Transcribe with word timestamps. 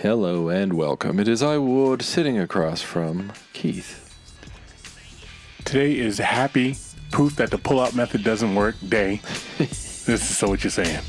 Hello 0.00 0.48
and 0.48 0.74
welcome. 0.74 1.18
It 1.18 1.26
is 1.26 1.42
I 1.42 1.58
Ward 1.58 2.02
sitting 2.02 2.38
across 2.38 2.80
from 2.80 3.32
Keith. 3.52 4.16
Today 5.64 5.98
is 5.98 6.18
happy 6.18 6.76
proof 7.10 7.34
that 7.34 7.50
the 7.50 7.58
pull-out 7.58 7.96
method 7.96 8.22
doesn't 8.22 8.54
work 8.54 8.76
day. 8.88 9.20
this 9.58 10.06
is 10.06 10.38
so 10.38 10.50
what 10.50 10.62
you're 10.62 10.70
saying. 10.70 11.02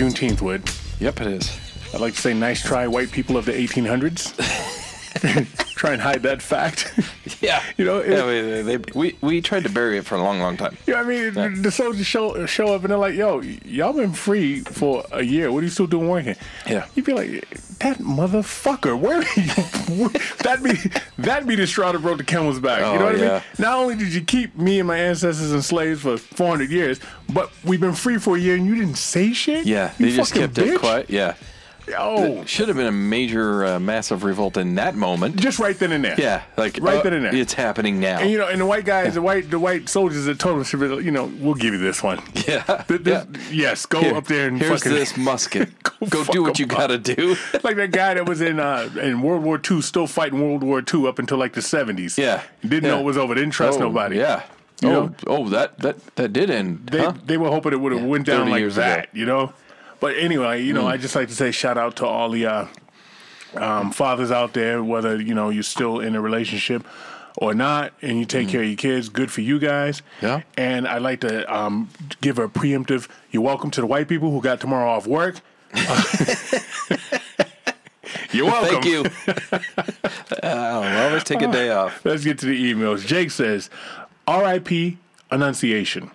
Juneteenth 0.00 0.40
Wood. 0.40 0.62
Yep, 0.98 1.20
it 1.20 1.26
is. 1.26 1.60
I'd 1.92 2.00
like 2.00 2.14
to 2.14 2.20
say 2.22 2.32
nice 2.32 2.62
try, 2.62 2.86
white 2.86 3.12
people 3.12 3.36
of 3.36 3.44
the 3.44 3.52
1800s. 3.52 4.32
Try 5.80 5.92
and 5.94 6.02
hide 6.02 6.22
that 6.24 6.42
fact. 6.42 6.92
Yeah. 7.40 7.62
You 7.78 7.84
know, 7.86 7.98
it- 8.00 8.10
yeah, 8.10 8.26
we, 8.26 8.62
they, 8.62 8.76
we, 8.94 9.16
we 9.22 9.40
tried 9.40 9.62
to 9.62 9.70
bury 9.70 9.96
it 9.96 10.04
for 10.04 10.14
a 10.16 10.22
long, 10.22 10.40
long 10.40 10.58
time. 10.58 10.76
you 10.86 10.92
know 10.92 10.98
what 11.04 11.38
I 11.38 11.48
mean? 11.48 11.62
The 11.62 11.70
soldiers 11.70 12.04
show 12.06 12.44
show 12.44 12.74
up 12.74 12.82
and 12.82 12.90
they're 12.90 12.98
like, 12.98 13.14
"Yo, 13.14 13.40
y'all 13.64 13.94
been 13.94 14.12
free 14.12 14.60
for 14.60 15.04
a 15.12 15.22
year. 15.22 15.50
What 15.50 15.60
are 15.60 15.62
you 15.62 15.70
still 15.70 15.86
doing 15.86 16.08
working?" 16.08 16.34
Yeah. 16.68 16.86
You'd 16.94 17.06
be 17.06 17.14
like, 17.14 17.30
"That 17.78 17.96
motherfucker, 17.98 18.98
where 18.98 19.18
are 19.18 19.22
you?" 19.22 20.08
that 20.42 20.60
be 20.62 20.72
that 21.22 21.46
be 21.46 21.54
the 21.54 21.66
straw 21.66 21.92
that 21.92 22.00
broke 22.02 22.18
the 22.18 22.24
camel's 22.24 22.60
back. 22.60 22.78
you 22.80 22.98
know 22.98 23.06
Oh, 23.08 23.12
what 23.12 23.22
I 23.22 23.26
oh, 23.28 23.32
mean? 23.34 23.42
Not 23.58 23.78
only 23.78 23.96
did 23.96 24.12
you 24.12 24.20
keep 24.22 24.56
me 24.58 24.80
and 24.80 24.88
my 24.88 24.98
ancestors 24.98 25.52
enslaved 25.52 26.02
for 26.02 26.18
400 26.18 26.68
years, 26.70 27.00
but 27.32 27.50
we've 27.64 27.80
been 27.80 27.94
free 27.94 28.18
for 28.18 28.36
a 28.36 28.40
year 28.40 28.56
and 28.56 28.66
you 28.66 28.74
didn't 28.74 28.96
say 28.98 29.32
shit. 29.32 29.64
Yeah, 29.64 29.92
You 29.98 30.06
they 30.10 30.16
just 30.16 30.34
fucking 30.34 30.54
kept 30.54 30.58
it 30.68 30.78
quiet. 30.78 31.08
Yeah. 31.08 31.36
Oh, 31.98 32.44
Should 32.44 32.68
have 32.68 32.76
been 32.76 32.86
a 32.86 32.92
major, 32.92 33.64
uh, 33.64 33.80
massive 33.80 34.24
revolt 34.24 34.56
in 34.56 34.74
that 34.76 34.94
moment. 34.94 35.36
just 35.36 35.58
right 35.58 35.78
then 35.78 35.92
and 35.92 36.04
there. 36.04 36.14
Yeah, 36.18 36.42
like 36.56 36.78
Right 36.80 36.98
uh, 36.98 37.02
then 37.02 37.12
and 37.14 37.24
there. 37.24 37.34
It's 37.34 37.54
happening 37.54 38.00
now. 38.00 38.18
And 38.20 38.30
you 38.30 38.38
know, 38.38 38.48
and 38.48 38.60
the 38.60 38.66
white 38.66 38.84
guys, 38.84 39.14
the 39.14 39.22
white, 39.22 39.50
the 39.50 39.58
white 39.58 39.88
soldiers 39.88 40.24
that 40.26 40.38
told 40.38 40.60
us, 40.60 40.68
should 40.68 40.80
be, 40.80 40.86
you 41.04 41.10
know, 41.10 41.32
we'll 41.40 41.54
give 41.54 41.72
you 41.74 41.78
this 41.80 42.02
one. 42.02 42.20
yeah. 42.46 42.62
Th- 42.88 43.00
this- 43.02 43.26
yeah. 43.50 43.50
Yes, 43.50 43.86
go 43.86 44.00
Here- 44.00 44.14
up 44.14 44.26
there 44.26 44.48
and 44.48 44.58
here's 44.58 44.82
fucking 44.82 44.96
this 44.96 45.16
musket. 45.16 45.70
Go 46.08 46.24
Go, 46.24 46.32
do 46.32 46.42
what 46.42 46.58
you 46.58 46.64
up. 46.64 46.70
gotta 46.70 46.96
do. 46.98 47.36
like 47.62 47.76
that 47.76 47.90
guy 47.92 48.14
that 48.14 48.26
was 48.26 48.40
in 48.40 48.58
uh, 48.58 48.88
in 49.02 49.20
World 49.20 49.42
War 49.42 49.60
II, 49.70 49.82
still 49.82 50.06
fighting 50.06 50.40
World 50.40 50.62
War 50.62 50.82
II 50.94 51.06
up 51.06 51.18
until 51.18 51.36
like 51.36 51.52
the 51.52 51.60
seventies. 51.60 52.16
Yeah. 52.16 52.42
didn't 52.62 52.84
Yeah. 52.84 52.92
know 52.92 53.00
it 53.00 53.04
was 53.04 53.18
over. 53.18 53.34
Didn't 53.34 53.50
trust 53.50 53.78
Oh, 53.78 53.82
nobody. 53.82 54.16
Yeah. 54.16 54.42
You 54.80 54.88
oh, 54.88 54.92
know? 55.06 55.14
oh, 55.26 55.48
that 55.50 55.78
that 55.80 55.98
that 56.16 56.32
did 56.32 56.48
end. 56.48 56.88
they 56.90 57.00
huh? 57.00 57.12
they 57.26 57.36
were 57.36 57.48
hoping 57.50 57.74
it 57.74 57.80
would 57.80 57.92
have 57.92 58.02
went 58.02 58.24
down 58.24 58.48
like 58.48 58.60
years 58.60 58.78
ago. 58.78 58.86
that. 58.86 59.08
You 59.12 59.26
know. 59.26 59.52
But 60.00 60.16
anyway, 60.16 60.62
you 60.62 60.72
know, 60.72 60.88
I 60.88 60.96
just 60.96 61.14
like 61.14 61.28
to 61.28 61.34
say 61.34 61.50
shout 61.50 61.76
out 61.76 61.96
to 61.96 62.06
all 62.06 62.30
the 62.30 62.46
uh, 62.46 62.66
um, 63.54 63.92
fathers 63.92 64.30
out 64.30 64.54
there, 64.54 64.82
whether 64.82 65.20
you 65.20 65.34
know 65.34 65.50
you're 65.50 65.62
still 65.62 66.00
in 66.00 66.16
a 66.16 66.20
relationship 66.20 66.86
or 67.36 67.54
not, 67.54 67.92
and 68.02 68.18
you 68.18 68.24
take 68.24 68.48
care 68.48 68.62
of 68.62 68.68
your 68.68 68.76
kids. 68.76 69.08
Good 69.08 69.30
for 69.30 69.40
you 69.42 69.58
guys. 69.58 70.02
Yeah. 70.22 70.42
And 70.56 70.88
I'd 70.88 71.02
like 71.02 71.20
to 71.20 71.54
um, 71.54 71.90
give 72.20 72.38
a 72.38 72.48
preemptive. 72.48 73.08
You're 73.30 73.42
welcome 73.42 73.70
to 73.72 73.80
the 73.80 73.86
white 73.86 74.08
people 74.08 74.30
who 74.30 74.40
got 74.40 74.60
tomorrow 74.60 74.90
off 74.90 75.06
work. 75.06 75.40
you're 78.32 78.46
welcome. 78.46 78.82
Thank 78.82 78.84
you. 78.86 79.04
I'll 80.42 81.08
always 81.08 81.24
take 81.24 81.42
a 81.42 81.52
day 81.52 81.70
off. 81.70 82.04
Let's 82.04 82.24
get 82.24 82.38
to 82.38 82.46
the 82.46 82.72
emails. 82.72 83.06
Jake 83.06 83.30
says, 83.30 83.70
RIP 84.28 84.96
Annunciation. 85.30 86.10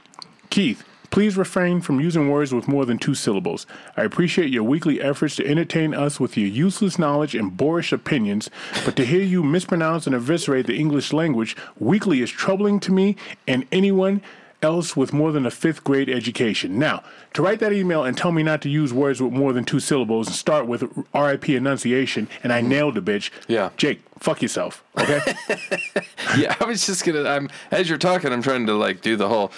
Keith, 0.49 0.83
please 1.15 1.37
refrain 1.37 1.79
from 1.79 2.01
using 2.01 2.29
words 2.29 2.53
with 2.53 2.67
more 2.67 2.85
than 2.85 2.97
two 2.97 3.15
syllables. 3.15 3.65
I 3.95 4.03
appreciate 4.03 4.49
your 4.49 4.63
weekly 4.63 5.01
efforts 5.01 5.37
to 5.37 5.47
entertain 5.47 5.93
us 5.93 6.19
with 6.19 6.35
your 6.35 6.49
useless 6.49 6.99
knowledge 6.99 7.33
and 7.33 7.55
boorish 7.55 7.93
opinions, 7.93 8.49
but 8.83 8.97
to 8.97 9.05
hear 9.05 9.21
you 9.21 9.41
mispronounce 9.41 10.05
and 10.05 10.13
eviscerate 10.13 10.67
the 10.67 10.75
English 10.75 11.13
language 11.13 11.55
weekly 11.79 12.21
is 12.21 12.29
troubling 12.29 12.81
to 12.81 12.91
me 12.91 13.15
and 13.47 13.65
anyone 13.71 14.21
else 14.61 14.97
with 14.97 15.13
more 15.13 15.31
than 15.31 15.45
a 15.45 15.51
fifth 15.51 15.85
grade 15.85 16.09
education. 16.09 16.77
Now, 16.77 17.01
to 17.33 17.41
write 17.41 17.59
that 17.61 17.71
email 17.71 18.03
and 18.03 18.17
tell 18.17 18.33
me 18.33 18.43
not 18.43 18.61
to 18.63 18.69
use 18.69 18.91
words 18.91 19.21
with 19.21 19.31
more 19.31 19.53
than 19.53 19.63
two 19.63 19.79
syllables 19.79 20.27
and 20.27 20.35
start 20.35 20.67
with 20.67 20.83
RIP 21.13 21.47
enunciation, 21.47 22.27
and 22.43 22.51
I 22.51 22.59
nailed 22.59 22.95
the 22.95 23.01
bitch. 23.01 23.29
Yeah. 23.47 23.69
Jake, 23.77 24.01
fuck 24.19 24.41
yourself, 24.41 24.83
okay? 24.99 25.21
Yeah, 26.37 26.57
I 26.59 26.65
was 26.65 26.85
just 26.85 27.05
gonna. 27.05 27.23
I'm 27.23 27.49
as 27.71 27.87
you're 27.87 27.97
talking, 27.97 28.33
I'm 28.33 28.41
trying 28.41 28.65
to 28.65 28.73
like 28.73 28.99
do 28.99 29.15
the 29.15 29.29
whole 29.29 29.53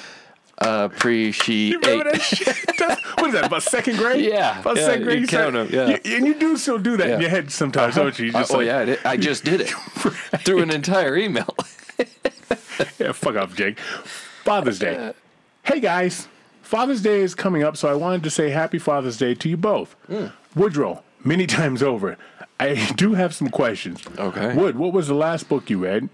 appreciate. 0.61 1.75
Remember 1.85 2.11
that? 2.11 2.99
What 3.17 3.27
is 3.29 3.33
that? 3.33 3.45
About 3.45 3.63
second 3.63 3.97
grade? 3.97 4.23
Yeah, 4.23 4.59
About 4.59 4.77
yeah, 4.77 4.85
second 4.85 5.03
grade. 5.05 5.21
you 5.21 5.27
count 5.27 5.55
'em, 5.55 5.69
yeah. 5.71 5.87
You- 6.03 6.15
and 6.17 6.27
you 6.27 6.35
do 6.35 6.55
still 6.55 6.77
do 6.77 6.97
that 6.97 7.09
in 7.09 7.21
your 7.21 7.29
head 7.31 7.49
sometimes, 7.51 7.95
don't 7.95 8.17
you? 8.19 8.27
You 8.27 8.31
Uh, 8.35 8.39
just 8.41 8.51
oh 8.53 8.57
like, 8.57 8.67
yeah, 8.67 8.77
I, 8.79 8.85
did- 8.85 8.99
I 9.05 9.17
just 9.17 9.43
did 9.43 9.61
it 9.61 9.69
through 10.45 10.61
an 10.61 10.69
entire 10.69 11.17
email. 11.17 11.47
yeah. 12.99 13.11
Fuck 13.13 13.35
off, 13.35 13.55
Jake. 13.55 13.79
Father's 13.79 14.77
Day. 14.79 15.13
Hey 15.63 15.79
guys, 15.79 16.27
Father's 16.61 17.01
Day 17.01 17.21
is 17.21 17.33
coming 17.35 17.63
up, 17.63 17.75
so 17.75 17.89
I 17.89 17.95
wanted 17.95 18.23
to 18.23 18.29
say 18.29 18.51
Happy 18.51 18.77
Father's 18.77 19.17
Day 19.17 19.33
to 19.35 19.49
you 19.49 19.57
both. 19.57 19.93
Hmm. 20.07 20.27
Woodrow, 20.55 21.03
many 21.23 21.47
times 21.47 21.81
over. 21.81 22.17
I 22.59 22.75
do 22.95 23.13
have 23.15 23.33
some 23.33 23.49
questions. 23.49 24.03
Okay. 24.17 24.53
Wood, 24.55 24.77
what 24.77 24.93
was 24.93 25.07
the 25.07 25.13
last 25.15 25.49
book 25.49 25.69
you 25.69 25.79
read? 25.83 26.09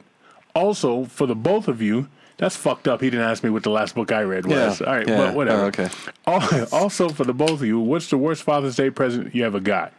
Also, 0.56 1.04
for 1.06 1.28
the 1.28 1.36
both 1.36 1.68
of 1.68 1.82
you, 1.82 2.08
that's 2.38 2.56
fucked 2.56 2.88
up. 2.88 3.02
He 3.02 3.10
didn't 3.10 3.26
ask 3.26 3.44
me 3.44 3.50
what 3.50 3.64
the 3.64 3.70
last 3.70 3.96
book 3.96 4.12
I 4.12 4.24
read 4.24 4.46
was. 4.46 4.82
Yeah, 4.82 4.88
All 4.88 4.94
right, 4.94 5.08
yeah. 5.08 5.18
but 5.18 5.36
whatever. 5.36 5.64
Oh, 5.64 5.66
okay. 5.68 5.90
Also, 6.72 7.10
for 7.10 7.24
the 7.24 7.34
both 7.34 7.52
of 7.52 7.64
you, 7.64 7.80
what's 7.80 8.10
the 8.10 8.18
worst 8.18 8.44
Father's 8.44 8.76
Day 8.76 8.90
present 8.90 9.34
you 9.36 9.46
ever 9.46 9.60
got? 9.60 9.94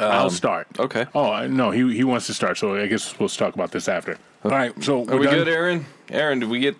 I'll 0.00 0.30
start. 0.30 0.68
Um, 0.78 0.86
okay. 0.86 1.06
Oh 1.14 1.46
no, 1.46 1.70
he 1.70 1.94
he 1.94 2.04
wants 2.04 2.26
to 2.26 2.34
start, 2.34 2.56
so 2.58 2.76
I 2.76 2.86
guess 2.86 3.12
to 3.12 3.28
talk 3.28 3.54
about 3.54 3.72
this 3.72 3.88
after. 3.88 4.16
All 4.44 4.50
right. 4.50 4.72
So 4.82 5.08
Are 5.08 5.16
we 5.16 5.26
good, 5.26 5.48
Aaron? 5.48 5.86
Aaron, 6.10 6.38
did 6.40 6.48
we 6.48 6.60
get 6.60 6.76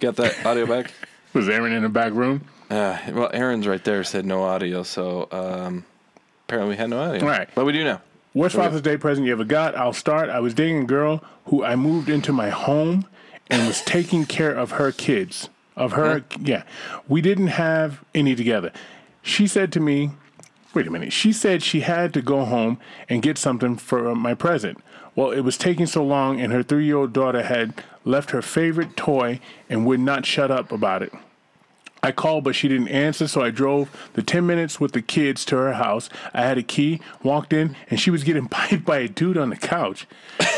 get 0.00 0.16
that 0.16 0.44
audio 0.46 0.66
back? 0.66 0.92
Was 1.34 1.48
Aaron 1.48 1.72
in 1.72 1.82
the 1.82 1.88
back 1.90 2.12
room? 2.14 2.42
Uh, 2.70 2.98
well, 3.12 3.30
Aaron's 3.32 3.66
right 3.66 3.84
there 3.84 4.02
said 4.04 4.24
no 4.24 4.42
audio, 4.42 4.82
so 4.82 5.28
um, 5.30 5.84
apparently 6.44 6.70
we 6.74 6.76
had 6.76 6.88
no 6.90 6.98
audio. 6.98 7.20
All 7.20 7.28
right. 7.28 7.48
but 7.54 7.66
we 7.66 7.72
do 7.72 7.84
now. 7.84 8.00
Worst 8.32 8.56
Father's 8.56 8.80
Day 8.80 8.96
present 8.96 9.26
you 9.26 9.32
ever 9.32 9.44
got? 9.44 9.76
I'll 9.76 9.92
start. 9.92 10.28
I 10.30 10.40
was 10.40 10.52
dating 10.54 10.82
a 10.82 10.86
girl 10.86 11.22
who 11.46 11.62
I 11.62 11.76
moved 11.76 12.08
into 12.08 12.32
my 12.32 12.50
home 12.50 13.06
and 13.50 13.66
was 13.66 13.82
taking 13.82 14.24
care 14.24 14.52
of 14.52 14.72
her 14.72 14.92
kids. 14.92 15.48
Of 15.76 15.92
her, 15.92 16.24
yeah. 16.40 16.62
We 17.06 17.20
didn't 17.20 17.48
have 17.48 18.02
any 18.14 18.34
together. 18.34 18.72
She 19.20 19.46
said 19.46 19.72
to 19.72 19.80
me, 19.80 20.12
wait 20.72 20.86
a 20.86 20.90
minute. 20.90 21.12
She 21.12 21.32
said 21.32 21.62
she 21.62 21.80
had 21.80 22.14
to 22.14 22.22
go 22.22 22.44
home 22.44 22.78
and 23.08 23.22
get 23.22 23.36
something 23.36 23.76
for 23.76 24.14
my 24.14 24.34
present. 24.34 24.78
Well, 25.14 25.30
it 25.30 25.40
was 25.40 25.56
taking 25.56 25.86
so 25.86 26.04
long, 26.04 26.40
and 26.40 26.52
her 26.52 26.62
three 26.62 26.86
year 26.86 26.96
old 26.96 27.12
daughter 27.12 27.42
had 27.42 27.82
left 28.04 28.30
her 28.30 28.42
favorite 28.42 28.96
toy 28.96 29.40
and 29.68 29.86
would 29.86 30.00
not 30.00 30.24
shut 30.24 30.50
up 30.50 30.72
about 30.72 31.02
it. 31.02 31.12
I 32.02 32.12
called, 32.12 32.44
but 32.44 32.54
she 32.54 32.68
didn't 32.68 32.88
answer, 32.88 33.26
so 33.26 33.42
I 33.42 33.50
drove 33.50 33.90
the 34.12 34.22
10 34.22 34.46
minutes 34.46 34.78
with 34.78 34.92
the 34.92 35.02
kids 35.02 35.44
to 35.46 35.56
her 35.56 35.72
house. 35.72 36.08
I 36.32 36.42
had 36.42 36.58
a 36.58 36.62
key, 36.62 37.00
walked 37.22 37.52
in, 37.52 37.74
and 37.90 37.98
she 37.98 38.10
was 38.10 38.22
getting 38.22 38.48
piped 38.50 38.84
by 38.84 38.98
a 38.98 39.08
dude 39.08 39.36
on 39.36 39.50
the 39.50 39.56
couch. 39.56 40.06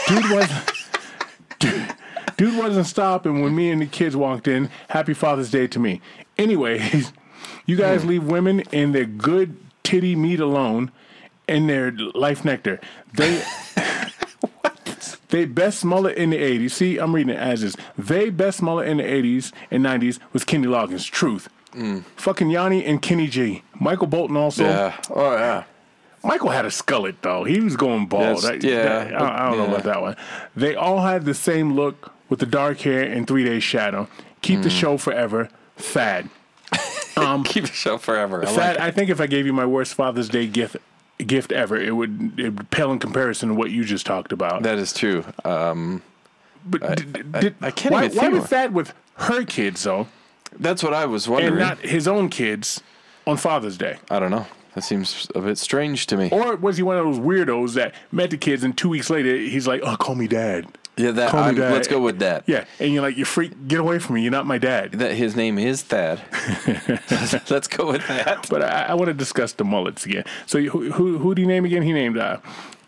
Dude 0.09 0.31
wasn't. 0.31 0.73
dude, 1.59 1.95
dude 2.39 2.57
wasn't 2.57 2.87
stopping 2.87 3.43
when 3.43 3.55
me 3.55 3.71
and 3.71 3.83
the 3.83 3.87
kids 3.87 4.17
walked 4.17 4.49
in. 4.49 4.71
Happy 4.89 5.13
Father's 5.13 5.51
Day 5.51 5.67
to 5.67 5.79
me. 5.79 6.01
Anyways, 6.39 7.13
you 7.67 7.77
guys 7.77 8.03
hmm. 8.03 8.09
leave 8.09 8.25
women 8.25 8.63
and 8.73 8.95
their 8.95 9.05
good 9.05 9.59
titty 9.83 10.17
meat 10.17 10.41
alone 10.41 10.91
and 11.47 11.69
their 11.69 11.93
life 11.93 12.47
nectar. 12.47 12.81
They. 13.13 13.45
They 15.31 15.45
best 15.45 15.85
mullet 15.85 16.17
in 16.17 16.31
the 16.31 16.39
80s. 16.39 16.71
See, 16.71 16.97
I'm 16.97 17.15
reading 17.15 17.35
it 17.35 17.39
as 17.39 17.63
is. 17.63 17.77
They 17.99 18.31
best 18.31 18.63
mullet 18.63 18.89
in 18.89 18.97
the 18.97 19.03
80s 19.03 19.53
and 19.71 19.85
90s 19.85 20.19
was 20.33 20.43
Kenny 20.43 20.67
Loggins. 20.67 21.05
Truth. 21.11 21.51
Mm. 21.73 22.03
Fucking 22.17 22.49
Yanni 22.49 22.83
and 22.87 23.03
Kenny 23.03 23.27
G. 23.27 23.63
Michael 23.79 24.07
Bolton 24.07 24.39
also. 24.39 24.65
Yeah. 24.65 24.97
Oh 25.11 25.33
yeah. 25.33 25.65
Michael 26.25 26.49
had 26.49 26.65
a 26.65 26.71
skullet 26.71 27.17
though. 27.21 27.45
He 27.45 27.61
was 27.61 27.77
going 27.77 28.07
bald. 28.07 28.43
I- 28.47 28.55
yeah, 28.63 29.11
I, 29.19 29.49
I 29.49 29.49
don't 29.51 29.59
know 29.59 29.65
yeah. 29.65 29.71
about 29.71 29.85
that 29.85 30.01
one. 30.01 30.17
They 30.57 30.75
all 30.75 31.03
had 31.03 31.27
the 31.27 31.35
same 31.35 31.75
look 31.75 32.11
with 32.29 32.39
the 32.41 32.47
dark 32.47 32.81
hair 32.81 33.03
and 33.03 33.27
three 33.27 33.45
days 33.45 33.63
shadow. 33.65 34.09
Keep 34.43 34.59
Hmm. 34.59 34.63
the 34.63 34.71
show 34.71 34.97
forever. 34.99 35.49
Fad. 35.77 36.29
Keep 37.45 37.67
the 37.67 37.73
show 37.73 37.99
forever. 37.99 38.43
I 38.43 38.47
like 38.51 38.57
Fad. 38.57 38.77
I 38.79 38.91
think 38.91 39.11
if 39.11 39.21
I 39.21 39.27
gave 39.27 39.47
you 39.47 39.53
my 39.53 39.67
worst 39.67 39.95
Father's 39.95 40.29
Day 40.29 40.47
gift 40.47 40.77
gift 41.19 41.51
ever, 41.51 41.77
it 41.77 41.97
would 41.97 42.39
it 42.39 42.51
would 42.51 42.71
pale 42.71 42.93
in 42.93 42.99
comparison 43.01 43.49
to 43.49 43.55
what 43.55 43.71
you 43.71 43.85
just 43.85 44.07
talked 44.07 44.33
about. 44.33 44.63
That 44.63 44.79
is 44.79 44.93
true. 44.93 45.25
Um, 45.45 46.03
but 46.65 46.83
I- 46.85 46.95
did, 46.95 47.27
I- 47.35 47.41
did, 47.41 47.55
I 47.61 47.71
can't 47.73 47.93
why, 47.93 48.05
even 48.05 48.17
why 48.19 48.29
was 48.29 48.47
Fad 48.47 48.73
with 48.75 48.93
her 49.17 49.45
kids 49.45 49.83
though? 49.83 50.07
That's 50.59 50.83
what 50.83 50.95
I 50.95 51.07
was 51.07 51.29
wondering. 51.29 51.55
and 51.55 51.61
not 51.61 51.79
his 51.81 52.07
own 52.09 52.29
kids 52.29 52.81
on 53.27 53.37
Father's 53.37 53.77
Day? 53.77 53.99
I 54.11 54.19
don't 54.19 54.31
know. 54.31 54.47
That 54.75 54.83
seems 54.83 55.29
a 55.35 55.41
bit 55.41 55.59
strange 55.59 56.07
to 56.07 56.17
me. 56.17 56.29
Or 56.31 56.55
was 56.57 56.77
he 56.77 56.83
one 56.85 56.97
of 56.97 57.05
those 57.05 57.19
weirdos 57.19 57.75
that 57.75 57.95
met 58.13 58.31
the 58.31 58.37
kids 58.37 58.63
and 58.63 58.77
two 58.79 58.89
weeks 58.89 59.11
later 59.11 59.37
he's 59.37 59.67
like, 59.67 59.81
"Oh, 59.83 59.97
call 59.97 60.15
me 60.15 60.29
dad." 60.29 60.67
Yeah, 60.99 61.11
that. 61.13 61.31
call 61.31 61.43
me 61.45 61.49
I'm, 61.51 61.55
dad. 61.57 61.73
let's 61.73 61.89
go 61.89 62.01
with 62.01 62.19
that. 62.19 62.45
Yeah, 62.47 62.65
and 62.81 62.93
you're 62.93 63.03
like, 63.03 63.17
"You 63.17 63.25
freak, 63.25 63.69
get 63.69 63.81
away 63.81 63.99
from 63.99 64.17
me! 64.17 64.23
You're 64.23 64.31
not 64.33 64.47
my 64.47 64.59
dad." 64.59 64.93
That 64.93 65.13
his 65.15 65.35
name 65.37 65.59
is 65.59 65.83
Thad. 65.83 66.21
let's 67.51 67.69
go 67.69 67.93
with 67.93 68.07
that. 68.09 68.47
But 68.51 68.63
I, 68.63 68.87
I 68.91 68.95
want 68.95 69.07
to 69.09 69.15
discuss 69.15 69.53
the 69.53 69.65
mullets 69.65 70.05
again. 70.07 70.25
So 70.47 70.61
who 70.61 70.91
who 70.93 71.19
who 71.19 71.35
did 71.35 71.43
he 71.43 71.47
name 71.49 71.65
again? 71.65 71.83
He 71.83 71.93
named 71.93 72.19
uh, 72.19 72.39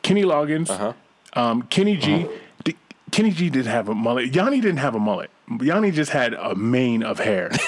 Kenny 0.02 0.22
Loggins, 0.24 0.70
Uh-huh. 0.70 0.92
um, 1.34 1.62
Kenny 1.62 1.96
G. 1.96 2.26
D- 2.64 2.76
Kenny 3.10 3.30
G 3.30 3.50
didn't 3.50 3.66
have 3.72 3.88
a 3.88 3.94
mullet. 3.94 4.34
Yanni 4.34 4.60
didn't 4.60 4.78
have 4.78 4.94
a 4.94 5.00
mullet. 5.00 5.30
Yanni 5.60 5.90
just 5.90 6.12
had 6.12 6.34
a 6.34 6.54
mane 6.54 7.02
of 7.02 7.18
hair. 7.18 7.50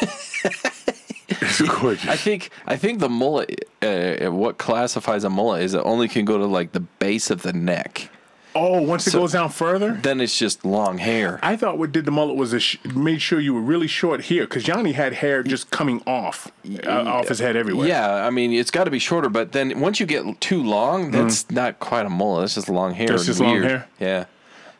it's 1.28 1.60
gorgeous. 1.62 2.08
I 2.08 2.16
think 2.16 2.50
I 2.66 2.76
think 2.76 3.00
the 3.00 3.08
mullet. 3.08 3.68
Uh, 3.82 4.30
what 4.30 4.58
classifies 4.58 5.24
a 5.24 5.30
mullet 5.30 5.62
is 5.62 5.74
it 5.74 5.82
only 5.84 6.06
can 6.08 6.24
go 6.24 6.38
to 6.38 6.46
like 6.46 6.72
the 6.72 6.80
base 6.80 7.30
of 7.30 7.42
the 7.42 7.52
neck. 7.52 8.08
Oh, 8.54 8.82
once 8.82 9.06
it 9.06 9.12
goes 9.12 9.32
down 9.32 9.50
further. 9.50 9.92
Then 9.92 10.20
it's 10.20 10.38
just 10.38 10.64
long 10.64 10.98
hair. 10.98 11.38
I 11.42 11.56
thought 11.56 11.78
what 11.78 11.92
did 11.92 12.04
the 12.04 12.10
mullet 12.10 12.36
was 12.36 12.60
sh- 12.62 12.76
made 12.94 13.20
sure 13.22 13.40
you 13.40 13.54
were 13.54 13.60
really 13.60 13.86
short 13.86 14.22
here 14.22 14.44
because 14.44 14.66
Yanni 14.66 14.92
had 14.92 15.14
hair 15.14 15.42
just 15.42 15.70
coming 15.70 16.02
off 16.06 16.50
uh, 16.86 16.90
off 16.90 17.28
his 17.28 17.38
head 17.38 17.56
everywhere. 17.56 17.88
Yeah, 17.88 18.26
I 18.26 18.30
mean 18.30 18.52
it's 18.52 18.70
got 18.70 18.84
to 18.84 18.90
be 18.90 18.98
shorter, 18.98 19.28
but 19.28 19.52
then 19.52 19.80
once 19.80 20.00
you 20.00 20.06
get 20.06 20.40
too 20.40 20.62
long, 20.62 21.10
that's 21.10 21.50
not 21.50 21.78
quite 21.80 22.06
a 22.06 22.10
mullet. 22.10 22.42
That's 22.42 22.54
just 22.54 22.68
long 22.68 22.94
hair. 22.94 23.08
Mm. 23.08 23.10
That's 23.10 23.26
just 23.26 23.40
long 23.40 23.62
hair? 23.62 23.88
Yeah. 23.98 24.24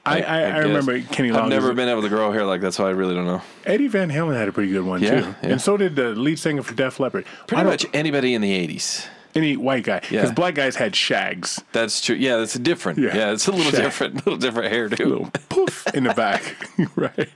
I, 0.05 0.21
I, 0.21 0.47
I, 0.47 0.51
guess. 0.51 0.65
remember 0.65 1.01
Kenny 1.01 1.31
Loggins. 1.31 1.43
I've 1.43 1.49
never 1.49 1.75
been 1.75 1.89
able 1.89 2.03
to 2.03 2.09
grow 2.09 2.33
hair 2.33 2.45
like 2.45 2.61
that, 2.63 2.73
so 2.73 2.85
I 2.85 2.91
really 2.91 3.15
don't 3.15 3.27
know. 3.27 3.41
Eddie 3.65 3.87
Van 3.87 4.11
Halen 4.11 4.37
had 4.37 4.49
a 4.49 4.53
pretty 4.53 4.73
good 4.73 4.85
one 4.85 5.01
Yeah, 5.01 5.21
too, 5.21 5.35
yeah. 5.43 5.49
and 5.51 5.61
so 5.61 5.77
did 5.77 5.95
the 5.95 6.09
lead 6.11 6.41
singer 6.41 6.63
for 6.63 6.75
Def 6.75 6.99
Leppard. 6.99 7.25
Pretty 7.47 7.63
much 7.63 7.87
anybody 7.95 8.35
in 8.35 8.41
the 8.41 8.51
'80s. 8.67 9.07
Any 9.35 9.57
white 9.57 9.85
guy 9.85 10.01
because 10.01 10.13
Yeah. 10.29 10.33
black 10.33 10.55
guys 10.55 10.77
had 10.77 10.95
shags. 10.95 11.63
That's 11.73 12.01
true. 12.01 12.17
Yeah, 12.17 12.37
that's 12.37 12.55
a 12.55 12.59
different. 12.59 12.99
Yeah. 12.99 13.15
Yeah, 13.17 13.33
it's 13.33 13.47
a 13.49 13.53
little 13.53 13.71
Shag. 13.73 13.83
different. 13.83 14.15
little 14.27 14.37
different 14.37 14.73
hair 14.73 14.89
too. 14.89 15.05
little 15.07 15.31
poof 15.49 15.87
in 15.95 16.05
the 16.05 16.15
back. 16.15 16.57
right. 16.97 17.31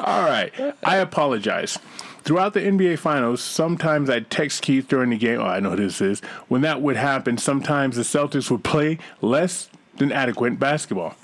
All 0.00 0.22
right. 0.24 0.52
I 0.84 0.96
apologize. 0.96 1.78
Throughout 2.24 2.54
the 2.54 2.60
NBA 2.60 2.98
Finals, 2.98 3.40
sometimes 3.40 4.10
I'd 4.10 4.30
text 4.30 4.62
Keith 4.62 4.88
during 4.88 5.10
the 5.10 5.16
game. 5.16 5.40
Oh, 5.40 5.44
I 5.44 5.60
know 5.60 5.70
who 5.70 5.76
this 5.76 6.00
is. 6.00 6.20
When 6.48 6.60
that 6.62 6.82
would 6.82 6.96
happen, 6.96 7.38
sometimes 7.38 7.94
the 7.96 8.02
Celtics 8.02 8.50
would 8.50 8.64
play 8.64 8.98
less 9.22 9.68
than 9.98 10.10
adequate 10.10 10.58
basketball. 10.58 11.14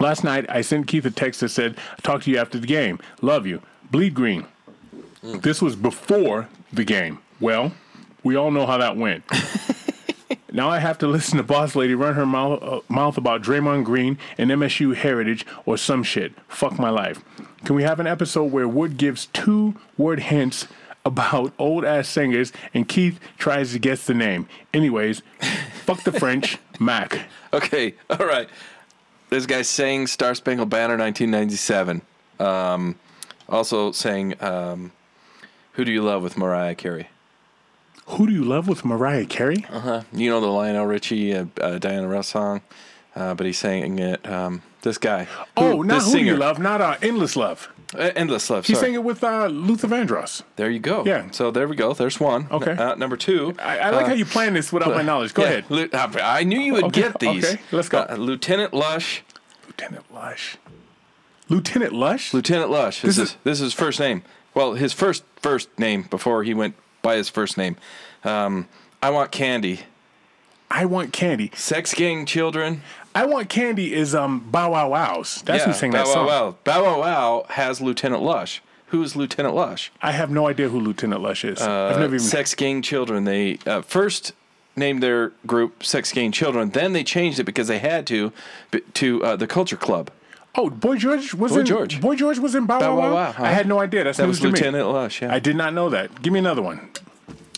Last 0.00 0.24
night, 0.24 0.46
I 0.48 0.62
sent 0.62 0.86
Keith 0.86 1.04
a 1.04 1.10
text 1.10 1.40
that 1.40 1.50
said, 1.50 1.76
Talk 2.02 2.22
to 2.22 2.30
you 2.30 2.38
after 2.38 2.58
the 2.58 2.66
game. 2.66 2.98
Love 3.20 3.46
you. 3.46 3.60
Bleed 3.90 4.14
green. 4.14 4.46
Mm. 5.22 5.42
This 5.42 5.60
was 5.60 5.76
before 5.76 6.48
the 6.72 6.84
game. 6.84 7.18
Well, 7.38 7.72
we 8.24 8.34
all 8.34 8.50
know 8.50 8.66
how 8.66 8.78
that 8.78 8.96
went. 8.96 9.24
Now 10.54 10.70
I 10.70 10.78
have 10.78 10.98
to 10.98 11.08
listen 11.08 11.36
to 11.38 11.42
Boss 11.42 11.74
Lady 11.74 11.96
run 11.96 12.14
her 12.14 12.24
mouth, 12.24 12.62
uh, 12.62 12.80
mouth 12.88 13.18
about 13.18 13.42
Draymond 13.42 13.82
Green 13.82 14.18
and 14.38 14.52
MSU 14.52 14.94
heritage 14.94 15.44
or 15.66 15.76
some 15.76 16.04
shit. 16.04 16.32
Fuck 16.46 16.78
my 16.78 16.90
life. 16.90 17.24
Can 17.64 17.74
we 17.74 17.82
have 17.82 17.98
an 17.98 18.06
episode 18.06 18.52
where 18.52 18.68
Wood 18.68 18.96
gives 18.96 19.26
two 19.26 19.74
word 19.98 20.20
hints 20.20 20.68
about 21.04 21.52
old 21.58 21.84
ass 21.84 22.08
singers 22.08 22.52
and 22.72 22.88
Keith 22.88 23.18
tries 23.36 23.72
to 23.72 23.80
guess 23.80 24.06
the 24.06 24.14
name? 24.14 24.48
Anyways, 24.72 25.22
fuck 25.82 26.04
the 26.04 26.12
French, 26.12 26.58
Mac. 26.78 27.22
Okay, 27.52 27.96
all 28.08 28.24
right. 28.24 28.48
This 29.30 29.46
guy 29.46 29.62
sang 29.62 30.06
Star 30.06 30.36
Spangled 30.36 30.70
Banner 30.70 30.96
1997. 30.96 32.00
Um, 32.38 32.94
also 33.48 33.90
sang 33.90 34.40
um, 34.40 34.92
Who 35.72 35.84
Do 35.84 35.90
You 35.90 36.02
Love 36.02 36.22
with 36.22 36.38
Mariah 36.38 36.76
Carey. 36.76 37.08
Who 38.06 38.26
do 38.26 38.32
you 38.32 38.44
love 38.44 38.68
with 38.68 38.84
Mariah 38.84 39.24
Carey? 39.26 39.64
Uh, 39.70 39.80
huh. 39.80 40.02
you 40.12 40.28
know 40.30 40.40
the 40.40 40.46
Lionel 40.48 40.86
Richie, 40.86 41.34
uh, 41.34 41.46
uh, 41.60 41.78
Diana 41.78 42.06
Ross 42.06 42.28
song, 42.28 42.60
uh, 43.16 43.34
but 43.34 43.46
he's 43.46 43.58
sang 43.58 43.98
it. 43.98 44.26
Um, 44.28 44.62
this 44.82 44.98
guy. 44.98 45.26
Oh, 45.56 45.80
not 45.82 45.94
this 46.00 46.06
Who 46.06 46.12
Do 46.12 46.18
You 46.18 46.24
singer. 46.32 46.36
Love, 46.38 46.58
not 46.58 46.80
uh, 46.82 46.96
Endless 47.00 47.36
Love. 47.36 47.70
Uh, 47.94 48.10
Endless 48.14 48.50
Love. 48.50 48.66
He 48.66 48.74
sorry. 48.74 48.86
sang 48.88 48.94
it 48.94 49.04
with 49.04 49.24
uh, 49.24 49.46
Luther 49.46 49.88
Vandross. 49.88 50.42
There 50.56 50.68
you 50.70 50.78
go. 50.80 51.04
Yeah. 51.06 51.30
So 51.30 51.50
there 51.50 51.66
we 51.66 51.76
go. 51.76 51.94
There's 51.94 52.20
one. 52.20 52.48
Okay. 52.50 52.72
Uh, 52.72 52.94
number 52.96 53.16
two. 53.16 53.54
I, 53.58 53.78
I 53.78 53.90
like 53.90 54.04
uh, 54.04 54.08
how 54.08 54.14
you 54.14 54.26
plan 54.26 54.52
this 54.52 54.72
without 54.72 54.94
my 54.94 55.02
knowledge. 55.02 55.32
Go 55.32 55.42
yeah, 55.42 55.48
ahead. 55.48 55.64
Lu- 55.70 55.88
I 55.92 56.42
knew 56.44 56.58
you 56.60 56.74
would 56.74 56.84
Okay, 56.84 57.02
get 57.02 57.18
these. 57.20 57.44
okay, 57.44 57.62
let's 57.72 57.88
go. 57.88 58.00
Uh, 58.08 58.16
Lieutenant 58.16 58.74
Lush. 58.74 59.22
Lieutenant 59.66 60.12
Lush. 60.12 60.58
Lieutenant 61.48 61.92
Lush? 61.94 62.34
Lieutenant 62.34 62.70
Lush. 62.70 63.00
This, 63.02 63.16
This 63.16 63.24
is, 63.24 63.30
is- 63.30 63.36
this 63.44 63.58
is 63.60 63.64
his 63.64 63.74
first 63.74 63.98
name. 64.00 64.22
Well, 64.54 64.74
his 64.74 64.92
first 64.92 65.24
first 65.36 65.76
name 65.78 66.02
before 66.02 66.42
he 66.44 66.52
went 66.54 66.74
by 67.04 67.14
his 67.14 67.28
first 67.28 67.56
name. 67.56 67.76
Um, 68.24 68.66
I 69.00 69.10
want 69.10 69.30
candy. 69.30 69.80
I 70.68 70.86
want 70.86 71.12
candy. 71.12 71.52
Sex 71.54 71.94
gang 71.94 72.26
children. 72.26 72.82
I 73.14 73.26
want 73.26 73.48
candy 73.48 73.94
is 73.94 74.12
um 74.12 74.40
Bow 74.50 74.72
Wow 74.72 74.88
Wows. 74.88 75.42
That's 75.42 75.62
who 75.62 75.72
sang 75.72 75.92
Bow 75.92 75.98
that 75.98 76.06
Wow 76.08 76.12
song. 76.14 76.26
Wow. 76.26 76.56
Bow 76.64 76.82
Wow 76.82 77.00
Wow 77.00 77.46
has 77.50 77.80
Lieutenant 77.80 78.22
Lush. 78.22 78.60
Who 78.88 79.02
is 79.02 79.14
Lieutenant 79.14 79.54
Lush? 79.54 79.92
I 80.02 80.12
have 80.12 80.30
no 80.30 80.48
idea 80.48 80.68
who 80.68 80.80
Lieutenant 80.80 81.20
Lush 81.20 81.44
is. 81.44 81.60
I've 81.62 82.00
never 82.00 82.16
even. 82.16 82.26
Sex 82.26 82.54
gang 82.56 82.82
children. 82.82 83.22
They 83.24 83.58
uh, 83.66 83.82
first 83.82 84.32
named 84.74 85.02
their 85.02 85.32
group 85.46 85.84
Sex 85.84 86.10
gang 86.10 86.32
children. 86.32 86.70
Then 86.70 86.92
they 86.92 87.04
changed 87.04 87.38
it 87.38 87.44
because 87.44 87.68
they 87.68 87.78
had 87.78 88.06
to 88.08 88.32
to 88.94 89.22
uh, 89.22 89.36
the 89.36 89.46
Culture 89.46 89.76
Club. 89.76 90.10
Oh, 90.56 90.70
Boy 90.70 90.96
George 90.96 91.34
was 91.34 91.52
Boy 91.52 91.60
in. 91.60 91.66
George. 91.66 92.00
Boy 92.00 92.16
George 92.16 92.38
was 92.38 92.54
in 92.54 92.66
Bow, 92.66 92.80
Bow 92.80 92.96
Wow 92.96 92.98
Wow 92.98 93.06
Wow. 93.08 93.14
Wow, 93.14 93.32
huh? 93.32 93.44
I 93.44 93.48
had 93.50 93.66
no 93.66 93.80
idea. 93.80 94.04
That's 94.04 94.18
That 94.18 94.26
was 94.26 94.38
to 94.40 94.46
me. 94.46 94.52
Lieutenant 94.52 94.88
Lush. 94.88 95.22
Yeah. 95.22 95.34
I 95.34 95.38
did 95.38 95.56
not 95.56 95.74
know 95.74 95.90
that. 95.90 96.22
Give 96.22 96.32
me 96.32 96.38
another 96.38 96.62
one. 96.62 96.90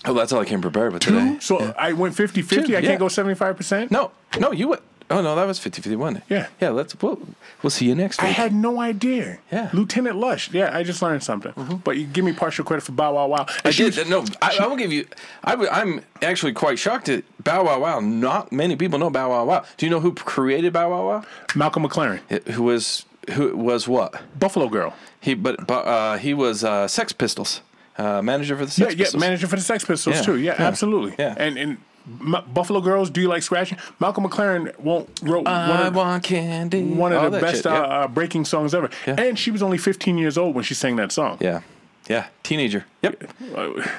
oh, 0.05 0.15
that's 0.15 0.33
all 0.33 0.41
I 0.41 0.45
came 0.45 0.63
prepared 0.63 0.93
with 0.93 1.03
today. 1.03 1.37
So 1.41 1.75
I 1.79 1.93
went 1.93 2.15
50-50. 2.15 2.49
Two, 2.49 2.77
I 2.77 2.79
yeah. 2.79 2.81
can't 2.81 2.99
go 3.01 3.09
seventy 3.09 3.35
five 3.35 3.57
percent. 3.57 3.91
No, 3.91 4.13
no, 4.39 4.53
you 4.53 4.69
went. 4.69 4.83
Oh 5.09 5.23
no, 5.23 5.37
that 5.37 5.47
was 5.47 5.61
50-51. 5.61 6.23
Yeah. 6.29 6.49
Yeah. 6.61 6.71
Let's. 6.71 7.01
We'll, 7.01 7.19
we'll 7.63 7.71
see 7.71 7.87
you 7.87 7.95
next 7.95 8.21
week. 8.21 8.29
I 8.29 8.33
had 8.33 8.53
no 8.53 8.81
idea. 8.81 9.39
Yeah. 9.53 9.71
Lieutenant 9.73 10.17
Lush. 10.17 10.53
Yeah, 10.53 10.77
I 10.77 10.83
just 10.83 11.01
learned 11.01 11.23
something. 11.23 11.53
But 11.85 11.97
you 11.97 12.07
give 12.07 12.25
me 12.25 12.33
partial 12.33 12.65
credit 12.65 12.83
for 12.83 12.93
Bow 12.93 13.15
Wow 13.15 13.29
Wow. 13.29 13.47
I 13.49 13.55
And 13.67 13.75
she 13.75 13.85
did. 13.91 13.97
was- 13.99 14.09
No, 14.09 14.25
I, 14.43 14.57
I 14.61 14.67
will 14.67 14.77
give 14.77 14.93
you. 14.93 15.07
I, 15.45 15.51
w- 15.53 15.71
I'm 15.71 16.01
actually 16.23 16.53
quite 16.55 16.79
shocked 16.79 17.09
at 17.09 17.23
Bow 17.45 17.65
Wow 17.65 17.81
Wow. 17.81 18.01
Not 18.01 18.51
many 18.51 18.75
people 18.75 18.99
know 18.99 19.11
Bow 19.11 19.31
Wow 19.31 19.45
Wow. 19.45 19.65
Do 19.77 19.87
you 19.87 19.91
know 19.91 20.01
who 20.01 20.13
created 20.13 20.73
Bow 20.73 20.91
Wow 20.91 21.07
Wow? 21.07 21.25
Malcolm 21.55 21.85
McLaren, 21.85 22.21
It- 22.29 22.49
Who 22.49 22.65
was 22.65 23.05
who 23.33 23.57
was 23.57 23.87
what? 23.89 24.21
Buffalo 24.39 24.69
Girl. 24.69 24.95
He 25.21 25.35
but 25.35 25.67
but 25.67 25.87
uh, 25.87 26.17
he 26.19 26.35
was 26.35 26.63
uh, 26.65 26.87
Sex 26.89 27.13
Pistols, 27.13 27.61
uh, 27.99 28.23
manager 28.23 28.57
for 28.57 28.65
the 28.67 28.71
Yeah, 28.71 28.87
Sex 28.89 28.95
yeah, 28.95 29.05
Pistols. 29.05 29.21
manager 29.21 29.47
for 29.49 29.57
the 29.57 29.63
Sex 29.63 29.85
Pistols 29.85 30.17
Yeah, 30.17 30.23
too. 30.23 30.37
Yeah, 30.39 30.55
yeah, 30.59 30.67
absolutely. 30.67 31.15
yeah. 31.19 31.35
And 31.37 31.57
and 31.59 31.79
M- 32.09 32.37
Buffalo 32.55 32.81
Girls, 32.81 33.11
do 33.11 33.21
you 33.21 33.29
like 33.29 33.43
scratching? 33.43 33.79
Malcolm 34.01 34.25
McLaren 34.25 34.79
won't 34.79 35.09
wrote 35.23 35.45
one 35.45 35.49
I 35.49 36.17
of, 36.17 36.23
candy. 36.23 36.83
one 36.85 37.13
of 37.13 37.23
All 37.25 37.31
the 37.31 37.41
best 37.41 37.57
shit, 37.59 37.67
uh, 37.67 37.71
yeah. 37.75 37.81
uh, 37.83 38.09
breaking 38.09 38.45
songs 38.45 38.75
ever. 38.75 38.91
Yeah. 39.07 39.17
And 39.19 39.39
she 39.39 39.51
was 39.51 39.63
only 39.63 39.79
15 39.79 40.17
years 40.19 40.39
old 40.39 40.55
when 40.55 40.65
she 40.65 40.75
sang 40.75 40.97
that 40.97 41.11
song. 41.13 41.39
yeah, 41.41 41.63
yeah, 42.09 42.27
teenager. 42.43 42.85
Yep. 43.03 43.31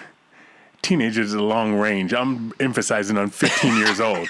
Teenagers 0.82 1.28
is 1.28 1.34
a 1.34 1.42
long 1.44 1.74
range. 1.74 2.14
I'm 2.14 2.54
emphasizing 2.60 3.18
on 3.18 3.30
15 3.30 3.76
years 3.78 4.00
old. 4.00 4.30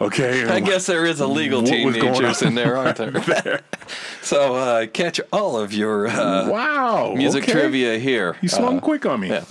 Okay. 0.00 0.44
I 0.44 0.60
guess 0.60 0.86
there 0.86 1.04
is 1.06 1.20
illegal 1.20 1.62
What 1.62 1.84
was 1.84 1.94
teenagers 1.94 2.42
in 2.42 2.54
there, 2.54 2.76
aren't 2.76 2.96
there? 2.98 3.62
so 4.22 4.54
uh, 4.54 4.86
catch 4.88 5.20
all 5.32 5.58
of 5.58 5.72
your 5.72 6.06
uh, 6.06 6.48
Wow. 6.50 7.14
music 7.16 7.44
okay. 7.44 7.52
trivia 7.52 7.98
here. 7.98 8.36
You 8.42 8.48
swung 8.50 8.76
Uh, 8.78 8.80
quick 8.82 9.06
on 9.06 9.20
me. 9.20 9.28
yeah. 9.30 9.44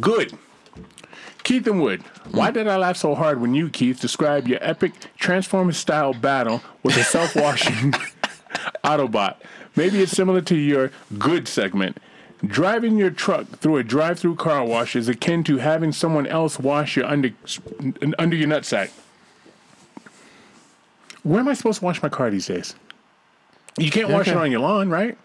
Good. 0.00 0.36
Keith 1.48 1.66
and 1.66 1.80
Wood, 1.80 2.02
why 2.32 2.50
mm. 2.50 2.54
did 2.54 2.68
I 2.68 2.76
laugh 2.76 2.98
so 2.98 3.14
hard 3.14 3.40
when 3.40 3.54
you, 3.54 3.70
Keith, 3.70 3.98
described 3.98 4.48
your 4.48 4.58
epic 4.60 4.92
Transformers 5.16 5.78
style 5.78 6.12
battle 6.12 6.60
with 6.82 6.94
a 6.98 7.02
self 7.02 7.34
washing 7.34 7.92
Autobot? 8.84 9.36
Maybe 9.74 10.02
it's 10.02 10.12
similar 10.12 10.42
to 10.42 10.54
your 10.54 10.92
good 11.16 11.48
segment. 11.48 11.96
Driving 12.44 12.98
your 12.98 13.08
truck 13.08 13.46
through 13.60 13.78
a 13.78 13.82
drive 13.82 14.18
through 14.18 14.34
car 14.34 14.62
wash 14.62 14.94
is 14.94 15.08
akin 15.08 15.42
to 15.44 15.56
having 15.56 15.90
someone 15.90 16.26
else 16.26 16.58
wash 16.58 16.98
your 16.98 17.06
under, 17.06 17.30
under 18.18 18.36
your 18.36 18.48
nutsack. 18.48 18.90
Where 21.22 21.40
am 21.40 21.48
I 21.48 21.54
supposed 21.54 21.78
to 21.78 21.84
wash 21.86 22.02
my 22.02 22.10
car 22.10 22.28
these 22.28 22.46
days? 22.46 22.74
You 23.78 23.90
can't 23.90 24.10
wash 24.10 24.28
it 24.28 24.36
on 24.36 24.50
your 24.50 24.60
lawn, 24.60 24.90
right? 24.90 25.16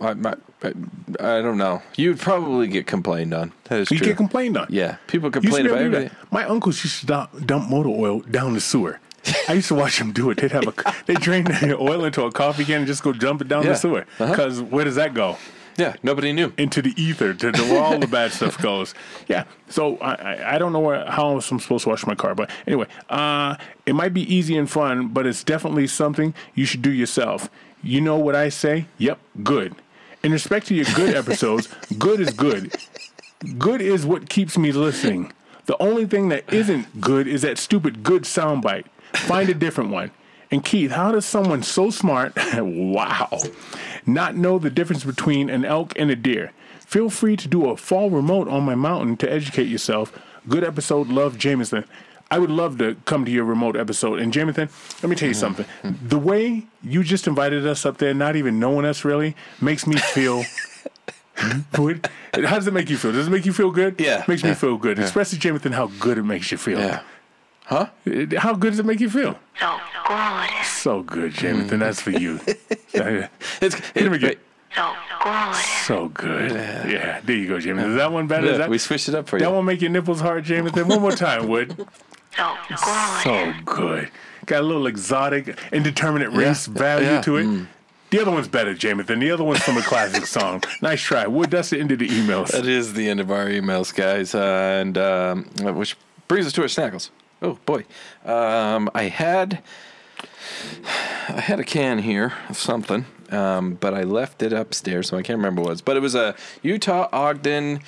I, 0.00 0.14
my, 0.14 0.34
I 1.20 1.40
don't 1.40 1.56
know. 1.58 1.82
You'd 1.96 2.18
probably 2.18 2.66
get 2.68 2.86
complained 2.86 3.32
on. 3.32 3.52
That 3.64 3.80
is 3.80 3.90
You 3.90 3.98
true. 3.98 4.06
get 4.08 4.16
complained 4.16 4.56
on. 4.56 4.66
yeah, 4.70 4.96
people 5.06 5.30
complain 5.30 5.66
about 5.66 5.78
everything. 5.78 6.10
My 6.30 6.44
uncles 6.44 6.82
used 6.82 7.00
to 7.00 7.06
dump, 7.06 7.46
dump 7.46 7.70
motor 7.70 7.90
oil 7.90 8.20
down 8.20 8.54
the 8.54 8.60
sewer. 8.60 8.98
I 9.48 9.54
used 9.54 9.68
to 9.68 9.74
watch 9.74 9.98
them 9.98 10.12
do 10.12 10.30
it. 10.30 10.38
They'd 10.38 10.52
have 10.52 10.66
a 10.66 10.94
they 11.06 11.14
drain 11.14 11.44
the 11.44 11.76
oil 11.80 12.04
into 12.04 12.22
a 12.24 12.32
coffee 12.32 12.64
can 12.64 12.78
and 12.78 12.86
just 12.86 13.02
go 13.02 13.12
dump 13.12 13.40
it 13.40 13.48
down 13.48 13.62
Yeah. 13.62 13.70
the 13.70 13.76
sewer. 13.76 14.06
Uh-huh. 14.18 14.30
Because 14.30 14.60
where 14.60 14.84
does 14.84 14.96
that 14.96 15.14
go? 15.14 15.36
Yeah, 15.76 15.94
nobody 16.04 16.32
knew. 16.32 16.52
Into 16.56 16.82
the 16.82 16.92
ether, 17.00 17.34
to, 17.34 17.50
where 17.50 17.80
all 17.82 17.98
the 17.98 18.06
bad 18.06 18.30
stuff 18.38 18.60
goes. 18.60 18.94
Yeah. 19.26 19.44
So 19.68 19.96
I, 19.98 20.14
I, 20.14 20.54
I 20.54 20.58
don't 20.58 20.72
know 20.72 20.78
where, 20.80 21.04
how 21.10 21.30
I'm 21.30 21.40
supposed 21.40 21.82
to 21.84 21.88
wash 21.88 22.06
my 22.06 22.14
car, 22.14 22.34
but 22.34 22.48
anyway, 22.66 22.86
uh, 23.10 23.56
it 23.86 23.94
might 23.94 24.14
be 24.14 24.22
easy 24.32 24.56
and 24.56 24.70
fun, 24.70 25.08
but 25.08 25.26
it's 25.26 25.42
definitely 25.42 25.86
something 25.88 26.32
you 26.54 26.64
should 26.64 26.82
do 26.82 26.92
yourself. 26.92 27.48
You 27.84 28.00
know 28.00 28.16
what 28.16 28.34
I 28.34 28.48
say? 28.48 28.86
Yep, 28.98 29.18
good. 29.42 29.74
In 30.22 30.32
respect 30.32 30.66
to 30.68 30.74
your 30.74 30.86
good 30.94 31.14
episodes, 31.16 31.68
good 31.98 32.18
is 32.18 32.30
good. 32.30 32.74
Good 33.58 33.82
is 33.82 34.06
what 34.06 34.30
keeps 34.30 34.56
me 34.56 34.72
listening. 34.72 35.32
The 35.66 35.80
only 35.82 36.06
thing 36.06 36.30
that 36.30 36.50
isn't 36.52 37.00
good 37.00 37.28
is 37.28 37.42
that 37.42 37.58
stupid 37.58 38.02
good 38.02 38.22
soundbite. 38.22 38.86
Find 39.12 39.50
a 39.50 39.54
different 39.54 39.90
one. 39.90 40.10
And 40.50 40.64
Keith, 40.64 40.92
how 40.92 41.12
does 41.12 41.26
someone 41.26 41.62
so 41.62 41.90
smart, 41.90 42.32
wow, 42.56 43.38
not 44.06 44.36
know 44.36 44.58
the 44.58 44.70
difference 44.70 45.04
between 45.04 45.50
an 45.50 45.64
elk 45.64 45.92
and 45.98 46.10
a 46.10 46.16
deer? 46.16 46.52
Feel 46.80 47.10
free 47.10 47.36
to 47.36 47.48
do 47.48 47.68
a 47.68 47.76
fall 47.76 48.08
remote 48.08 48.48
on 48.48 48.62
my 48.62 48.74
mountain 48.74 49.16
to 49.18 49.30
educate 49.30 49.68
yourself. 49.68 50.16
Good 50.48 50.64
episode, 50.64 51.08
love 51.08 51.38
Jameson. 51.38 51.84
I 52.34 52.38
would 52.38 52.50
love 52.50 52.78
to 52.78 52.96
come 53.04 53.24
to 53.24 53.30
your 53.30 53.44
remote 53.44 53.76
episode. 53.76 54.18
And 54.18 54.32
Jameson, 54.32 54.68
let 55.02 55.08
me 55.08 55.14
tell 55.14 55.28
you 55.28 55.34
mm-hmm. 55.34 55.40
something. 55.40 55.66
Mm-hmm. 55.84 56.08
The 56.08 56.18
way 56.18 56.66
you 56.82 57.04
just 57.04 57.28
invited 57.28 57.64
us 57.64 57.86
up 57.86 57.98
there, 57.98 58.12
not 58.12 58.34
even 58.34 58.58
knowing 58.58 58.84
us 58.84 59.04
really, 59.04 59.36
makes 59.60 59.86
me 59.86 59.96
feel. 59.96 60.42
What- 61.76 62.08
How 62.32 62.54
does 62.54 62.68
it 62.68 62.72
make 62.72 62.88
you 62.90 62.96
feel? 62.96 63.10
Does 63.10 63.26
it 63.26 63.30
make 63.30 63.44
you 63.44 63.52
feel 63.52 63.72
good? 63.72 64.00
Yeah, 64.00 64.24
Makes 64.28 64.44
me 64.44 64.54
feel 64.54 64.76
good. 64.76 65.00
Especially 65.00 65.36
Jameson, 65.38 65.72
how 65.72 65.88
good 65.98 66.16
it 66.16 66.22
makes 66.22 66.50
you 66.52 66.58
feel. 66.58 66.78
Yeah. 66.78 67.02
Huh? 67.64 67.88
How 68.38 68.54
good 68.54 68.70
does 68.70 68.78
it 68.78 68.86
make 68.86 69.00
you 69.00 69.10
feel? 69.10 69.36
So 69.58 69.76
good. 70.06 70.64
So 70.64 71.02
good, 71.02 71.32
Jameson. 71.32 71.80
That's 71.80 72.00
for 72.00 72.10
you. 72.10 72.40
It's, 73.60 73.74
Hit 73.74 74.06
him 74.06 74.12
again. 74.12 74.36
So 74.74 74.92
good. 75.24 75.56
So 75.86 76.08
good. 76.08 76.50
Yeah. 76.90 77.20
There 77.24 77.36
you 77.36 77.48
go, 77.48 77.58
Jameson. 77.58 77.90
Is 77.90 77.96
that 77.96 78.12
one 78.12 78.26
better? 78.26 78.46
Is 78.46 78.58
that, 78.58 78.70
we 78.70 78.78
switched 78.78 79.08
it 79.08 79.14
up 79.14 79.28
for 79.28 79.38
that 79.38 79.44
you. 79.44 79.50
That 79.50 79.56
one 79.56 79.64
make 79.64 79.80
your 79.80 79.90
nipples 79.90 80.20
hard, 80.20 80.44
Jameson? 80.44 80.86
One 80.86 81.00
more 81.00 81.12
time, 81.12 81.48
Wood. 81.48 81.86
So 82.36 82.54
good. 82.68 82.78
So 83.22 83.52
good. 83.64 84.10
Got 84.46 84.60
a 84.60 84.66
little 84.66 84.86
exotic, 84.86 85.58
indeterminate 85.72 86.30
race 86.32 86.68
Yeah. 86.68 86.74
value 86.74 87.06
Yeah. 87.08 87.20
to 87.22 87.36
it. 87.36 87.66
The 88.10 88.20
other 88.20 88.30
one's 88.30 88.48
better, 88.48 88.74
Jameson. 88.74 89.18
The 89.18 89.30
other 89.32 89.42
one's 89.44 89.62
from 89.62 89.76
a 89.76 89.82
classic 89.82 90.26
song. 90.38 90.62
Nice 90.82 91.00
try. 91.00 91.26
Wood, 91.26 91.50
that's 91.50 91.70
the 91.70 91.80
end 91.80 91.90
of 91.92 91.98
the 91.98 92.08
emails. 92.08 92.52
That 92.52 92.66
is 92.66 92.92
the 92.92 93.08
end 93.08 93.18
of 93.20 93.30
our 93.30 93.46
emails, 93.46 93.94
guys, 93.94 94.34
uh, 94.34 94.78
and 94.80 94.96
um, 94.98 95.44
which 95.74 95.96
brings 96.28 96.46
us 96.46 96.52
to 96.52 96.62
our 96.62 96.68
snackles. 96.68 97.10
Oh 97.42 97.58
boy, 97.66 97.84
um, 98.24 98.88
I 98.94 99.04
had 99.04 99.62
I 101.28 101.40
had 101.40 101.58
a 101.60 101.64
can 101.64 101.98
here 101.98 102.32
of 102.48 102.56
something, 102.56 103.06
um, 103.30 103.74
but 103.74 103.94
I 103.94 104.02
left 104.04 104.42
it 104.42 104.52
upstairs, 104.52 105.08
so 105.08 105.16
I 105.18 105.22
can't 105.22 105.38
remember 105.38 105.62
what 105.62 105.68
it 105.68 105.72
was. 105.72 105.82
But 105.82 105.96
it 105.96 106.00
was 106.00 106.14
a 106.14 106.34
Utah 106.62 107.08
Ogden 107.12 107.80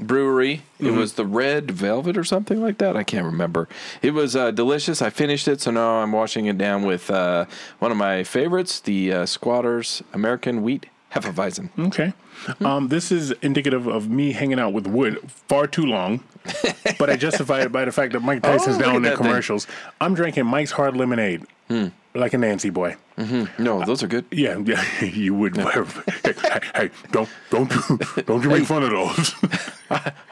brewery. 0.00 0.62
It 0.78 0.90
was 0.92 1.14
the 1.14 1.24
Red 1.24 1.70
Velvet 1.70 2.16
or 2.18 2.24
something 2.24 2.60
like 2.60 2.78
that. 2.78 2.96
I 2.96 3.02
can't 3.04 3.24
remember. 3.24 3.68
It 4.02 4.12
was 4.12 4.36
uh, 4.36 4.50
delicious. 4.50 5.00
I 5.02 5.10
finished 5.10 5.48
it, 5.48 5.60
so 5.60 5.70
now 5.70 5.96
I'm 6.02 6.12
washing 6.12 6.46
it 6.46 6.58
down 6.58 6.82
with 6.84 7.10
uh, 7.10 7.46
one 7.78 7.90
of 7.90 7.96
my 7.96 8.22
favorites, 8.24 8.80
the 8.80 9.12
uh, 9.12 9.26
Squatters 9.26 10.02
American 10.12 10.62
Wheat 10.62 10.86
Hefeweizen. 11.14 11.70
Okay. 11.88 12.12
Um, 12.64 12.88
this 12.88 13.10
is 13.10 13.30
indicative 13.42 13.86
of 13.86 14.10
me 14.10 14.32
hanging 14.32 14.60
out 14.60 14.74
with 14.74 14.86
Wood 14.86 15.18
far 15.48 15.66
too 15.66 15.86
long, 15.86 16.22
but 16.98 17.08
I 17.08 17.16
justify 17.16 17.62
it 17.62 17.72
by 17.72 17.86
the 17.86 17.92
fact 17.92 18.12
that 18.12 18.20
Mike 18.20 18.42
Tyson's 18.42 18.76
Oh, 18.76 18.80
down 18.80 18.96
in 18.96 19.02
the 19.02 19.08
that 19.10 19.18
thing. 19.18 19.26
commercials. 19.26 19.66
I'm 20.00 20.14
drinking 20.14 20.44
Mike's 20.46 20.72
Hard 20.72 20.94
Lemonade 20.96 21.44
like 22.16 22.34
a 22.34 22.38
Nancy 22.38 22.70
boy. 22.70 22.96
Mm-hmm. 23.16 23.62
No, 23.62 23.84
those 23.84 24.02
are 24.02 24.08
good. 24.08 24.26
Yeah, 24.30 24.58
yeah, 24.64 25.04
you 25.04 25.34
would. 25.34 25.56
hey, 25.56 25.84
hey, 26.24 26.60
hey, 26.74 26.90
don't, 27.12 27.28
don't, 27.50 27.70
don't 28.26 28.42
you 28.42 28.50
make 28.50 28.64
fun 28.64 28.82
of 28.82 28.90
those? 28.90 29.34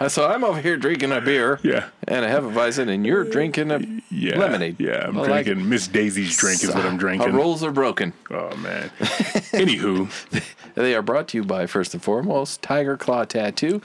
So 0.08 0.26
I'm 0.28 0.42
over 0.42 0.60
here 0.60 0.76
drinking 0.76 1.12
a 1.12 1.20
beer. 1.20 1.60
Yeah. 1.62 1.88
And 2.08 2.24
I 2.24 2.28
have 2.28 2.44
a 2.44 2.48
Hefeweizen, 2.48 2.92
and 2.92 3.06
you're 3.06 3.22
drinking 3.22 3.70
a 3.70 3.78
yeah, 4.10 4.36
lemonade. 4.36 4.80
Yeah, 4.80 5.06
I'm 5.06 5.14
like 5.14 5.44
drinking 5.44 5.68
Miss 5.68 5.86
Daisy's 5.86 6.36
drink 6.36 6.64
is 6.64 6.74
what 6.74 6.84
I'm 6.84 6.96
drinking. 6.96 7.30
Our 7.30 7.36
roles 7.36 7.62
are 7.62 7.70
broken. 7.70 8.12
Oh 8.30 8.54
man. 8.56 8.90
Anywho, 9.54 10.10
They 10.74 10.94
are 10.96 11.02
brought 11.02 11.28
to 11.28 11.38
you 11.38 11.44
by, 11.44 11.66
first 11.66 11.94
and 11.94 12.02
foremost, 12.02 12.62
Tiger 12.62 12.96
Claw 12.96 13.24
Tattoo. 13.24 13.80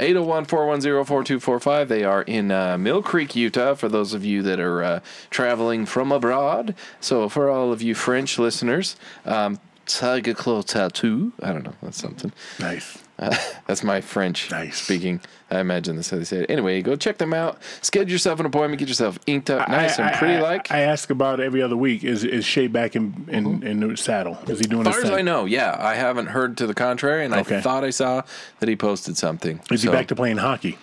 801-410-4245. 0.00 1.88
They 1.88 2.04
are 2.04 2.22
in 2.22 2.50
uh, 2.50 2.78
Mill 2.78 3.02
Creek, 3.02 3.36
Utah, 3.36 3.74
for 3.74 3.88
those 3.88 4.14
of 4.14 4.24
you 4.24 4.42
that 4.42 4.58
are 4.58 4.82
uh, 4.82 5.00
traveling 5.28 5.86
from 5.86 6.10
abroad. 6.10 6.74
So 7.00 7.28
for 7.28 7.50
all 7.50 7.72
of 7.72 7.82
you 7.82 7.94
French 7.94 8.38
listeners, 8.38 8.96
um, 9.24 9.60
Tiger 9.86 10.34
Claw 10.34 10.62
Tattoo. 10.62 11.32
I 11.42 11.52
don't 11.52 11.64
know. 11.64 11.74
That's 11.82 12.00
something. 12.00 12.32
nice. 12.58 12.98
Uh, 13.20 13.36
that's 13.66 13.84
my 13.84 14.00
French 14.00 14.50
Nice. 14.50 14.78
speaking. 14.82 15.20
I 15.50 15.58
imagine 15.60 15.96
that's 15.96 16.08
how 16.10 16.16
they 16.16 16.24
say 16.24 16.38
it. 16.44 16.50
Anyway, 16.50 16.80
go 16.80 16.96
check 16.96 17.18
them 17.18 17.34
out. 17.34 17.60
Schedule 17.82 18.10
yourself 18.12 18.40
an 18.40 18.46
appointment. 18.46 18.78
Get 18.78 18.88
yourself 18.88 19.18
inked 19.26 19.50
up 19.50 19.68
nice 19.68 19.98
I- 19.98 20.02
and 20.06 20.14
I- 20.14 20.18
pretty 20.18 20.34
I, 20.36 20.40
like. 20.40 20.70
I 20.72 20.80
ask 20.80 21.10
about 21.10 21.38
every 21.40 21.60
other 21.60 21.76
week. 21.76 22.02
Is 22.02 22.24
is 22.24 22.44
Shay 22.44 22.66
back 22.66 22.96
in 22.96 23.26
in, 23.28 23.62
in 23.62 23.80
the 23.80 23.96
saddle? 23.96 24.38
Is 24.48 24.58
he 24.58 24.64
doing 24.64 24.86
as 24.86 24.94
far 24.96 25.04
as? 25.04 25.10
I 25.10 25.22
know, 25.22 25.44
yeah. 25.44 25.76
I 25.78 25.94
haven't 25.94 26.26
heard 26.26 26.56
to 26.58 26.66
the 26.66 26.74
contrary, 26.74 27.24
and 27.24 27.34
Okay. 27.34 27.58
I 27.58 27.60
thought 27.60 27.84
I 27.84 27.90
saw 27.90 28.22
that 28.60 28.68
he 28.68 28.74
posted 28.76 29.16
something. 29.18 29.60
Is 29.70 29.82
he 29.82 29.88
back 29.90 30.08
to 30.08 30.14
playing 30.16 30.38
hockey? 30.38 30.78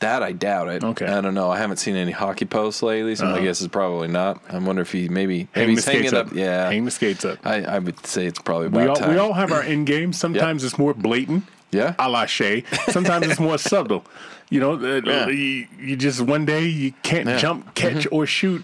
that? 0.00 0.22
I 0.22 0.32
doubt 0.32 0.68
it. 0.68 0.84
Okay. 0.84 1.06
Uh-huh. 1.06 1.18
I 1.18 1.20
don't 1.22 1.34
know. 1.34 1.50
I 1.50 1.58
haven't 1.58 1.78
seen 1.78 1.96
any 1.96 2.10
hockey 2.12 2.44
posts 2.44 2.82
lately, 2.82 3.14
so 3.14 3.26
my 3.26 3.40
guess 3.40 3.60
is 3.62 3.68
probably 3.68 4.08
not. 4.08 4.40
I 4.50 4.58
wonder 4.58 4.82
if 4.82 4.92
he 4.92 5.08
maybe 5.08 5.38
Hang 5.38 5.48
maybe 5.62 5.72
he's 5.72 5.82
skates 5.84 6.10
hanging 6.10 6.14
up. 6.14 6.26
up. 6.28 6.32
Yeah. 6.34 6.68
Hang 6.68 6.84
the 6.84 6.90
skates 6.90 7.24
up. 7.24 7.38
I, 7.46 7.62
I 7.62 7.78
would 7.78 8.04
say 8.06 8.26
it's 8.26 8.38
probably 8.40 8.68
We 8.68 8.86
all, 8.86 8.96
time. 8.96 9.10
we 9.10 9.18
all 9.18 9.32
have 9.32 9.50
our 9.52 9.62
end 9.74 9.86
game. 9.86 10.12
Sometimes 10.12 10.62
it's 10.64 10.76
more 10.78 10.92
blatant, 10.94 11.44
yeah. 11.74 11.94
a 11.98 12.08
la 12.08 12.26
Shay. 12.26 12.62
Sometimes 12.88 13.26
it's 13.26 13.40
more 13.40 13.58
subtle. 13.72 14.04
You 14.50 14.60
know, 14.60 14.74
uh, 14.74 15.00
Yeah. 15.04 15.26
you, 15.28 15.66
you 15.80 15.96
just 15.96 16.20
one 16.20 16.44
day 16.46 16.66
you 16.66 16.92
can't 17.02 17.26
Yeah. 17.26 17.32
Mm-hmm. 17.32 17.40
jump, 17.40 17.74
catch, 17.74 18.06
or 18.12 18.26
shoot 18.26 18.62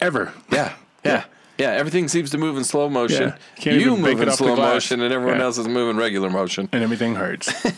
ever. 0.00 0.32
Yeah, 0.52 0.74
yeah, 1.04 1.24
yeah. 1.56 1.70
Everything 1.70 2.08
seems 2.08 2.30
to 2.30 2.38
move 2.38 2.56
in 2.56 2.64
slow 2.64 2.88
motion. 2.90 3.32
You 3.60 3.96
move 3.96 4.20
in 4.20 4.30
slow 4.32 4.56
motion, 4.56 5.00
and 5.00 5.12
everyone 5.14 5.40
else 5.40 5.56
is 5.58 5.66
moving 5.68 5.96
regular 5.96 6.28
motion. 6.30 6.68
And 6.72 6.82
everything 6.82 7.14
hurts. 7.16 7.52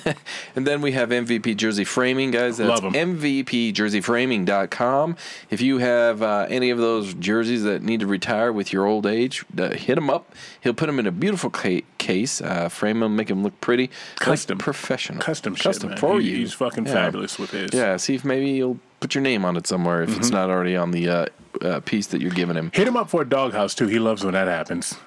And 0.56 0.66
then 0.66 0.80
we 0.82 0.92
have 0.92 1.10
MVP 1.10 1.56
Jersey 1.56 1.84
Framing, 1.84 2.30
guys. 2.32 2.56
That's 2.58 2.82
Love 2.82 2.94
'em. 2.94 3.16
MVPJerseyFraming.com. 3.16 5.16
If 5.50 5.60
you 5.60 5.78
have 5.78 6.22
uh, 6.22 6.46
any 6.48 6.70
of 6.70 6.78
those 6.78 7.14
jerseys 7.14 7.62
that 7.64 7.82
need 7.82 8.00
to 8.00 8.06
retire 8.06 8.52
with 8.52 8.72
your 8.72 8.86
old 8.86 9.06
age, 9.06 9.44
uh, 9.58 9.70
hit 9.70 9.96
him 9.96 10.10
up. 10.10 10.34
He'll 10.60 10.74
put 10.74 10.86
them 10.86 10.98
in 10.98 11.06
a 11.06 11.12
beautiful 11.12 11.50
ca- 11.50 11.84
case, 12.00 12.40
uh, 12.40 12.68
frame 12.68 12.98
them, 13.00 13.14
make 13.14 13.28
them 13.28 13.42
look 13.44 13.60
pretty, 13.60 13.90
Custom. 14.16 14.56
like 14.58 14.64
professional, 14.64 15.20
Custom, 15.20 15.54
shit, 15.54 15.62
custom 15.64 15.88
man. 15.90 15.98
for 15.98 16.18
He- 16.20 16.30
you. 16.30 16.36
He's 16.38 16.52
fucking 16.54 16.86
Yeah. 16.86 16.92
fabulous 16.92 17.38
with 17.38 17.50
his. 17.52 17.70
Yeah, 17.72 17.96
see 17.98 18.14
if 18.16 18.24
maybe 18.24 18.50
you'll 18.50 18.78
put 19.00 19.14
your 19.14 19.22
name 19.22 19.44
on 19.44 19.56
it 19.56 19.66
somewhere 19.66 20.02
if 20.02 20.10
Mm-hmm. 20.10 20.20
it's 20.20 20.30
not 20.30 20.50
already 20.50 20.76
on 20.76 20.90
the 20.90 21.08
uh, 21.08 21.26
uh, 21.62 21.80
piece 21.80 22.06
that 22.08 22.20
you're 22.20 22.30
giving 22.32 22.56
him. 22.56 22.70
Hit 22.74 22.88
him 22.88 22.96
up 22.96 23.08
for 23.10 23.22
a 23.22 23.28
doghouse 23.28 23.74
too. 23.74 23.86
He 23.86 23.98
loves 23.98 24.24
when 24.24 24.34
that 24.34 24.48
happens. 24.48 24.94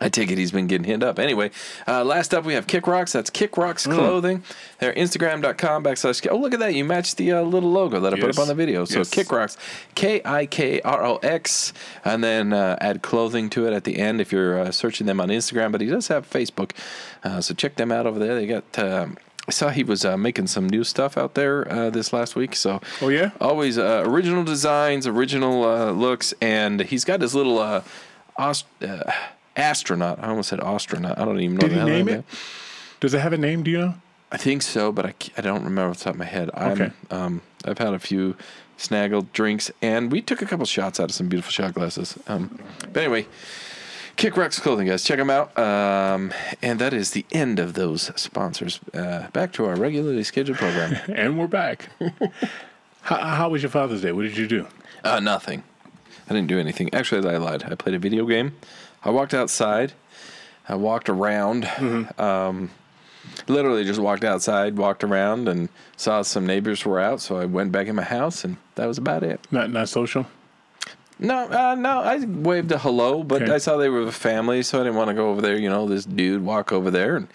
I 0.00 0.08
take 0.08 0.30
it 0.30 0.38
he's 0.38 0.52
been 0.52 0.66
getting 0.68 0.84
hit 0.84 1.02
up. 1.02 1.18
Anyway, 1.18 1.50
uh, 1.88 2.04
last 2.04 2.32
up 2.32 2.44
we 2.44 2.54
have 2.54 2.66
Kick 2.66 2.86
Rocks. 2.86 3.12
That's 3.12 3.30
Kick 3.30 3.56
Rocks 3.56 3.86
Mm. 3.86 3.94
Clothing. 3.94 4.44
They're 4.78 4.92
Instagram.com 4.94 5.82
backslash. 5.84 6.26
Oh, 6.30 6.36
look 6.36 6.54
at 6.54 6.60
that. 6.60 6.74
You 6.74 6.84
matched 6.84 7.16
the 7.16 7.32
uh, 7.32 7.42
little 7.42 7.70
logo 7.72 7.98
that 8.00 8.14
I 8.14 8.20
put 8.20 8.30
up 8.30 8.38
on 8.38 8.46
the 8.48 8.54
video. 8.54 8.84
So 8.84 8.98
Yes. 8.98 9.10
Kick 9.10 9.32
Rocks, 9.32 9.56
K 9.96 10.20
I 10.24 10.46
K 10.46 10.80
R 10.82 11.04
O 11.04 11.16
X, 11.16 11.72
and 12.04 12.22
then 12.22 12.52
uh, 12.52 12.76
add 12.80 13.02
clothing 13.02 13.50
to 13.50 13.66
it 13.66 13.72
at 13.72 13.84
the 13.84 13.98
end 13.98 14.20
if 14.20 14.30
you're 14.30 14.58
uh, 14.60 14.70
searching 14.70 15.06
them 15.06 15.20
on 15.20 15.28
Instagram. 15.28 15.72
But 15.72 15.80
he 15.80 15.88
does 15.88 16.08
have 16.08 16.28
Facebook. 16.30 16.70
Uh, 17.24 17.40
so 17.40 17.52
check 17.54 17.74
them 17.76 17.90
out 17.90 18.06
over 18.06 18.18
there. 18.18 18.34
They 18.36 18.46
got. 18.46 18.78
Um, 18.78 19.16
I 19.46 19.50
saw 19.50 19.70
he 19.70 19.82
was 19.82 20.04
uh, 20.04 20.18
making 20.18 20.46
some 20.48 20.68
new 20.68 20.84
stuff 20.84 21.16
out 21.16 21.32
there 21.34 21.66
uh, 21.72 21.88
this 21.88 22.12
last 22.12 22.36
week. 22.36 22.54
So 22.54 22.82
Oh, 23.00 23.08
yeah? 23.08 23.30
always 23.40 23.78
uh, 23.78 24.02
original 24.06 24.44
designs, 24.44 25.06
original 25.06 25.64
uh, 25.64 25.90
looks, 25.90 26.34
and 26.42 26.80
he's 26.82 27.02
got 27.04 27.22
his 27.22 27.34
little 27.34 27.58
uh, 27.58 27.80
uh, 28.38 28.52
astronaut. 29.58 30.18
I 30.22 30.28
almost 30.28 30.48
said 30.48 30.60
astronaut. 30.60 31.18
I 31.18 31.24
don't 31.24 31.40
even 31.40 31.56
know. 31.56 31.68
Did 31.68 31.76
the 31.76 31.84
he 31.84 31.90
name 31.90 32.08
it? 32.08 32.24
Does 33.00 33.14
it 33.14 33.20
have 33.20 33.32
a 33.32 33.38
name? 33.38 33.62
Do 33.62 33.70
you 33.70 33.78
know? 33.78 33.94
I 34.30 34.36
think 34.36 34.62
so, 34.62 34.92
but 34.92 35.06
I, 35.06 35.14
I 35.36 35.40
don't 35.40 35.64
remember 35.64 35.90
off 35.90 35.98
the 35.98 36.04
top 36.04 36.14
of 36.14 36.18
my 36.18 36.24
head. 36.26 36.50
I'm, 36.54 36.72
Okay. 36.72 36.90
Um, 37.10 37.42
I've 37.64 37.78
had 37.78 37.94
a 37.94 37.98
few 37.98 38.36
snaggled 38.76 39.32
drinks, 39.32 39.70
and 39.82 40.12
we 40.12 40.20
took 40.20 40.42
a 40.42 40.46
couple 40.46 40.66
shots 40.66 41.00
out 41.00 41.10
of 41.10 41.14
some 41.14 41.28
beautiful 41.28 41.50
shot 41.50 41.74
glasses. 41.74 42.18
Um, 42.26 42.58
but 42.92 43.02
anyway, 43.02 43.26
Kick 44.16 44.36
Rocks 44.36 44.58
Clothing, 44.58 44.88
guys, 44.88 45.02
check 45.04 45.18
them 45.18 45.30
out. 45.30 45.56
Um, 45.58 46.32
and 46.62 46.78
that 46.78 46.92
is 46.92 47.12
the 47.12 47.24
end 47.32 47.58
of 47.58 47.74
those 47.74 48.10
sponsors. 48.20 48.80
Uh, 48.92 49.28
back 49.28 49.52
to 49.54 49.64
our 49.64 49.76
regularly 49.76 50.24
scheduled 50.24 50.58
program. 50.58 50.96
And 51.08 51.38
we're 51.38 51.46
back. 51.46 51.88
how, 53.02 53.16
how 53.16 53.48
was 53.48 53.62
your 53.62 53.70
Father's 53.70 54.02
Day? 54.02 54.12
What 54.12 54.22
did 54.22 54.36
you 54.36 54.46
do? 54.46 54.66
Uh, 55.04 55.20
nothing. 55.20 55.62
I 56.28 56.34
didn't 56.34 56.48
do 56.48 56.58
anything. 56.58 56.92
Actually, 56.92 57.28
I 57.28 57.38
lied. 57.38 57.64
I 57.64 57.74
played 57.74 57.94
a 57.94 57.98
video 57.98 58.26
game. 58.26 58.54
I 59.04 59.10
walked 59.10 59.34
outside. 59.34 59.92
I 60.68 60.74
walked 60.74 61.08
around. 61.08 61.68
Um, 62.18 62.70
literally 63.46 63.84
just 63.84 64.00
walked 64.00 64.24
outside, 64.24 64.76
walked 64.76 65.04
around, 65.04 65.48
and 65.48 65.68
saw 65.96 66.22
some 66.22 66.46
neighbors 66.46 66.84
were 66.84 67.00
out. 67.00 67.20
So 67.20 67.36
I 67.38 67.44
went 67.44 67.72
back 67.72 67.86
in 67.86 67.96
my 67.96 68.02
house, 68.02 68.44
and 68.44 68.56
that 68.74 68.86
was 68.86 68.98
about 68.98 69.22
it. 69.22 69.40
Not 69.50 69.70
not 69.70 69.88
social. 69.88 70.26
No, 71.20 71.48
uh, 71.48 71.74
no. 71.74 72.00
I 72.00 72.24
waved 72.24 72.70
a 72.70 72.78
hello, 72.78 73.24
but 73.24 73.42
Okay. 73.42 73.52
I 73.54 73.58
saw 73.58 73.76
they 73.76 73.88
were 73.88 74.02
a 74.02 74.12
family, 74.12 74.62
so 74.62 74.78
I 74.80 74.84
didn't 74.84 74.96
want 74.96 75.08
to 75.08 75.14
go 75.14 75.30
over 75.30 75.40
there. 75.40 75.56
You 75.56 75.68
know, 75.68 75.88
this 75.88 76.04
dude 76.04 76.44
walk 76.44 76.70
over 76.72 76.90
there, 76.90 77.16
and 77.16 77.28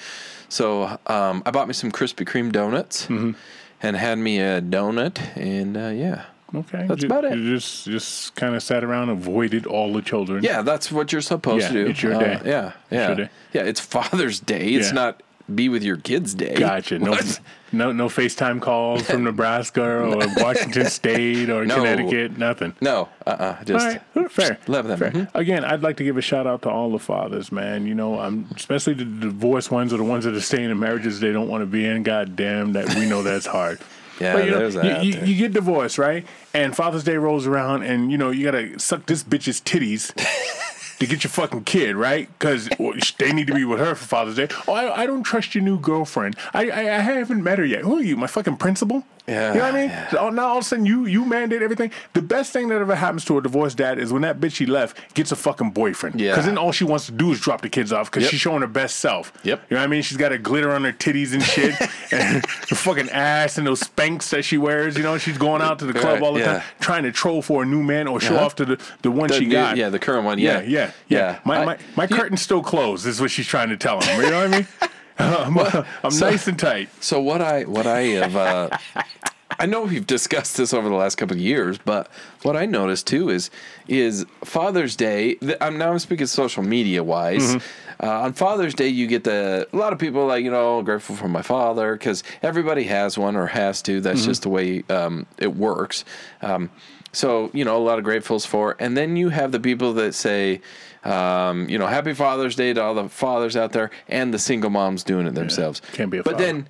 so 0.50 0.98
um, 1.08 1.44
I 1.46 1.52
bought 1.52 1.68
me 1.68 1.74
some 1.74 1.92
Krispy 1.92 2.26
Kreme 2.26 2.52
donuts 2.52 3.08
and 3.10 3.98
had 3.98 4.18
me 4.20 4.40
a 4.40 4.62
donut, 4.62 5.20
and 5.36 5.76
uh, 5.76 5.90
yeah, 5.90 6.26
Okay, 6.56 6.86
That's 6.88 7.04
about 7.04 7.26
it. 7.26 7.36
You 7.38 7.56
just 7.56 7.86
just 7.86 8.36
kind 8.36 8.56
of 8.56 8.62
sat 8.62 8.84
around, 8.84 9.10
avoided 9.10 9.66
all 9.66 9.92
the 9.92 10.02
children. 10.02 10.44
Yeah, 10.44 10.62
that's 10.62 10.92
what 10.92 11.12
you're 11.12 11.22
supposed 11.22 11.64
Yeah, 11.64 11.68
to 11.70 11.84
do. 11.86 11.90
it's 11.90 12.04
your 12.04 12.14
Uh, 12.16 12.20
day. 12.20 12.40
yeah, 12.46 12.72
yeah, 12.92 13.08
your 13.08 13.16
day. 13.16 13.30
yeah. 13.54 13.64
It's 13.64 13.80
Father's 13.80 14.40
Day. 14.40 14.68
It's 14.70 14.88
Yeah. 14.90 14.94
not 14.94 15.24
be 15.54 15.68
with 15.68 15.84
your 15.84 15.98
kids' 15.98 16.34
day. 16.34 16.56
Gotcha. 16.56 17.00
No, 17.00 17.12
What? 17.12 17.40
no, 17.74 17.92
no 17.92 18.08
FaceTime 18.08 18.62
calls 18.62 19.02
from 19.10 19.24
Nebraska 19.30 19.84
or 19.84 20.18
Washington 20.38 20.86
State 20.86 21.50
or 21.50 21.66
No. 21.66 21.76
Connecticut. 21.76 22.38
Nothing. 22.38 22.74
No, 22.80 23.10
uh, 23.28 23.30
uh 23.32 23.64
just 23.66 23.86
right, 24.16 24.32
fair. 24.32 24.58
love 24.68 24.88
them. 24.88 24.98
Fair. 25.00 25.12
Mhm. 25.12 25.28
Again, 25.34 25.66
I'd 25.66 25.82
like 25.82 25.98
to 25.98 26.04
give 26.06 26.16
a 26.18 26.22
shout 26.22 26.48
out 26.48 26.62
to 26.62 26.70
all 26.70 26.92
the 26.92 27.00
fathers, 27.00 27.52
man. 27.52 27.86
You 27.86 27.94
know, 27.96 28.20
um, 28.22 28.46
especially 28.56 28.94
the 28.94 29.04
divorced 29.06 29.70
ones 29.70 29.92
or 29.92 29.98
the 29.98 30.04
ones 30.06 30.24
that 30.24 30.34
are 30.34 30.40
staying 30.40 30.70
in 30.70 30.80
marriages 30.80 31.20
they 31.20 31.34
don't 31.34 31.50
want 31.50 31.62
to 31.62 31.66
be 31.66 31.84
in. 31.86 32.04
God 32.04 32.36
damn, 32.38 32.72
that 32.74 32.94
we 32.96 33.06
know 33.06 33.22
that's 33.24 33.48
hard. 33.48 33.80
Yeah, 34.20 34.34
But, 34.34 34.46
you 34.46 34.52
know, 34.52 34.70
that 34.70 35.04
you, 35.04 35.20
you, 35.22 35.36
get 35.36 35.54
divorced, 35.54 35.98
right? 35.98 36.26
And 36.54 36.76
Father's 36.76 37.04
Day 37.04 37.18
rolls 37.18 37.48
around, 37.48 37.84
and 37.84 38.12
you 38.12 38.18
know 38.18 38.30
you 38.30 38.44
gotta 38.44 38.80
suck 38.80 39.06
this 39.06 39.24
bitch's 39.24 39.60
titties. 39.62 40.14
To 41.00 41.08
get 41.08 41.24
your 41.24 41.32
fucking 41.32 41.66
kid, 41.66 41.98
right? 41.98 42.30
Because 42.40 42.70
they 43.18 43.34
need 43.34 43.48
to 43.48 43.54
be 43.54 43.66
with 43.66 43.80
her 43.80 43.94
for 43.94 44.06
Father's 44.06 44.38
Day. 44.38 44.48
Oh, 44.70 44.74
I, 44.74 45.02
I 45.02 45.06
don't 45.06 45.24
trust 45.24 45.54
your 45.54 45.62
new 45.62 45.78
girlfriend. 45.78 46.38
I, 46.54 46.70
I 46.70 46.80
I 46.80 47.00
haven't 47.00 47.44
met 47.44 47.58
her 47.58 47.66
yet. 47.66 47.82
Who 47.82 47.98
are 47.98 48.02
you? 48.02 48.16
My 48.16 48.28
fucking 48.28 48.56
principal? 48.56 49.04
Yeah, 49.28 49.54
You 49.54 49.60
know 49.60 49.66
what 49.68 49.76
I 49.76 49.80
mean? 49.80 49.90
yeah. 49.90 50.10
So 50.10 50.30
now 50.32 50.48
all 50.48 50.58
of 50.58 50.64
a 50.64 50.68
sudden 50.68 50.86
you 50.86 51.06
you 51.06 51.24
mandate 51.24 51.62
everything. 51.62 51.92
The 52.14 52.22
best 52.22 52.52
thing 52.52 52.68
that 52.68 52.82
ever 52.82 52.94
happens 52.96 53.24
to 53.26 53.38
a 53.38 53.42
divorced 53.42 53.78
dad 53.78 53.98
is 53.98 54.12
when 54.12 54.22
that 54.24 54.42
bitch 54.42 54.54
she 54.56 54.66
left 54.66 54.98
gets 55.14 55.32
a 55.32 55.38
fucking 55.38 55.72
boyfriend. 55.72 56.20
Yeah. 56.20 56.32
Because 56.32 56.46
then 56.46 56.58
all 56.58 56.74
she 56.74 56.84
wants 56.84 57.06
to 57.06 57.14
do 57.14 57.32
is 57.32 57.40
drop 57.40 57.62
the 57.62 57.70
kids 57.70 57.94
off 57.94 58.12
because 58.12 58.24
Yep. 58.24 58.32
she's 58.32 58.42
showing 58.42 58.60
her 58.62 58.68
best 58.68 58.98
self. 59.00 59.32
Yep. 59.44 59.64
You 59.70 59.76
know 59.76 59.82
what 59.82 59.86
I 59.86 59.88
mean? 59.88 60.02
She's 60.02 60.18
got 60.18 60.34
a 60.34 60.38
glitter 60.38 60.72
on 60.74 60.84
her 60.84 60.92
titties 60.92 61.34
and 61.34 61.42
shit, 61.42 61.74
and 62.12 62.44
the 62.70 62.76
fucking 62.76 63.10
ass 63.12 63.58
and 63.58 63.66
those 63.66 63.80
spanks 63.80 64.30
that 64.32 64.44
she 64.44 64.58
wears. 64.58 64.98
You 64.98 65.04
know, 65.04 65.18
she's 65.18 65.38
going 65.38 65.62
out 65.62 65.80
to 65.80 65.86
the 65.86 65.94
club 65.94 66.22
all 66.22 66.34
the 66.34 66.42
yeah. 66.42 66.54
time 66.56 66.64
trying 66.82 67.04
to 67.04 67.12
troll 67.14 67.42
for 67.42 67.64
a 67.64 67.66
new 67.66 67.82
man 67.82 68.08
or 68.10 68.20
show 68.20 68.36
Uh-huh. 68.36 68.46
off 68.46 68.56
to 68.56 68.66
the 68.66 68.78
the 69.04 69.12
one 69.12 69.30
The 69.30 69.36
she 69.36 69.46
new- 69.46 69.52
got. 69.54 69.78
yeah, 69.78 69.88
the 69.90 70.00
current 70.00 70.26
one, 70.26 70.38
yeah. 70.38 70.60
yeah, 70.60 70.68
yeah. 70.68 70.92
yeah. 71.08 71.18
Yeah. 71.34 71.40
My 71.46 71.60
I- 71.60 71.66
my 71.66 71.78
my 71.96 72.08
curtain's 72.08 72.42
still 72.42 72.62
closed. 72.62 73.06
Is 73.08 73.22
what 73.22 73.32
she's 73.32 73.48
trying 73.48 73.70
to 73.70 73.78
tell 73.78 74.02
him. 74.02 74.22
You 74.22 74.30
know 74.30 74.42
what 74.44 74.54
I 74.54 74.58
mean? 74.58 74.68
I'm, 75.20 75.58
I'm 76.04 76.12
so- 76.12 76.30
nice 76.30 76.48
and 76.48 76.58
tight. 76.58 76.90
So 77.04 77.20
what 77.22 77.42
I 77.42 77.64
what 77.64 77.86
I 77.88 78.02
have 78.02 78.36
uh, 78.36 78.78
I 79.60 79.66
know 79.66 79.84
we've 79.84 80.06
discussed 80.08 80.58
this 80.58 80.74
over 80.74 80.90
the 80.90 80.96
last 80.96 81.16
couple 81.16 81.36
of 81.36 81.42
years, 81.42 81.78
but 81.78 82.10
what 82.42 82.56
I 82.56 82.66
noticed 82.66 83.08
too 83.08 83.30
is 83.30 83.50
is 83.88 84.26
Father's 84.44 84.96
Day. 84.96 85.38
I'm 85.62 85.78
now 85.78 85.92
I'm 85.92 86.00
speaking 86.00 86.26
social 86.28 86.64
media 86.64 87.04
wise. 87.04 87.56
Mm-hmm. 87.56 87.83
Uh, 88.02 88.22
on 88.22 88.34
Father's 88.34 88.74
Day, 88.74 88.88
you 88.88 89.08
get 89.08 89.24
the 89.24 89.68
a 89.72 89.76
lot 89.78 89.94
of 89.94 90.00
people 90.00 90.26
like 90.26 90.44
you 90.44 90.52
know 90.52 90.82
grateful 90.82 91.16
for 91.16 91.28
my 91.28 91.42
father 91.42 91.94
because 91.94 92.24
everybody 92.42 92.84
has 92.84 93.18
one 93.18 93.36
or 93.36 93.48
has 93.48 93.82
to. 93.84 94.02
That's 94.02 94.22
Mm-hmm. 94.22 94.30
just 94.30 94.42
the 94.44 94.50
way 94.50 94.84
um, 94.90 95.26
it 95.38 95.56
works. 95.56 96.06
Um, 96.42 96.70
so 97.12 97.52
you 97.54 97.64
know 97.66 97.78
a 97.78 97.84
lot 97.84 98.00
of 98.00 98.06
gratefuls 98.06 98.46
for, 98.48 98.76
and 98.80 98.96
then 98.98 99.16
you 99.18 99.30
have 99.30 99.52
the 99.52 99.60
people 99.60 99.94
that 99.94 100.14
say. 100.16 100.62
Um, 101.06 101.68
you 101.68 101.78
know, 101.78 101.88
happy 101.88 102.14
Father's 102.14 102.56
Day 102.56 102.72
to 102.72 102.82
all 102.82 102.94
the 102.96 103.10
fathers 103.10 103.58
out 103.58 103.74
there 103.74 103.92
and 104.08 104.34
the 104.34 104.40
single 104.40 104.70
moms 104.70 105.04
doing 105.04 105.28
it 105.28 105.34
themselves. 105.36 105.82
can't 105.92 106.10
be 106.10 106.20
a 106.20 106.24
but 106.24 106.34
father. 106.34 106.46
then 106.46 106.68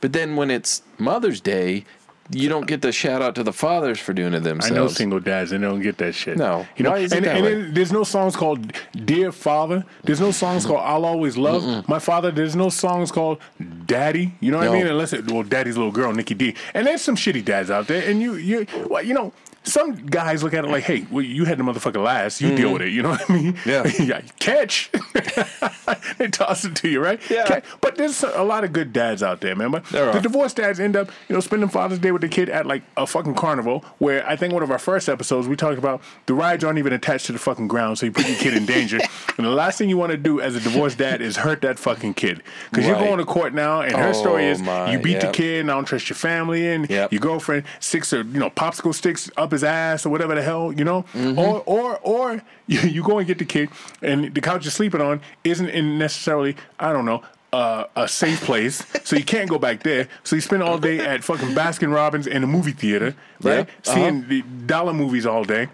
but 0.00 0.12
then 0.12 0.36
when 0.36 0.52
it's 0.52 0.82
Mother's 0.98 1.40
Day, 1.40 1.84
you 2.30 2.48
don't 2.48 2.66
get 2.66 2.82
the 2.82 2.92
shout 2.92 3.22
out 3.22 3.34
to 3.36 3.42
the 3.42 3.52
fathers 3.52 3.98
for 3.98 4.12
doing 4.12 4.34
it 4.34 4.40
themselves. 4.40 4.72
I 4.72 4.74
know 4.74 4.88
single 4.88 5.20
dads 5.20 5.52
and 5.52 5.62
they 5.62 5.68
don't 5.68 5.80
get 5.82 5.98
that 5.98 6.14
shit. 6.14 6.36
No. 6.36 6.66
you 6.76 6.82
know, 6.84 6.90
Why 6.92 6.98
is 6.98 7.12
and, 7.12 7.24
and 7.26 7.74
there's 7.74 7.92
no 7.92 8.04
songs 8.04 8.34
called 8.36 8.72
"Dear 9.04 9.32
Father." 9.32 9.84
There's 10.04 10.20
no 10.20 10.30
songs 10.30 10.66
called 10.66 10.80
"I'll 10.80 11.04
Always 11.04 11.36
Love 11.36 11.88
My 11.88 11.98
Father." 11.98 12.30
There's 12.30 12.56
no 12.56 12.68
songs 12.68 13.12
called 13.12 13.38
"Daddy." 13.86 14.34
You 14.40 14.50
know 14.50 14.58
what 14.58 14.64
No. 14.64 14.72
I 14.72 14.76
mean? 14.78 14.86
Unless 14.86 15.12
it, 15.12 15.30
well, 15.30 15.42
Daddy's 15.42 15.76
little 15.76 15.92
girl, 15.92 16.12
Nikki 16.12 16.34
D. 16.34 16.54
And 16.74 16.86
there's 16.86 17.02
some 17.02 17.16
shitty 17.16 17.44
dads 17.44 17.70
out 17.70 17.86
there, 17.86 18.08
and 18.08 18.20
you 18.20 18.34
you 18.34 18.66
well, 18.88 19.02
you 19.02 19.14
know. 19.14 19.32
Some 19.66 19.94
guys 20.06 20.42
look 20.42 20.54
at 20.54 20.64
it 20.64 20.70
like, 20.70 20.84
"Hey, 20.84 21.06
well, 21.10 21.22
you 21.24 21.44
had 21.44 21.58
the 21.58 21.64
motherfucker 21.64 22.02
last. 22.02 22.40
You 22.40 22.56
deal 22.56 22.72
with 22.72 22.82
it." 22.82 22.90
You 22.92 23.02
know 23.02 23.10
what 23.10 23.28
I 23.28 23.32
mean? 23.34 23.52
Mm-hmm. 23.54 24.02
Yeah. 24.10 24.20
catch. 24.38 24.90
they 26.18 26.28
toss 26.28 26.64
it 26.64 26.74
to 26.76 26.88
you, 26.88 27.00
right? 27.00 27.20
Yeah. 27.30 27.44
Catch. 27.46 27.64
But 27.80 27.96
there's 27.96 28.22
a 28.22 28.42
lot 28.42 28.64
of 28.64 28.72
good 28.72 28.92
dads 28.92 29.22
out 29.22 29.40
there, 29.40 29.54
man. 29.56 29.70
But 29.72 29.84
There 29.86 30.12
the 30.12 30.20
divorced 30.20 30.56
dads 30.56 30.78
end 30.80 30.96
up, 30.96 31.08
you 31.28 31.34
know, 31.34 31.40
spending 31.40 31.68
Father's 31.68 31.98
Day 31.98 32.12
with 32.12 32.22
the 32.22 32.28
kid 32.28 32.48
at 32.48 32.66
like 32.66 32.82
a 32.96 33.06
fucking 33.06 33.34
carnival. 33.34 33.84
Where 33.98 34.26
I 34.28 34.36
think 34.36 34.52
one 34.54 34.62
of 34.62 34.70
our 34.70 34.78
first 34.78 35.08
episodes 35.08 35.48
we 35.48 35.56
talked 35.56 35.78
about 35.78 36.00
the 36.26 36.34
rides 36.34 36.64
aren't 36.64 36.78
even 36.78 36.92
attached 36.92 37.26
to 37.26 37.32
the 37.32 37.38
fucking 37.38 37.68
ground, 37.68 37.98
so 37.98 38.06
you 38.06 38.12
put 38.12 38.28
your 38.28 38.36
kid 38.38 38.54
in 38.56 38.66
danger. 38.66 38.98
and 39.36 39.46
the 39.46 39.50
last 39.50 39.78
thing 39.78 39.88
you 39.88 39.96
want 39.96 40.12
to 40.12 40.18
do 40.18 40.40
as 40.40 40.54
a 40.54 40.60
divorced 40.60 40.98
dad 40.98 41.20
is 41.20 41.36
hurt 41.36 41.62
that 41.62 41.78
fucking 41.78 42.14
kid 42.14 42.42
because 42.70 42.86
you're 42.86 42.96
going 42.96 43.18
to 43.18 43.24
court 43.24 43.52
now, 43.54 43.80
and 43.80 43.96
her 43.96 44.14
story 44.14 44.46
Oh, 44.46 44.50
is 44.50 44.62
my, 44.62 44.92
you 44.92 44.98
beat 44.98 45.20
the 45.20 45.30
kid, 45.32 45.60
and 45.60 45.70
I 45.70 45.74
don't 45.74 45.84
trust 45.84 46.08
your 46.08 46.16
family, 46.16 46.68
and 46.68 46.88
Yep. 46.88 47.12
your 47.12 47.20
girlfriend 47.20 47.64
sticks 47.80 48.12
or 48.12 48.18
you 48.22 48.38
know 48.38 48.50
popsicle 48.50 48.94
sticks 48.94 49.30
up 49.36 49.52
his 49.56 49.64
ass 49.64 50.06
or 50.06 50.10
whatever 50.10 50.34
the 50.34 50.42
hell, 50.42 50.72
you 50.72 50.84
know, 50.84 51.02
Mm-hmm. 51.14 51.38
or 51.38 51.62
or 51.66 51.98
or 52.02 52.42
you, 52.66 52.80
you 52.80 53.02
go 53.02 53.18
and 53.18 53.26
get 53.26 53.38
the 53.38 53.44
kid, 53.44 53.68
and 54.02 54.34
the 54.34 54.40
couch 54.40 54.64
you're 54.64 54.70
sleeping 54.70 55.00
on 55.00 55.20
isn't 55.44 55.68
in 55.70 55.98
necessarily 55.98 56.56
I 56.78 56.92
don't 56.92 57.04
know. 57.06 57.22
Uh, 57.52 57.86
a 57.96 58.06
safe 58.08 58.42
place, 58.42 58.84
so 59.04 59.16
you 59.16 59.24
can't 59.24 59.48
go 59.48 59.58
back 59.58 59.82
there. 59.82 60.08
So 60.24 60.36
you 60.36 60.42
spend 60.42 60.62
all 60.62 60.76
day 60.78 60.98
at 60.98 61.24
fucking 61.24 61.50
Baskin 61.54 61.94
Robbins 61.94 62.26
in 62.26 62.42
a 62.44 62.46
movie 62.46 62.72
theater, 62.72 63.14
right? 63.40 63.54
Yeah, 63.54 63.60
uh-huh. 63.60 63.94
Seeing 63.94 64.28
the 64.28 64.42
dollar 64.66 64.92
movies 64.92 65.24
all 65.24 65.44
day, 65.44 65.68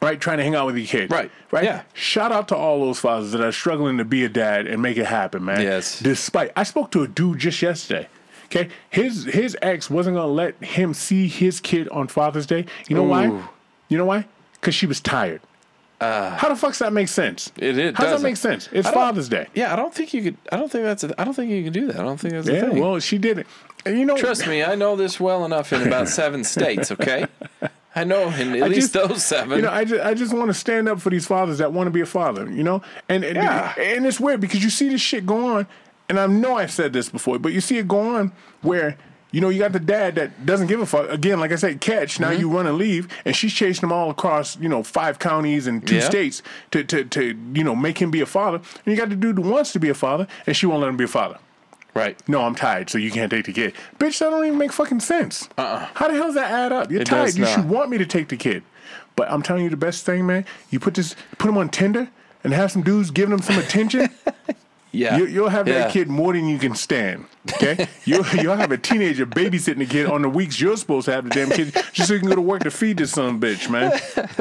right? 0.00 0.20
Trying 0.20 0.36
to 0.38 0.44
hang 0.44 0.54
out 0.54 0.66
with 0.66 0.76
your 0.76 0.86
kid, 0.86 1.10
Right, 1.10 1.30
Right. 1.50 1.64
yeah. 1.64 1.82
Shout 1.94 2.30
out 2.30 2.46
to 2.48 2.56
all 2.56 2.80
those 2.80 3.00
fathers 3.00 3.32
that 3.32 3.40
are 3.40 3.50
struggling 3.50 3.98
to 3.98 4.04
be 4.04 4.22
a 4.24 4.28
dad 4.28 4.68
and 4.68 4.80
make 4.80 4.96
it 4.96 5.06
happen, 5.06 5.44
man. 5.44 5.62
Yes. 5.62 5.98
Despite, 5.98 6.52
I 6.54 6.62
spoke 6.62 6.92
to 6.92 7.02
a 7.02 7.08
dude 7.08 7.38
just 7.40 7.60
yesterday. 7.62 8.06
Okay, 8.50 8.68
his 8.90 9.24
his 9.24 9.56
ex 9.60 9.90
wasn't 9.90 10.16
gonna 10.16 10.32
let 10.32 10.54
him 10.62 10.94
see 10.94 11.28
his 11.28 11.60
kid 11.60 11.88
on 11.90 12.08
Father's 12.08 12.46
Day. 12.46 12.64
You 12.88 12.96
know 12.96 13.02
why? 13.04 13.24
You 13.88 13.98
know 13.98 14.06
why? 14.06 14.26
Because 14.54 14.74
she 14.74 14.86
was 14.86 15.00
tired. 15.00 15.40
Uh. 16.00 16.30
How 16.36 16.48
the 16.48 16.56
fuck's 16.56 16.78
that 16.78 16.92
make 16.92 17.08
sense? 17.08 17.50
It- 17.56 17.76
it 17.76 17.96
How 17.96 18.04
does 18.04 18.22
that 18.22 18.26
make 18.26 18.36
sense? 18.36 18.68
It's 18.72 18.88
Father's 18.88 19.28
Day. 19.28 19.48
Yeah, 19.54 19.72
I 19.72 19.76
don't 19.76 19.92
think 19.92 20.14
you 20.14 20.22
could. 20.22 20.36
I 20.52 20.56
don't 20.56 20.70
think 20.70 20.84
that's. 20.84 21.04
A, 21.04 21.20
I 21.20 21.24
don't 21.24 21.34
think 21.34 21.50
you 21.50 21.64
can 21.64 21.72
do 21.72 21.86
that. 21.88 21.96
I 21.96 22.02
don't 22.04 22.18
think 22.18 22.34
that's 22.34 22.48
a 22.48 22.52
Yeah, 22.54 22.68
thing. 22.70 22.80
well, 22.80 22.98
she 23.00 23.18
did 23.18 23.38
it. 23.38 23.46
And 23.84 23.98
you 23.98 24.04
know, 24.06 24.16
Trust 24.16 24.46
me, 24.46 24.62
I 24.62 24.74
know 24.76 24.96
this 24.96 25.18
well 25.20 25.44
enough 25.44 25.72
in 25.72 25.82
about 25.86 26.08
seven 26.08 26.44
states. 26.54 26.90
Okay, 26.92 27.26
I 27.96 28.04
know 28.04 28.28
in 28.30 28.54
at 28.54 28.62
I 28.62 28.66
least 28.68 28.92
just- 28.94 29.08
those 29.08 29.24
seven. 29.24 29.56
You 29.56 29.62
know, 29.62 29.72
I 29.72 29.84
just, 29.84 30.02
I 30.04 30.14
just 30.14 30.32
want 30.32 30.48
to 30.48 30.54
stand 30.54 30.88
up 30.88 31.00
for 31.00 31.10
these 31.10 31.26
fathers 31.26 31.58
that 31.58 31.72
want 31.72 31.88
to 31.88 31.90
be 31.90 32.00
a 32.00 32.06
father, 32.06 32.48
you 32.50 32.62
know? 32.62 32.80
And 33.08 33.24
and, 33.24 33.36
Yeah. 33.36 33.74
and 33.78 34.06
it's 34.06 34.20
weird 34.20 34.40
because 34.40 34.62
you 34.62 34.70
see 34.70 34.88
this 34.88 35.00
shit 35.00 35.26
go 35.26 35.56
on, 35.56 35.66
and 36.08 36.18
I 36.18 36.26
know 36.26 36.56
I've 36.56 36.70
said 36.72 36.92
this 36.92 37.08
before, 37.08 37.38
but 37.38 37.52
you 37.52 37.60
see 37.60 37.78
it 37.78 37.88
go 37.88 38.16
on 38.16 38.32
where, 38.62 38.96
you 39.30 39.40
know, 39.42 39.50
you 39.50 39.58
got 39.58 39.72
the 39.72 39.80
dad 39.80 40.14
that 40.14 40.46
doesn't 40.46 40.68
give 40.68 40.80
a 40.80 40.86
fuck. 40.86 41.10
Again, 41.10 41.38
like 41.40 41.52
I 41.52 41.56
said, 41.56 41.80
catch, 41.80 42.18
now 42.18 42.30
Mm-hmm. 42.30 42.40
you 42.40 42.50
run 42.50 42.66
and 42.66 42.78
leave, 42.78 43.08
and 43.26 43.36
she's 43.36 43.52
chasing 43.52 43.84
him 43.88 43.92
all 43.92 44.10
across, 44.10 44.58
you 44.58 44.68
know, 44.68 44.82
five 44.82 45.18
counties 45.18 45.66
and 45.66 45.86
two 45.86 45.96
Yeah. 45.96 46.00
states 46.00 46.42
to, 46.70 46.82
to, 46.84 47.04
to, 47.04 47.38
you 47.54 47.62
know, 47.64 47.76
make 47.76 47.98
him 48.00 48.10
be 48.10 48.20
a 48.22 48.26
father. 48.26 48.56
And 48.56 48.86
you 48.86 48.96
got 48.96 49.10
the 49.10 49.16
dude 49.16 49.36
who 49.36 49.42
wants 49.50 49.72
to 49.72 49.78
be 49.80 49.88
a 49.90 49.94
father, 49.94 50.26
and 50.46 50.56
she 50.56 50.64
won't 50.66 50.80
let 50.80 50.88
him 50.88 50.96
be 50.96 51.04
a 51.04 51.08
father. 51.08 51.38
right. 51.94 52.16
No, 52.28 52.42
I'm 52.42 52.54
tired, 52.54 52.88
so 52.90 52.96
you 52.96 53.10
can't 53.10 53.30
take 53.30 53.44
the 53.46 53.52
kid. 53.52 53.74
Bitch, 53.98 54.18
that 54.20 54.30
don't 54.30 54.44
even 54.46 54.56
make 54.58 54.72
fucking 54.72 55.00
sense. 55.00 55.48
Uh-uh. 55.58 55.88
How 55.94 56.08
the 56.08 56.14
hell 56.14 56.26
does 56.26 56.34
that 56.36 56.50
add 56.50 56.72
up? 56.72 56.90
You're 56.90 57.02
It 57.02 57.06
tired. 57.06 57.26
does 57.26 57.36
You 57.38 57.44
not. 57.44 57.54
should 57.54 57.68
want 57.68 57.90
me 57.90 57.98
to 57.98 58.06
take 58.06 58.28
the 58.28 58.36
kid. 58.36 58.62
But 59.16 59.30
I'm 59.32 59.42
telling 59.42 59.64
you 59.64 59.70
the 59.70 59.76
best 59.76 60.06
thing, 60.06 60.24
man. 60.26 60.44
You 60.70 60.78
put 60.80 60.94
this, 60.94 61.16
put 61.38 61.48
him 61.48 61.58
on 61.58 61.68
Tinder, 61.70 62.08
and 62.44 62.52
have 62.54 62.70
some 62.72 62.82
dudes 62.82 63.10
giving 63.10 63.34
him 63.34 63.42
some 63.42 63.58
attention. 63.58 64.08
Yeah, 64.92 65.16
you, 65.18 65.26
you'll 65.26 65.48
have 65.50 65.68
Yeah. 65.68 65.80
that 65.80 65.92
kid 65.92 66.08
more 66.08 66.32
than 66.32 66.48
you 66.48 66.58
can 66.58 66.74
stand. 66.74 67.26
Okay, 67.54 67.86
you'll 68.04 68.26
you'll 68.40 68.56
have 68.56 68.72
a 68.72 68.78
teenager 68.78 69.26
babysitting 69.26 69.78
the 69.78 69.86
kid 69.86 70.06
on 70.06 70.22
the 70.22 70.28
weeks 70.28 70.60
you're 70.60 70.76
supposed 70.76 71.04
to 71.06 71.12
have 71.12 71.24
the 71.24 71.30
damn 71.30 71.50
kid, 71.50 71.74
just 71.92 72.08
so 72.08 72.14
you 72.14 72.20
can 72.20 72.28
go 72.28 72.34
to 72.34 72.40
work 72.40 72.62
to 72.62 72.70
feed 72.70 72.96
this 72.98 73.12
son 73.12 73.40
bitch, 73.40 73.68
man. 73.70 73.98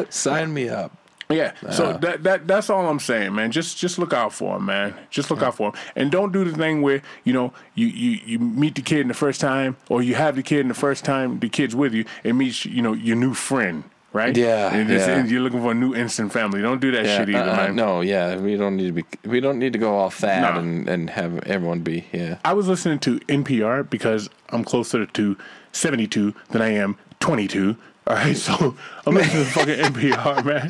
Sign 0.09 0.53
me 0.53 0.69
up. 0.69 0.91
Yeah. 1.29 1.51
Uh. 1.65 1.71
So 1.71 1.93
that 1.97 2.23
that 2.23 2.47
that's 2.47 2.69
all 2.69 2.87
I'm 2.87 2.99
saying, 2.99 3.35
man. 3.35 3.51
Just 3.51 3.77
just 3.77 3.99
look 3.99 4.13
out 4.13 4.31
for 4.31 4.55
him, 4.55 4.65
man. 4.65 4.93
Just 5.09 5.29
look 5.29 5.41
out 5.41 5.55
for 5.55 5.69
him, 5.71 5.73
and 5.97 6.09
don't 6.09 6.31
do 6.31 6.45
the 6.45 6.57
thing 6.57 6.81
where 6.81 7.01
you 7.25 7.33
know 7.33 7.51
you 7.75 7.87
you 7.87 8.11
you 8.25 8.39
meet 8.39 8.75
the 8.75 8.81
kid 8.81 9.01
in 9.01 9.09
the 9.09 9.13
first 9.13 9.41
time, 9.41 9.75
or 9.89 10.01
you 10.01 10.15
have 10.15 10.37
the 10.37 10.43
kid 10.43 10.61
in 10.61 10.69
the 10.69 10.73
first 10.73 11.03
time 11.03 11.39
the 11.39 11.49
kid's 11.49 11.75
with 11.75 11.93
you, 11.93 12.05
and 12.23 12.37
meets 12.37 12.63
you 12.65 12.81
know 12.81 12.93
your 12.93 13.17
new 13.17 13.33
friend, 13.33 13.83
right? 14.13 14.35
Yeah, 14.35 14.73
And, 14.73 14.89
it's- 14.89 15.07
yeah. 15.07 15.17
and 15.19 15.29
you're 15.29 15.41
looking 15.41 15.61
for 15.61 15.71
a 15.71 15.75
new 15.75 15.93
instant 15.95 16.31
family. 16.31 16.61
Don't 16.61 16.81
do 16.81 16.91
that 16.91 17.05
Yeah, 17.05 17.17
shit 17.17 17.29
either, 17.29 17.39
uh-uh, 17.39 17.55
man. 17.55 17.75
no, 17.75 18.01
yeah, 18.01 18.37
we 18.37 18.55
don't 18.55 18.75
need 18.77 18.87
to 18.87 18.91
be. 18.93 19.05
We 19.25 19.39
don't 19.39 19.59
need 19.59 19.73
to 19.73 19.79
go 19.79 19.95
all 19.97 20.09
fat 20.09 20.53
No. 20.53 20.59
and, 20.59 20.87
and 20.89 21.09
have 21.11 21.39
everyone 21.43 21.81
be. 21.81 22.07
Yeah, 22.11 22.37
I 22.45 22.53
was 22.53 22.67
listening 22.67 22.99
to 22.99 23.19
NPR 23.21 23.89
because 23.89 24.29
I'm 24.49 24.63
closer 24.63 25.05
to 25.05 25.37
72 25.71 26.33
than 26.49 26.61
I 26.61 26.69
am 26.73 26.97
22. 27.19 27.75
All 28.07 28.15
right, 28.15 28.35
so 28.47 28.75
I'm 29.05 29.15
listening 29.15 29.43
to 29.43 29.49
fucking 29.51 29.75
NPR, 29.93 30.45
man. 30.45 30.69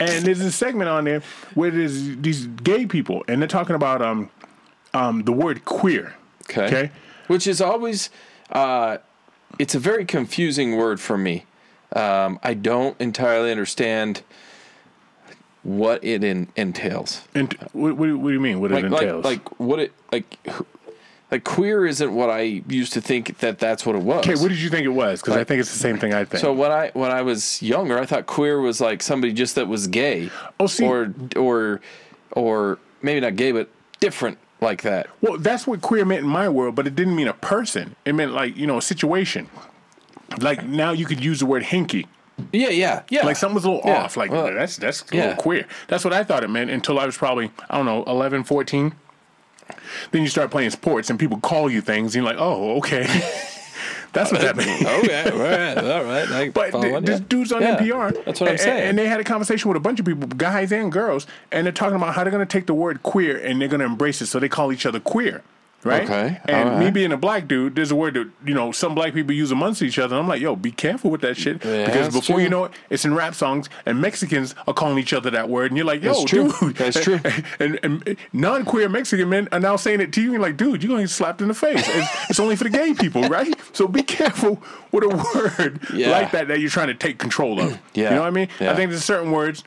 And 0.00 0.24
there's 0.24 0.40
a 0.40 0.52
segment 0.52 0.88
on 0.88 1.04
there 1.04 1.22
where 1.54 1.72
there's 1.72 2.16
these 2.18 2.46
gay 2.46 2.86
people, 2.86 3.24
and 3.26 3.42
they're 3.42 3.48
talking 3.48 3.74
about 3.74 4.00
um, 4.00 4.30
um, 4.94 5.24
the 5.24 5.32
word 5.32 5.64
queer. 5.64 6.14
Okay. 6.44 6.66
Okay. 6.66 6.90
Which 7.26 7.46
is 7.48 7.60
always, 7.60 8.08
uh, 8.52 8.98
it's 9.58 9.74
a 9.74 9.78
very 9.80 10.04
confusing 10.04 10.76
word 10.76 11.00
for 11.00 11.18
me. 11.18 11.44
Um, 11.94 12.38
I 12.42 12.54
don't 12.54 13.00
entirely 13.00 13.50
understand 13.50 14.22
what 15.62 16.02
it 16.04 16.22
in, 16.24 16.48
entails. 16.56 17.22
And 17.34 17.52
what, 17.72 17.96
what, 17.96 18.06
do- 18.06 18.18
what 18.18 18.28
do 18.28 18.34
you 18.34 18.40
mean? 18.40 18.60
What 18.60 18.70
Like, 18.70 18.84
it 18.84 18.92
entails? 18.92 19.24
like 19.24 19.60
what 19.60 19.78
it 19.78 19.92
like. 20.12 20.38
Like 21.30 21.44
queer 21.44 21.84
isn't 21.84 22.14
what 22.14 22.30
I 22.30 22.40
used 22.40 22.94
to 22.94 23.02
think 23.02 23.36
that 23.40 23.58
that's 23.58 23.84
what 23.84 23.94
it 23.94 24.00
was. 24.00 24.26
Okay, 24.26 24.40
what 24.40 24.48
did 24.48 24.58
you 24.62 24.70
think 24.70 24.86
it 24.86 24.88
was? 24.88 25.20
Because 25.20 25.36
I 25.36 25.44
think 25.44 25.60
it's 25.60 25.70
the 25.70 25.78
same 25.78 25.98
thing 25.98 26.14
I 26.14 26.24
think. 26.24 26.40
So 26.40 26.54
when 26.54 26.72
I 26.72 26.90
when 26.94 27.10
I 27.10 27.20
was 27.20 27.60
younger, 27.60 27.98
I 27.98 28.06
thought 28.06 28.24
queer 28.24 28.60
was 28.62 28.80
like 28.80 29.02
somebody 29.02 29.34
just 29.34 29.54
that 29.56 29.68
was 29.68 29.88
gay. 29.88 30.30
Oh, 30.58 30.66
see- 30.66 30.86
or 30.86 31.12
or 31.36 31.82
or 32.32 32.78
maybe 33.02 33.20
not 33.20 33.36
gay, 33.36 33.52
but 33.52 33.68
different 34.00 34.38
like 34.62 34.80
that. 34.82 35.08
Well, 35.20 35.36
that's 35.36 35.66
what 35.66 35.82
queer 35.82 36.06
meant 36.06 36.22
in 36.22 36.28
my 36.30 36.48
world, 36.48 36.74
but 36.74 36.86
it 36.86 36.94
didn't 36.96 37.14
mean 37.14 37.28
a 37.28 37.34
person. 37.34 37.94
It 38.06 38.14
meant 38.14 38.32
like 38.32 38.56
you 38.56 38.66
know 38.66 38.78
a 38.78 38.82
situation. 38.82 39.50
Like 40.40 40.66
now 40.66 40.92
you 40.92 41.06
could 41.06 41.22
use 41.24 41.40
the 41.40 41.46
word 41.46 41.62
hinky. 41.62 42.06
Yeah, 42.52 42.68
yeah, 42.68 43.02
yeah. 43.10 43.24
Like 43.26 43.36
something 43.36 43.56
was 43.56 43.64
a 43.64 43.70
little 43.70 43.88
Yeah. 43.90 44.04
off. 44.04 44.16
Like 44.16 44.30
Well, 44.30 44.52
that's 44.54 44.76
that's 44.76 45.02
a 45.10 45.16
yeah. 45.16 45.22
little 45.28 45.42
queer. 45.42 45.66
That's 45.88 46.04
what 46.04 46.12
I 46.12 46.22
thought 46.22 46.44
it 46.44 46.50
meant 46.50 46.70
until 46.70 46.98
I 47.00 47.06
was 47.06 47.16
probably 47.16 47.50
I 47.68 47.76
don't 47.76 47.86
know 47.86 48.04
11, 48.04 48.44
14. 48.44 48.92
Then 50.12 50.22
you 50.22 50.28
start 50.28 50.50
playing 50.50 50.70
sports 50.70 51.10
and 51.10 51.18
people 51.18 51.38
call 51.40 51.68
you 51.70 51.80
things. 51.80 52.14
And 52.14 52.24
you're 52.24 52.32
like, 52.32 52.40
oh, 52.40 52.76
okay. 52.78 53.02
that's 54.12 54.30
what 54.32 54.40
that 54.40 54.56
means. 54.56 54.82
okay, 54.82 55.30
all 55.30 55.38
right, 55.38 55.78
all 55.78 56.04
right. 56.04 56.52
But 56.54 56.70
th- 56.72 56.84
it, 56.84 57.06
this 57.06 57.20
yeah. 57.20 57.26
dude's 57.28 57.52
on 57.52 57.62
Yeah, 57.62 57.76
NPR. 57.76 58.24
That's 58.24 58.40
what 58.40 58.50
I'm 58.50 58.58
saying. 58.58 58.88
And 58.90 58.98
they 58.98 59.08
had 59.08 59.20
a 59.20 59.24
conversation 59.24 59.68
with 59.68 59.76
a 59.76 59.80
bunch 59.80 59.98
of 60.00 60.06
people, 60.06 60.28
guys 60.28 60.72
and 60.72 60.90
girls, 60.92 61.26
and 61.52 61.66
they're 61.66 61.72
talking 61.72 61.96
about 61.96 62.14
how 62.14 62.22
they're 62.24 62.30
going 62.30 62.46
to 62.46 62.50
take 62.50 62.66
the 62.66 62.74
word 62.74 63.02
queer 63.02 63.36
and 63.38 63.60
they're 63.60 63.68
going 63.68 63.80
to 63.80 63.86
embrace 63.86 64.22
it. 64.22 64.26
So 64.26 64.38
they 64.38 64.48
call 64.48 64.72
each 64.72 64.86
other 64.86 65.00
queer. 65.00 65.42
Right. 65.84 66.02
Okay, 66.02 66.40
And 66.46 66.68
all 66.70 66.78
me 66.78 66.90
being 66.90 67.12
a 67.12 67.16
black 67.16 67.46
dude, 67.46 67.76
there's 67.76 67.92
a 67.92 67.96
word 67.96 68.14
that 68.14 68.28
you 68.44 68.52
know 68.52 68.72
some 68.72 68.96
black 68.96 69.14
people 69.14 69.32
use 69.32 69.52
amongst 69.52 69.80
each 69.80 69.96
other. 69.98 70.16
And 70.16 70.22
I'm 70.24 70.28
like, 70.28 70.40
yo, 70.40 70.56
be 70.56 70.72
careful 70.72 71.08
with 71.10 71.20
that 71.20 71.36
shit 71.36 71.64
Yeah, 71.64 71.86
because 71.86 72.12
before 72.12 72.40
you 72.40 72.48
know 72.48 72.64
it, 72.64 72.72
it's 72.90 73.04
in 73.04 73.14
rap 73.14 73.34
songs, 73.36 73.68
and 73.86 74.00
Mexicans 74.00 74.56
are 74.66 74.74
calling 74.74 74.98
each 74.98 75.12
other 75.12 75.30
that 75.30 75.48
word, 75.48 75.70
and 75.70 75.76
you're 75.76 75.86
like, 75.86 76.02
yo, 76.02 76.12
That's 76.14 76.24
true. 76.24 76.52
dude, 76.60 76.76
That's 76.76 77.00
true. 77.00 77.20
And, 77.60 77.78
and 77.84 78.16
non-queer 78.32 78.88
Mexican 78.88 79.28
men 79.28 79.48
are 79.52 79.60
now 79.60 79.76
saying 79.76 80.00
it 80.00 80.12
to 80.14 80.20
you, 80.20 80.34
and 80.34 80.42
like, 80.42 80.56
dude, 80.56 80.82
you're 80.82 80.90
gonna 80.90 81.02
get 81.04 81.10
slapped 81.10 81.40
in 81.42 81.48
the 81.48 81.54
face. 81.54 81.84
It's, 81.86 82.30
it's 82.30 82.40
only 82.40 82.56
for 82.56 82.64
the 82.64 82.70
gay 82.70 82.92
people, 82.94 83.22
right? 83.28 83.54
So 83.72 83.86
be 83.86 84.02
careful 84.02 84.60
with 84.90 85.04
a 85.04 85.08
word 85.08 85.80
Yeah. 85.94 86.10
like 86.10 86.32
that 86.32 86.48
that 86.48 86.58
you're 86.60 86.70
trying 86.70 86.88
to 86.88 86.94
take 86.94 87.18
control 87.18 87.60
of. 87.60 87.78
Yeah. 87.94 88.10
You 88.10 88.16
know 88.16 88.20
what 88.22 88.26
I 88.26 88.30
mean? 88.30 88.48
Yeah. 88.60 88.72
I 88.72 88.74
think 88.74 88.90
there's 88.90 89.04
certain 89.04 89.30
words. 89.32 89.62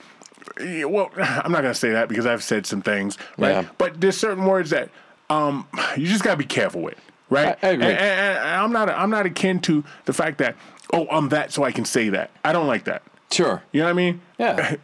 Well, 0.60 1.10
I'm 1.18 1.52
not 1.52 1.62
gonna 1.62 1.74
say 1.74 1.92
that 1.92 2.10
because 2.10 2.26
I've 2.26 2.44
said 2.44 2.66
some 2.66 2.82
things, 2.82 3.18
right? 3.38 3.64
Yeah. 3.64 3.70
But 3.78 4.00
there's 4.02 4.18
certain 4.18 4.46
words 4.46 4.70
that 4.72 4.90
um, 5.32 5.68
you 5.98 6.06
just 6.08 6.24
gotta 6.24 6.38
be 6.38 6.46
careful 6.46 6.82
with, 6.82 6.98
right? 7.30 7.58
I- 7.64 7.68
I 7.68 7.72
agree. 7.72 7.86
And, 7.86 7.98
and- 7.98 8.38
and 8.38 8.50
I'm 8.62 8.72
not. 8.72 8.90
I'm 8.90 9.10
not 9.10 9.26
akin 9.26 9.60
to 9.62 9.84
the 10.06 10.14
fact 10.14 10.38
that 10.40 10.56
oh, 10.94 11.08
I'm 11.10 11.30
that, 11.30 11.52
so 11.54 11.64
I 11.64 11.72
can 11.72 11.86
say 11.86 12.10
that. 12.10 12.32
I 12.44 12.52
don't 12.54 12.68
like 12.68 12.84
that. 12.86 13.02
Sure. 13.32 13.64
You 13.72 13.80
know 13.80 13.86
what 13.86 13.92
I 13.92 13.94
mean? 13.94 14.22
Yeah. 14.38 14.76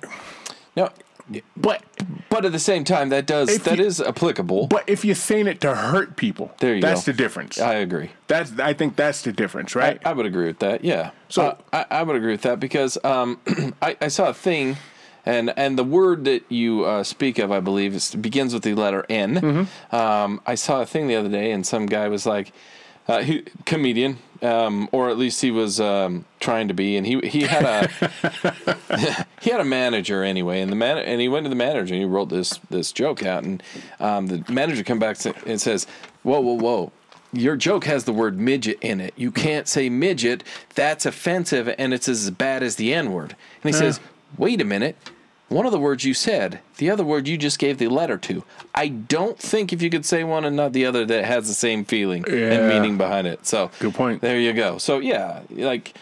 No, 0.78 0.90
But 1.58 1.84
but 2.30 2.46
at 2.46 2.52
the 2.54 2.60
same 2.60 2.84
time, 2.86 3.10
that 3.10 3.26
does 3.26 3.58
that 3.60 3.78
you- 3.78 3.84
is 3.84 4.00
applicable. 4.00 4.68
but 4.68 4.84
if 4.88 5.04
you're 5.04 5.16
saying 5.16 5.48
it 5.48 5.60
to 5.62 5.76
hurt 5.76 6.16
people, 6.16 6.52
There 6.60 6.76
you 6.76 6.82
that's 6.82 7.04
go. 7.06 7.12
the 7.12 7.18
difference. 7.18 7.60
I 7.60 7.74
agree. 7.76 8.12
That's 8.28 8.58
I 8.60 8.74
think 8.74 8.96
that's 8.96 9.24
the 9.24 9.34
difference, 9.34 9.76
I, 9.76 9.80
right? 9.80 10.02
I 10.06 10.14
would 10.14 10.26
agree 10.26 10.46
with 10.48 10.60
that. 10.60 10.84
Yeah. 10.86 11.12
So- 11.30 11.58
Uh, 11.74 11.84
I, 11.90 12.00
I 12.00 12.04
would 12.04 12.16
agree 12.16 12.32
with 12.32 12.44
that 12.44 12.60
because 12.62 12.98
um, 13.04 13.40
I, 13.82 13.98
I 14.00 14.08
saw 14.08 14.30
a 14.30 14.34
thing, 14.34 14.78
and 15.28 15.54
and 15.58 15.78
the 15.78 15.84
word 15.84 16.24
that 16.26 16.50
you 16.50 16.86
uh, 16.86 17.04
speak 17.04 17.38
of, 17.38 17.52
I 17.52 17.60
believe, 17.60 17.94
is, 17.94 18.16
begins 18.16 18.54
with 18.54 18.64
the 18.64 18.74
letter 18.74 19.06
N. 19.10 19.36
Mm-hmm. 19.36 19.96
Um, 19.96 20.42
I 20.46 20.56
saw 20.56 20.82
a 20.82 20.86
thing 20.86 21.08
the 21.08 21.16
other 21.16 21.30
day, 21.30 21.52
and 21.52 21.68
some 21.68 21.86
guy 21.86 22.08
was 22.08 22.26
like, 22.26 22.54
uh, 23.10 23.22
he, 23.22 23.44
comedian, 23.66 24.20
um, 24.42 24.88
or 24.94 25.10
at 25.10 25.18
least 25.18 25.42
he 25.42 25.52
was 25.52 25.82
um, 25.82 26.24
trying 26.40 26.70
to 26.70 26.74
be, 26.74 26.96
and 26.96 27.06
he 27.06 27.20
he 27.28 27.42
had 27.42 27.64
a 27.66 29.26
he 29.42 29.52
had 29.52 29.60
a 29.60 29.66
manager 29.66 30.24
anyway, 30.24 30.62
and 30.62 30.72
the 30.72 30.78
man 30.78 30.98
and 30.98 31.20
he 31.20 31.28
went 31.28 31.44
to 31.44 31.50
the 31.50 31.56
manager 31.56 31.94
and 31.94 32.02
he 32.02 32.08
wrote 32.08 32.30
this 32.30 32.60
this 32.70 32.94
joke 32.94 33.26
out, 33.26 33.44
and 33.44 33.62
um, 34.00 34.28
the 34.28 34.44
manager 34.50 34.82
come 34.82 35.00
back 35.00 35.18
and 35.46 35.60
says, 35.60 35.88
"Whoa, 36.24 36.40
whoa, 36.40 36.58
whoa." 36.58 36.92
Your 37.34 37.58
joke 37.58 37.84
has 37.84 38.06
the 38.06 38.14
word 38.14 38.40
midget 38.40 38.78
in 38.80 39.02
it. 39.02 39.14
You 39.18 39.32
can't 39.32 39.68
say 39.68 39.90
midget. 39.90 40.46
That's 40.76 41.06
offensive, 41.06 41.74
and 41.78 41.94
it's 41.94 42.08
as 42.08 42.32
bad 42.32 42.64
as 42.64 42.78
the 42.78 42.94
N 42.94 43.12
word. 43.12 43.36
And 43.62 43.74
he 43.74 43.78
says, 43.78 44.00
"Wait 44.38 44.62
a 44.62 44.66
minute. 44.66 44.96
One 45.50 45.66
of 45.66 45.72
the 45.72 45.80
words 45.80 46.04
you 46.04 46.14
said, 46.14 46.60
the 46.78 46.90
other 46.90 47.06
word 47.06 47.28
you 47.28 47.38
just 47.38 47.58
gave 47.58 47.78
the 47.78 47.88
letter 47.88 48.18
to. 48.18 48.44
I 48.76 48.90
don't 48.90 49.40
think 49.40 49.72
if 49.72 49.82
you 49.82 49.90
could 49.90 50.06
say 50.06 50.24
one 50.26 50.44
and 50.44 50.56
not 50.58 50.74
the 50.74 50.86
other 50.86 51.06
that 51.06 51.24
has 51.24 51.48
the 51.48 51.54
same 51.54 51.86
feeling 51.86 52.26
Yeah. 52.28 52.52
and 52.52 52.68
meaning 52.68 52.98
behind 52.98 53.28
it. 53.28 53.46
So 53.46 53.72
Good 53.80 53.94
point. 53.94 54.22
There 54.22 54.40
you 54.40 54.52
go. 54.54 54.78
So 54.78 55.00
yeah, 55.00 55.42
like 55.50 55.94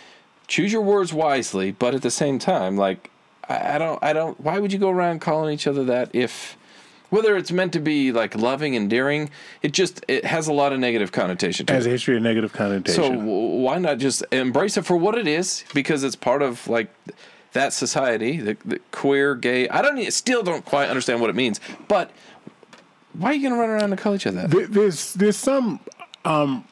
choose 0.47 0.71
your 0.73 0.81
words 0.81 1.13
wisely, 1.13 1.71
but 1.71 1.93
at 1.93 2.01
the 2.01 2.09
same 2.11 2.39
time, 2.39 2.75
like 2.75 3.11
I, 3.47 3.75
I 3.75 3.77
don't, 3.77 4.01
I 4.03 4.13
don't. 4.13 4.39
Why 4.41 4.57
would 4.59 4.73
you 4.73 4.79
go 4.79 4.89
around 4.89 5.19
calling 5.21 5.53
each 5.53 5.67
other 5.67 5.83
that 5.85 6.09
if? 6.13 6.57
Whether 7.11 7.37
it's 7.37 7.51
meant 7.51 7.71
to 7.73 7.79
be 7.79 8.11
like 8.11 8.35
loving, 8.35 8.73
endearing, 8.75 9.29
it 9.61 9.73
just 9.73 10.03
it 10.07 10.25
has 10.25 10.47
a 10.47 10.53
lot 10.53 10.73
of 10.73 10.79
negative 10.79 11.11
connotation 11.11 11.67
to 11.67 11.73
Has 11.73 11.85
it. 11.85 11.89
a 11.89 11.91
history 11.91 12.17
of 12.17 12.23
negative 12.23 12.51
connotation. 12.51 13.01
So 13.01 13.09
w- 13.11 13.61
why 13.61 13.77
not 13.77 13.99
just 13.99 14.23
embrace 14.31 14.75
it 14.75 14.85
for 14.87 14.97
what 14.97 15.15
it 15.15 15.27
is? 15.27 15.63
Because 15.75 16.03
it's 16.03 16.15
part 16.15 16.41
of 16.41 16.67
like 16.67 16.89
that 17.55 17.73
society, 17.73 18.37
the, 18.37 18.57
the 18.63 18.79
queer, 18.91 19.33
gay. 19.33 19.67
I 19.69 19.81
don't 19.81 20.11
still 20.13 20.43
don't 20.43 20.63
quite 20.63 20.89
understand 20.89 21.19
what 21.21 21.29
it 21.29 21.35
means, 21.35 21.59
but 21.87 22.11
why 23.13 23.31
are 23.31 23.33
you 23.33 23.49
gonna 23.49 23.59
run 23.59 23.69
around 23.69 23.91
and 23.91 23.97
call 23.97 24.13
each 24.13 24.27
other 24.27 24.47
that? 24.47 24.71
There's 24.71 25.13
there's 25.13 25.37
some 25.37 25.79
um, 26.23 26.65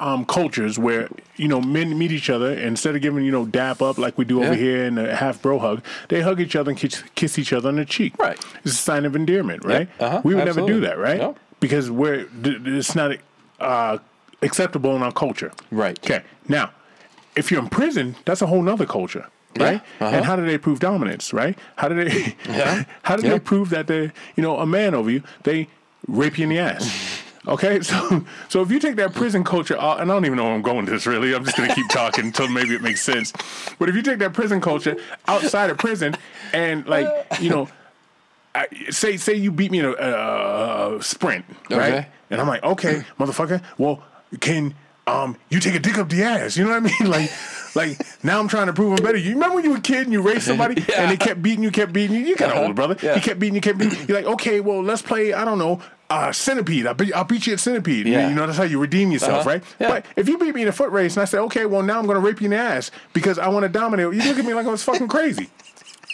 um, 0.00 0.24
cultures 0.24 0.78
where 0.78 1.08
you 1.36 1.46
know 1.46 1.60
men 1.60 1.96
meet 1.96 2.10
each 2.10 2.30
other 2.30 2.52
instead 2.52 2.96
of 2.96 3.02
giving 3.02 3.24
you 3.24 3.32
know 3.32 3.46
dap 3.46 3.82
up 3.82 3.98
like 3.98 4.18
we 4.18 4.24
do 4.24 4.42
over 4.42 4.54
here 4.54 4.84
in 4.84 4.98
a 4.98 5.14
half 5.14 5.40
bro 5.40 5.58
hug, 5.58 5.84
they 6.08 6.20
hug 6.22 6.40
each 6.40 6.56
other 6.56 6.70
and 6.70 6.78
kiss, 6.78 7.04
kiss 7.14 7.38
each 7.38 7.52
other 7.52 7.68
on 7.68 7.76
the 7.76 7.84
cheek. 7.84 8.18
Right. 8.18 8.38
It's 8.64 8.74
a 8.74 8.76
sign 8.76 9.04
of 9.04 9.14
endearment, 9.14 9.64
right? 9.64 9.88
uh-huh, 10.00 10.22
we 10.24 10.34
would 10.34 10.44
never 10.44 10.66
do 10.66 10.80
that, 10.80 10.98
right? 10.98 11.36
Because 11.60 11.90
we're 11.90 12.26
it's 12.42 12.94
not 12.94 13.16
uh, 13.60 13.98
acceptable 14.42 14.96
in 14.96 15.02
our 15.02 15.12
culture. 15.12 15.52
Right. 15.70 15.98
Okay. 15.98 16.22
Now, 16.48 16.70
if 17.36 17.50
you're 17.50 17.60
in 17.60 17.68
prison, 17.68 18.16
that's 18.24 18.42
a 18.42 18.46
whole 18.46 18.62
nother 18.62 18.86
culture. 18.86 19.26
Right, 19.58 19.80
uh-huh. 20.00 20.16
and 20.16 20.24
how 20.24 20.36
do 20.36 20.44
they 20.44 20.58
prove 20.58 20.80
dominance? 20.80 21.32
Right, 21.32 21.56
how 21.76 21.88
do 21.88 21.94
they? 22.04 22.34
Yeah. 22.48 22.84
how 23.02 23.16
do 23.16 23.22
Yeah. 23.22 23.34
they 23.34 23.38
prove 23.40 23.70
that 23.70 23.86
they, 23.86 24.10
you 24.36 24.42
know, 24.42 24.58
a 24.58 24.66
man 24.66 24.94
over 24.94 25.10
you? 25.10 25.22
They 25.44 25.68
rape 26.08 26.38
you 26.38 26.44
in 26.44 26.50
the 26.50 26.58
ass. 26.58 27.20
Okay, 27.46 27.82
so 27.82 28.24
so 28.48 28.62
if 28.62 28.70
you 28.70 28.78
take 28.78 28.96
that 28.96 29.12
prison 29.12 29.44
culture, 29.44 29.78
out, 29.78 30.00
and 30.00 30.10
I 30.10 30.14
don't 30.14 30.24
even 30.24 30.38
know 30.38 30.44
where 30.44 30.54
I'm 30.54 30.62
going 30.62 30.86
with 30.86 30.94
this 30.94 31.06
really, 31.06 31.34
I'm 31.34 31.44
just 31.44 31.58
gonna 31.58 31.74
keep 31.74 31.90
talking 31.90 32.24
until 32.24 32.48
maybe 32.48 32.74
it 32.74 32.80
makes 32.80 33.02
sense. 33.02 33.34
But 33.78 33.90
if 33.90 33.94
you 33.94 34.00
take 34.00 34.18
that 34.20 34.32
prison 34.32 34.62
culture 34.62 34.96
outside 35.28 35.68
of 35.68 35.76
prison, 35.76 36.16
and 36.54 36.86
like 36.86 37.06
you 37.40 37.50
know, 37.50 37.68
I, 38.54 38.66
say 38.88 39.18
say 39.18 39.34
you 39.34 39.52
beat 39.52 39.70
me 39.70 39.80
in 39.80 39.84
a, 39.84 39.92
a, 39.92 40.96
a 40.96 41.02
sprint, 41.02 41.44
right? 41.68 41.92
Okay. 41.92 42.06
And 42.30 42.40
I'm 42.40 42.48
like, 42.48 42.62
okay, 42.64 43.04
motherfucker. 43.20 43.60
Well, 43.76 44.02
can 44.40 44.74
um 45.06 45.36
you 45.50 45.60
take 45.60 45.74
a 45.74 45.78
dick 45.80 45.98
up 45.98 46.08
the 46.08 46.22
ass? 46.22 46.56
You 46.56 46.64
know 46.64 46.70
what 46.70 46.76
I 46.76 46.80
mean? 47.04 47.10
Like, 47.10 47.30
like 47.74 48.00
now 48.24 48.38
I'm 48.40 48.48
trying 48.48 48.66
to 48.66 48.72
prove 48.72 48.98
I'm 48.98 49.04
better. 49.04 49.18
You 49.18 49.30
remember 49.34 49.56
when 49.56 49.64
you 49.64 49.70
were 49.70 49.76
a 49.78 49.80
kid 49.80 50.04
and 50.04 50.12
you 50.12 50.22
raced 50.22 50.46
somebody 50.46 50.82
Yeah. 50.88 51.02
and 51.02 51.10
they 51.10 51.16
kept 51.16 51.42
beating 51.42 51.62
you, 51.64 51.70
kept 51.70 51.92
beating 51.92 52.16
you. 52.16 52.22
You 52.26 52.36
kind 52.36 52.50
of 52.52 52.56
Uh-huh. 52.56 52.62
older, 52.68 52.74
brother. 52.74 52.96
Yeah. 53.02 53.14
He 53.14 53.20
kept 53.20 53.40
beating 53.40 53.54
you, 53.56 53.60
kept 53.60 53.78
beating. 53.78 53.98
you. 53.98 54.04
You're 54.08 54.18
like, 54.22 54.26
okay, 54.34 54.60
well, 54.60 54.82
let's 54.82 55.02
play. 55.02 55.32
I 55.32 55.44
don't 55.44 55.58
know. 55.58 55.80
Uh, 56.10 56.30
centipede. 56.30 56.86
I'll 56.86 56.94
beat, 56.94 57.12
I'll 57.14 57.24
beat 57.24 57.46
you 57.46 57.54
at 57.54 57.60
centipede. 57.60 58.06
Yeah. 58.06 58.28
You 58.28 58.34
know, 58.34 58.46
that's 58.46 58.58
how 58.58 58.64
you 58.64 58.78
redeem 58.78 59.10
yourself, 59.10 59.40
Uh-huh. 59.40 59.50
right? 59.50 59.64
Yeah. 59.80 59.88
But 59.88 60.06
if 60.16 60.28
you 60.28 60.38
beat 60.38 60.54
me 60.54 60.62
in 60.62 60.68
a 60.68 60.72
foot 60.72 60.90
race 60.90 61.14
and 61.16 61.22
I 61.22 61.24
say, 61.24 61.38
okay, 61.38 61.64
well, 61.66 61.82
now 61.82 61.98
I'm 61.98 62.04
going 62.06 62.16
to 62.16 62.20
rape 62.20 62.40
you 62.40 62.44
in 62.46 62.50
the 62.50 62.58
ass 62.58 62.90
because 63.14 63.38
I 63.38 63.48
want 63.48 63.64
to 63.64 63.68
dominate, 63.68 64.12
you 64.14 64.22
look 64.28 64.38
at 64.38 64.44
me 64.44 64.54
like 64.54 64.66
I 64.66 64.70
was 64.70 64.82
fucking 64.82 65.08
crazy. 65.08 65.48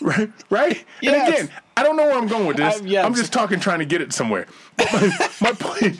Right? 0.02 0.30
Right? 0.48 0.82
Yes. 1.02 1.14
And 1.28 1.28
again, 1.34 1.50
I 1.76 1.82
don't 1.82 1.94
know 1.94 2.06
where 2.06 2.16
I'm 2.16 2.26
going 2.26 2.46
with 2.46 2.56
this. 2.56 2.76
I'm- 2.76 2.86
yeah, 2.86 3.04
I'm 3.04 3.12
just 3.14 3.34
talking, 3.34 3.60
trying 3.60 3.80
to 3.80 3.84
get 3.84 4.00
it 4.00 4.14
somewhere. 4.14 4.46
But 4.78 4.90
my, 4.94 5.28
my 5.42 5.52
point, 5.58 5.98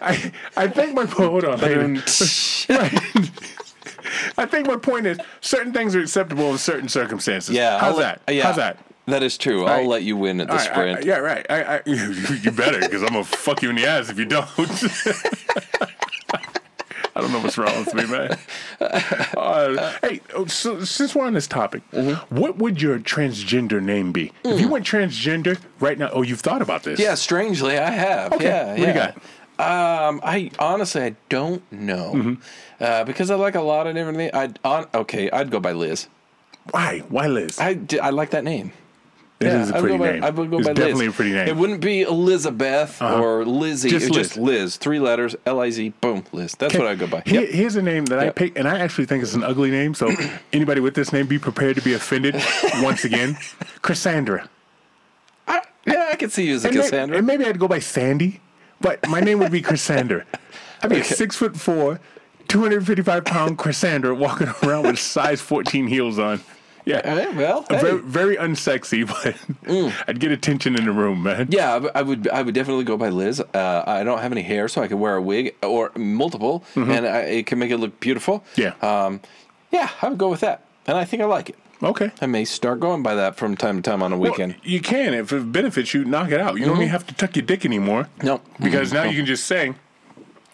I, 0.00 0.32
I 0.56 0.68
think 0.68 0.94
my 0.94 1.04
point, 1.04 1.30
hold 1.30 1.44
on. 1.44 1.58
Right. 1.58 2.00
I 4.38 4.46
think 4.46 4.66
my 4.66 4.76
point 4.76 5.06
is 5.06 5.18
certain 5.40 5.72
things 5.72 5.94
are 5.96 6.00
acceptable 6.00 6.50
in 6.52 6.58
certain 6.58 6.88
circumstances. 6.88 7.54
Yeah, 7.54 7.78
How's 7.78 7.96
let- 7.96 8.24
that? 8.26 8.34
Yeah, 8.34 8.44
How's 8.44 8.56
that? 8.56 8.78
That 9.06 9.22
is 9.24 9.36
true. 9.38 9.64
right. 9.66 9.80
I'll 9.80 9.88
let 9.88 10.02
you 10.04 10.16
win 10.16 10.40
at 10.40 10.46
the 10.48 10.54
right, 10.54 10.68
I- 10.68 10.72
sprint. 10.72 10.98
I- 10.98 11.02
yeah, 11.02 11.16
right. 11.18 11.46
I, 11.50 11.62
I, 11.76 11.80
you, 11.86 12.50
better, 12.52 12.78
because 12.78 13.02
I'm 13.02 13.08
gonna 13.08 13.24
fuck 13.24 13.60
you 13.62 13.70
in 13.70 13.76
the 13.76 13.86
ass 13.86 14.08
if 14.08 14.18
you 14.18 14.24
don't. 14.26 14.46
I 17.16 17.20
don't 17.22 17.32
know 17.32 17.40
what's 17.40 17.58
wrong 17.58 17.76
with 17.84 17.92
me, 17.92 18.06
man. 18.06 18.38
Uh, 19.36 19.92
hey, 20.02 20.20
oh, 20.34 20.46
so, 20.46 20.84
since 20.84 21.14
we're 21.14 21.26
on 21.26 21.34
this 21.34 21.48
topic, 21.48 21.82
Mm-hmm. 21.90 22.34
what 22.34 22.58
would 22.58 22.80
your 22.80 22.98
transgender 23.00 23.82
name 23.82 24.12
be? 24.12 24.32
If 24.44 24.60
you 24.60 24.68
went 24.68 24.86
transgender 24.86 25.58
right 25.80 25.98
now, 25.98 26.10
oh, 26.12 26.22
you've 26.22 26.40
thought 26.40 26.62
about 26.62 26.84
this? 26.84 27.00
Mm. 27.00 27.02
Yeah, 27.02 27.14
strangely, 27.16 27.76
I 27.78 27.90
have. 27.90 28.32
Okay, 28.34 28.44
Yeah, 28.44 28.66
what 28.68 28.76
do 28.76 28.82
you 28.82 28.86
yeah. 28.88 29.12
Um, 29.60 30.20
I 30.24 30.50
honestly 30.58 31.02
I 31.02 31.16
don't 31.28 31.62
know 31.72 32.12
Mm-hmm. 32.14 32.34
uh, 32.82 33.04
because 33.04 33.30
I 33.30 33.34
like 33.34 33.54
a 33.54 33.60
lot 33.60 33.86
of 33.86 33.94
different 33.94 34.16
things. 34.18 34.32
I'd 34.34 34.58
on, 34.64 34.86
okay, 34.94 35.30
I'd 35.30 35.50
go 35.50 35.60
by 35.60 35.72
Liz. 35.72 36.08
Why? 36.70 37.00
Why 37.08 37.26
Liz? 37.26 37.58
I, 37.58 37.78
I 38.02 38.10
like 38.10 38.30
that 38.30 38.44
name. 38.44 38.72
It 39.40 39.46
is 39.46 39.70
a 39.70 39.76
I 39.76 39.80
pretty 39.80 39.96
by- 39.96 40.12
name. 40.12 40.24
I 40.24 40.28
would 40.30 40.50
go 40.50 40.58
it's 40.58 40.66
by 40.68 40.74
definitely 40.74 41.06
Liz. 41.06 41.14
a 41.14 41.16
pretty 41.16 41.30
name. 41.32 41.40
Uh-huh. 41.40 41.50
It 41.50 41.56
wouldn't 41.56 41.80
be 41.80 42.02
Elizabeth 42.02 43.00
or 43.00 43.44
Lizzie. 43.46 43.88
Just 43.88 44.06
it's 44.08 44.14
Liz. 44.14 44.28
just 44.28 44.38
Liz. 44.38 44.76
Three 44.76 44.98
letters. 44.98 45.34
L 45.46 45.60
I 45.60 45.70
Z. 45.70 45.94
Boom. 46.02 46.24
Liz. 46.32 46.54
That's 46.58 46.74
what 46.74 46.86
I 46.86 46.94
go 46.94 47.06
by. 47.06 47.22
Yep. 47.24 47.48
Here's 47.48 47.74
a 47.76 47.82
name 47.82 48.04
that 48.06 48.18
I 48.18 48.24
Yep. 48.24 48.36
picked, 48.36 48.58
and 48.58 48.68
I 48.68 48.78
actually 48.80 49.06
think 49.06 49.22
it's 49.22 49.32
an 49.34 49.42
ugly 49.42 49.70
name. 49.70 49.94
So 49.94 50.10
anybody 50.52 50.80
with 50.82 50.94
this 50.94 51.10
name, 51.12 51.26
be 51.26 51.38
prepared 51.38 51.76
to 51.76 51.82
be 51.82 51.94
offended 51.94 52.34
once 52.82 53.04
again. 53.04 53.38
Cassandra. 53.80 54.48
I, 55.48 55.62
yeah, 55.86 56.08
I 56.12 56.16
could 56.16 56.32
see 56.32 56.46
you 56.46 56.56
as 56.56 56.64
a 56.64 56.68
And, 56.68 56.76
may- 56.76 56.82
Cassandra. 56.82 57.16
and 57.18 57.26
maybe 57.26 57.44
I'd 57.46 57.58
go 57.58 57.66
by 57.66 57.78
Sandy, 57.78 58.40
but 58.80 59.06
my 59.08 59.20
name 59.20 59.38
would 59.40 59.52
be 59.52 59.62
Cassandra. 59.62 60.24
I 60.82 60.88
mean, 60.88 61.04
six 61.04 61.36
foot 61.36 61.56
four, 61.56 62.00
255 62.48 63.24
pound 63.24 63.58
Cassandra 63.58 64.14
walking 64.14 64.48
around 64.62 64.86
with 64.86 64.98
size 64.98 65.40
14 65.40 65.86
heels 65.86 66.18
on. 66.18 66.40
Yeah. 66.86 67.30
Well, 67.36 67.62
Very, 67.68 67.80
hey. 67.82 67.96
Mm. 67.98 68.04
very 68.04 68.36
unsexy, 68.36 69.06
but 69.68 70.02
I'd 70.08 70.18
get 70.18 70.32
attention 70.32 70.76
in 70.76 70.86
the 70.86 70.92
room, 70.92 71.22
man. 71.22 71.48
Yeah, 71.50 71.86
I 71.94 72.00
would. 72.02 72.26
I 72.28 72.40
would 72.42 72.54
definitely 72.54 72.84
go 72.84 72.96
by 72.96 73.10
Liz. 73.10 73.38
Uh, 73.40 73.84
I 73.86 74.02
don't 74.02 74.18
have 74.18 74.32
any 74.32 74.42
hair, 74.42 74.66
so 74.66 74.80
I 74.82 74.88
could 74.88 74.98
wear 74.98 75.16
a 75.16 75.22
wig 75.22 75.54
or 75.62 75.92
multiple, 75.94 76.64
and 76.74 77.06
I, 77.06 77.18
it 77.20 77.46
can 77.46 77.58
make 77.58 77.70
it 77.70 77.76
look 77.76 78.00
beautiful. 78.00 78.42
Yeah. 78.56 78.72
Um, 78.80 79.20
yeah, 79.70 79.90
I 80.00 80.08
would 80.08 80.18
go 80.18 80.30
with 80.30 80.40
that, 80.40 80.64
and 80.86 80.96
I 80.96 81.04
think 81.04 81.22
I 81.22 81.26
like 81.26 81.50
it. 81.50 81.56
Okay. 81.82 82.10
I 82.20 82.26
may 82.26 82.44
start 82.44 82.80
going 82.80 83.02
by 83.02 83.14
that 83.14 83.36
from 83.36 83.56
time 83.56 83.76
to 83.76 83.82
time 83.82 84.02
on 84.02 84.12
a 84.12 84.18
Well, 84.18 84.32
weekend. 84.32 84.56
you 84.62 84.80
can 84.80 85.14
if 85.14 85.32
it 85.32 85.50
benefits 85.50 85.94
you. 85.94 86.04
Knock 86.04 86.30
it 86.30 86.40
out. 86.40 86.56
You 86.58 86.64
don't 86.66 86.74
mm-hmm. 86.74 86.82
even 86.82 86.92
have 86.92 87.06
to 87.06 87.14
tuck 87.14 87.36
your 87.36 87.44
dick 87.44 87.64
anymore. 87.64 88.08
No. 88.22 88.40
because 88.60 88.88
mm-hmm. 88.88 88.96
now 88.96 89.04
you 89.04 89.16
can 89.16 89.26
just 89.26 89.46
say, 89.46 89.74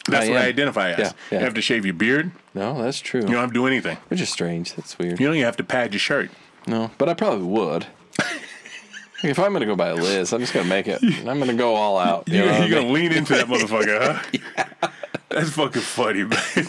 "That's 0.09 0.27
I 0.27 0.31
what 0.31 0.39
I 0.39 0.47
identify 0.47 0.91
as." 0.93 0.99
Yeah, 0.99 1.13
yeah. 1.31 1.39
You 1.39 1.45
have 1.45 1.55
to 1.55 1.63
shave 1.63 1.85
your 1.85 1.95
beard. 1.95 2.31
No, 2.55 2.81
that's 2.81 3.01
true. 3.01 3.23
You 3.23 3.27
don't 3.27 3.37
have 3.37 3.51
to 3.51 3.55
do 3.55 3.67
anything. 3.67 3.97
Which 4.09 4.21
is 4.21 4.29
strange. 4.29 4.75
That's 4.75 4.97
weird. 4.99 5.19
You 5.19 5.27
don't 5.27 5.37
even 5.37 5.45
have 5.47 5.57
to 5.57 5.65
pad 5.65 5.93
your 5.93 6.01
shirt. 6.01 6.31
No, 6.67 6.91
but 6.99 7.09
I 7.09 7.15
probably 7.15 7.47
would. 7.47 7.87
if 9.23 9.39
I'm 9.39 9.53
gonna 9.53 9.67
go 9.67 9.77
by 9.77 9.93
Liz, 9.93 10.33
I'm 10.33 10.41
just 10.41 10.53
gonna 10.55 10.69
make 10.69 10.87
it. 10.87 11.03
I'm 11.27 11.39
gonna 11.39 11.55
go 11.55 11.75
all 11.75 11.99
out. 11.99 12.29
You 12.29 12.35
You, 12.35 12.41
know 12.41 12.53
what 12.53 12.61
I 12.61 12.67
are 12.67 12.71
gonna 12.71 12.83
mean? 12.83 12.93
lean 12.93 13.13
into 13.13 13.35
that 13.35 13.47
motherfucker, 13.49 14.23
huh? 14.83 14.89
That's 15.29 15.51
fucking 15.51 15.83
funny, 15.83 16.23
man. 16.25 16.69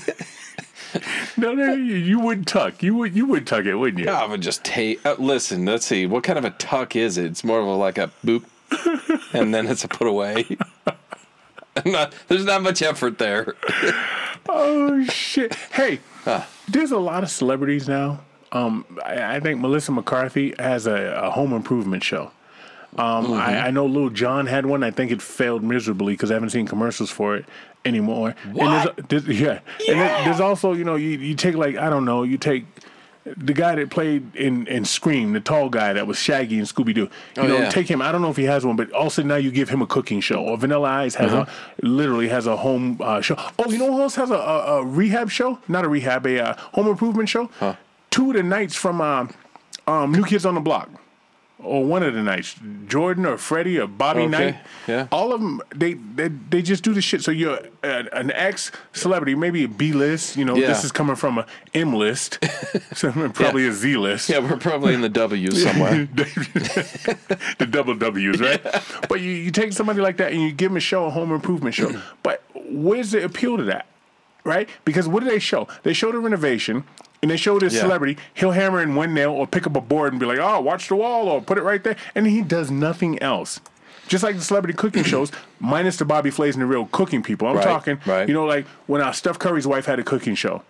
no, 1.38 1.54
no, 1.54 1.73
you, 1.73 2.19
would 2.19 2.47
tuck. 2.47 2.82
You 2.82 2.95
would, 2.95 3.15
you 3.15 3.26
would 3.26 3.47
tuck 3.47 3.65
it, 3.65 3.76
wouldn't 3.76 4.04
you? 4.04 4.10
I 4.10 4.26
would 4.26 4.41
just 4.41 4.63
take. 4.63 5.06
Uh, 5.06 5.15
listen, 5.17 5.65
let's 5.65 5.86
see. 5.86 6.06
What 6.06 6.23
kind 6.23 6.38
of 6.38 6.45
a 6.45 6.52
tuck 6.52 6.95
is 6.95 7.17
it? 7.17 7.26
It's 7.26 7.43
more 7.43 7.60
of 7.60 7.67
a 7.67 7.71
like 7.71 7.97
a 7.97 8.12
boop, 8.26 8.43
and 9.34 9.54
then 9.54 9.67
it's 9.67 9.84
a 9.84 9.88
put 9.88 10.08
away. 10.08 10.45
not, 11.86 12.13
there's 12.28 12.45
not 12.45 12.62
much 12.62 12.82
effort 12.82 13.17
there. 13.17 13.56
Oh 14.47 15.04
shit! 15.06 15.54
Hey, 15.71 16.00
there's 16.67 16.91
a 16.91 17.00
lot 17.00 17.23
of 17.23 17.30
celebrities 17.30 17.88
now. 17.88 18.21
Um, 18.52 18.86
I, 19.06 19.36
I 19.36 19.39
think 19.39 19.60
Melissa 19.60 19.91
McCarthy 19.91 20.54
has 20.58 20.88
a, 20.88 21.21
a 21.21 21.32
home 21.32 21.54
improvement 21.54 22.04
show. 22.04 22.32
Um, 22.97 23.34
I, 23.34 23.67
I 23.67 23.71
know 23.71 23.86
Lil 23.86 24.10
Jon 24.10 24.47
had 24.47 24.65
one. 24.65 24.82
I 24.82 24.89
think 24.89 25.12
it 25.12 25.21
failed 25.21 25.62
miserably 25.62 26.13
because 26.13 26.32
I 26.32 26.36
haven't 26.36 26.50
seen 26.50 26.65
commercials 26.65 27.12
for 27.12 27.36
it 27.36 27.45
anymore. 27.86 28.36
What? 28.52 28.68
And 28.98 29.08
there's, 29.10 29.24
there's, 29.26 29.40
yeah. 29.40 29.60
And 29.88 30.28
there's 30.28 30.40
also, 30.42 30.74
you 30.74 30.84
know, 30.84 30.96
you, 30.96 31.10
you 31.10 31.36
take 31.36 31.56
like 31.56 31.78
I 31.78 31.90
don't 31.90 32.06
know, 32.06 32.24
you 32.24 32.38
take 32.38 32.66
the 33.26 33.54
guy 33.54 33.76
that 33.76 33.90
played 33.90 34.34
in, 34.38 34.66
in 34.68 34.86
Scream, 34.86 35.34
the 35.34 35.42
tall 35.42 35.68
guy 35.70 35.92
that 35.92 36.08
was 36.08 36.18
Shaggy 36.18 36.60
in 36.60 36.63
Scooby 36.63 36.94
Doo. 36.94 37.02
You 37.02 37.10
Oh, 37.40 37.48
know, 37.48 37.58
yeah. 37.58 37.70
take 37.70 37.90
him. 37.90 38.02
I 38.02 38.13
don't 38.13 38.22
know 38.22 38.30
if 38.30 38.38
he 38.38 38.46
has 38.46 38.66
one, 38.66 38.78
but 38.78 38.90
also 38.94 39.22
now 39.22 39.36
you 39.36 39.52
give 39.52 39.68
him 39.68 39.82
a 39.82 39.86
cooking 39.88 40.22
show. 40.22 40.42
Or 40.42 40.58
Vanilla 40.58 40.88
Ice 40.90 41.16
has 41.16 41.34
Uh-huh. 41.34 41.46
a 41.46 41.86
literally 41.86 42.30
has 42.30 42.48
a 42.48 42.56
home 42.56 42.98
uh, 43.02 43.20
show. 43.20 43.36
Oh, 43.60 43.70
you 43.70 43.78
know 43.80 43.92
who 43.92 44.02
else 44.02 44.16
has 44.16 44.32
a, 44.32 44.36
a, 44.36 44.78
a 44.80 44.86
rehab 44.86 45.30
show? 45.30 45.60
Not 45.68 45.84
a 45.84 45.90
rehab, 45.90 46.26
a 46.26 46.40
uh, 46.52 46.54
home 46.74 46.88
improvement 46.88 47.28
show. 47.28 47.50
Two 48.12 48.30
of 48.32 48.38
the 48.38 48.44
Knights 48.44 48.76
from 48.76 49.02
um, 49.02 49.34
um, 49.88 50.13
New 50.13 50.24
Kids 50.24 50.46
on 50.46 50.56
the 50.56 50.62
Block. 50.62 50.90
Or 51.60 51.84
one 51.84 52.04
of 52.04 52.13
the 52.13 52.22
Knights, 52.22 52.56
Jordan 52.88 53.26
or 53.26 53.36
Freddie 53.38 53.80
or 53.80 53.88
Bobby 53.88 54.22
Okay, 54.22 54.30
Knight, 54.30 54.56
yeah. 54.88 55.08
all 55.12 55.34
of 55.34 55.41
them, 55.41 55.60
they, 55.76 55.93
they 55.96 56.28
they 56.28 56.62
just 56.62 56.84
do 56.84 56.93
the 56.93 57.02
shit. 57.02 57.24
So 57.24 57.32
you're 57.32 57.58
an, 57.82 58.08
an 58.13 58.32
ex 58.32 58.72
celebrity, 58.93 59.34
maybe 59.34 59.63
a 59.63 59.67
B 59.67 59.91
list. 59.91 60.38
You 60.38 60.46
know, 60.46 60.56
Yeah. 60.56 60.67
this 60.67 60.84
is 60.84 60.91
coming 60.91 61.15
from 61.15 61.39
a 61.39 61.48
M 61.74 61.93
list, 61.96 62.38
so 62.93 63.12
probably 63.32 63.67
a 63.67 63.72
Z 63.74 63.98
list. 63.98 64.30
Yeah, 64.30 64.38
we're 64.39 64.58
probably 64.58 64.93
in 64.93 65.02
the 65.02 65.10
W 65.10 65.50
somewhere. 65.65 66.08
the 66.15 67.67
double 67.70 67.96
W's, 67.96 68.39
right? 68.39 68.62
But 69.10 69.22
you, 69.22 69.32
you 69.32 69.52
take 69.52 69.74
somebody 69.74 70.00
like 70.00 70.17
that 70.17 70.32
and 70.32 70.41
you 70.41 70.52
give 70.52 70.70
them 70.70 70.78
a 70.78 70.82
show, 70.82 71.06
a 71.06 71.10
home 71.10 71.32
improvement 71.32 71.74
show. 71.76 71.91
But 72.24 72.43
where's 72.70 73.12
the 73.12 73.24
appeal 73.24 73.58
to 73.58 73.63
that, 73.65 73.88
right? 74.43 74.70
Because 74.86 75.08
what 75.08 75.24
do 75.24 75.30
they 75.30 75.39
show? 75.39 75.67
They 75.84 75.93
show 75.93 76.12
the 76.12 76.20
renovation. 76.20 76.84
And 77.22 77.32
they 77.32 77.38
show 77.38 77.58
this 77.60 77.74
Yeah. 77.74 77.82
celebrity, 77.82 78.18
he'll 78.36 78.52
hammer 78.52 78.82
in 78.82 78.94
one 78.96 79.14
nail 79.14 79.32
or 79.32 79.48
pick 79.48 79.66
up 79.66 79.76
a 79.76 79.82
board 79.82 80.14
and 80.14 80.20
be 80.20 80.26
like, 80.26 80.38
oh, 80.40 80.60
watch 80.62 80.88
the 80.88 80.96
wall 80.96 81.28
or 81.28 81.42
put 81.42 81.58
it 81.58 81.64
right 81.64 81.84
there. 81.84 81.96
And 82.14 82.28
he 82.28 82.42
does 82.42 82.70
nothing 82.70 83.20
else. 83.22 83.60
Just 84.08 84.24
like 84.24 84.36
the 84.36 84.42
celebrity 84.44 84.76
cooking 84.78 85.04
shows, 85.14 85.32
minus 85.60 85.98
the 85.98 86.06
Bobby 86.06 86.30
Flays 86.30 86.56
and 86.56 86.62
the 86.62 86.68
real 86.68 86.86
cooking 86.92 87.24
people. 87.24 87.48
I'm 87.48 87.56
Right, 87.56 87.64
talking, 87.66 88.00
right. 88.06 88.28
you 88.28 88.34
know, 88.34 88.46
like 88.46 88.68
when 88.86 89.02
uh, 89.02 89.12
Steph 89.12 89.40
Curry's 89.40 89.66
wife 89.68 89.86
had 89.86 90.00
a 90.00 90.04
cooking 90.04 90.36
show. 90.36 90.62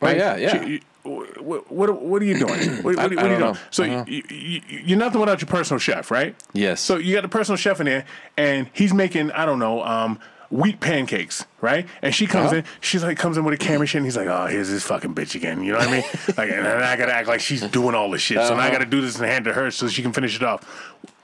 Oh 0.00 0.08
yeah, 0.08 0.36
yeah. 0.36 0.64
She- 0.64 0.82
what, 1.04 1.70
what, 1.72 2.02
what 2.02 2.20
are 2.20 2.24
you 2.26 2.38
doing? 2.38 2.76
What, 2.82 2.96
what, 2.96 2.98
I- 2.98 3.02
what 3.14 3.18
are 3.18 3.32
you 3.32 3.38
doing? 3.38 3.56
So 3.70 3.84
Uh-huh. 3.84 4.04
you, 4.06 4.22
you, 4.28 4.60
you're 4.68 4.98
nothing 4.98 5.20
without 5.20 5.40
your 5.40 5.48
personal 5.48 5.78
chef, 5.78 6.10
right? 6.10 6.34
Yes. 6.52 6.80
So 6.80 6.96
you 6.96 7.14
got 7.14 7.24
a 7.24 7.28
personal 7.28 7.56
chef 7.56 7.80
in 7.80 7.86
there, 7.86 8.04
and 8.36 8.68
he's 8.72 8.92
making 8.92 9.30
I 9.32 9.46
don't 9.46 9.58
know 9.58 9.82
um, 9.84 10.18
wheat 10.50 10.80
pancakes, 10.80 11.44
right? 11.60 11.86
And 12.00 12.14
she 12.14 12.26
comes 12.26 12.46
Uh-huh. 12.48 12.56
in, 12.58 12.64
she's 12.80 13.02
like 13.02 13.18
comes 13.18 13.36
in 13.36 13.44
with 13.44 13.54
a 13.54 13.58
camera 13.58 13.86
shit, 13.86 13.96
and 13.98 14.06
he's 14.06 14.16
like, 14.16 14.28
oh, 14.28 14.46
here's 14.46 14.70
this 14.70 14.82
fucking 14.84 15.14
bitch 15.14 15.34
again. 15.34 15.62
You 15.62 15.72
know 15.72 15.78
what 15.78 15.88
I 15.88 15.92
mean? 15.92 16.04
like, 16.36 16.50
and 16.50 16.64
then 16.64 16.82
I 16.82 16.96
gotta 16.96 17.14
act 17.14 17.28
like 17.28 17.40
she's 17.40 17.60
doing 17.62 17.94
all 17.94 18.10
this 18.10 18.22
shit, 18.22 18.38
so 18.38 18.54
now 18.54 18.60
I 18.60 18.64
Uh-huh. 18.68 18.70
gotta 18.78 18.86
do 18.86 19.00
this 19.00 19.16
and 19.18 19.26
hand 19.26 19.44
to 19.44 19.52
her 19.52 19.70
so 19.70 19.88
she 19.88 20.02
can 20.02 20.12
finish 20.12 20.36
it 20.36 20.42
off. 20.42 20.64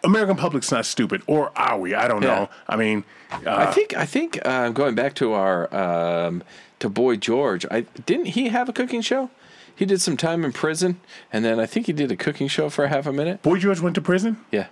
American 0.04 0.36
public's 0.36 0.70
not 0.70 0.84
stupid, 0.84 1.22
or 1.26 1.50
are 1.56 1.78
we? 1.78 1.94
I 1.94 2.06
don't 2.08 2.22
Yeah. 2.22 2.34
know. 2.34 2.48
I 2.68 2.76
mean, 2.76 3.04
uh, 3.32 3.38
I 3.46 3.66
think 3.72 3.96
I 3.96 4.04
think 4.04 4.38
uh, 4.44 4.68
going 4.70 4.94
back 4.94 5.14
to 5.14 5.32
our 5.32 5.74
um, 5.74 6.42
to 6.80 6.90
Boy 6.90 7.16
George, 7.16 7.64
I 7.70 7.82
didn't 8.04 8.26
he 8.26 8.48
have 8.50 8.68
a 8.68 8.72
cooking 8.74 9.00
show? 9.00 9.30
He 9.74 9.86
did 9.86 10.00
some 10.02 10.16
time 10.18 10.44
in 10.44 10.52
prison, 10.52 11.00
and 11.32 11.44
then 11.44 11.58
I 11.58 11.64
think 11.66 11.86
he 11.86 11.92
did 11.94 12.12
a 12.12 12.16
cooking 12.16 12.46
show 12.48 12.68
for 12.68 12.86
half 12.88 13.06
a 13.06 13.12
minute. 13.12 13.40
Boy 13.42 13.58
George 13.58 13.80
went 13.80 13.94
to 13.96 14.02
prison 14.02 14.36
Yeah, 14.52 14.66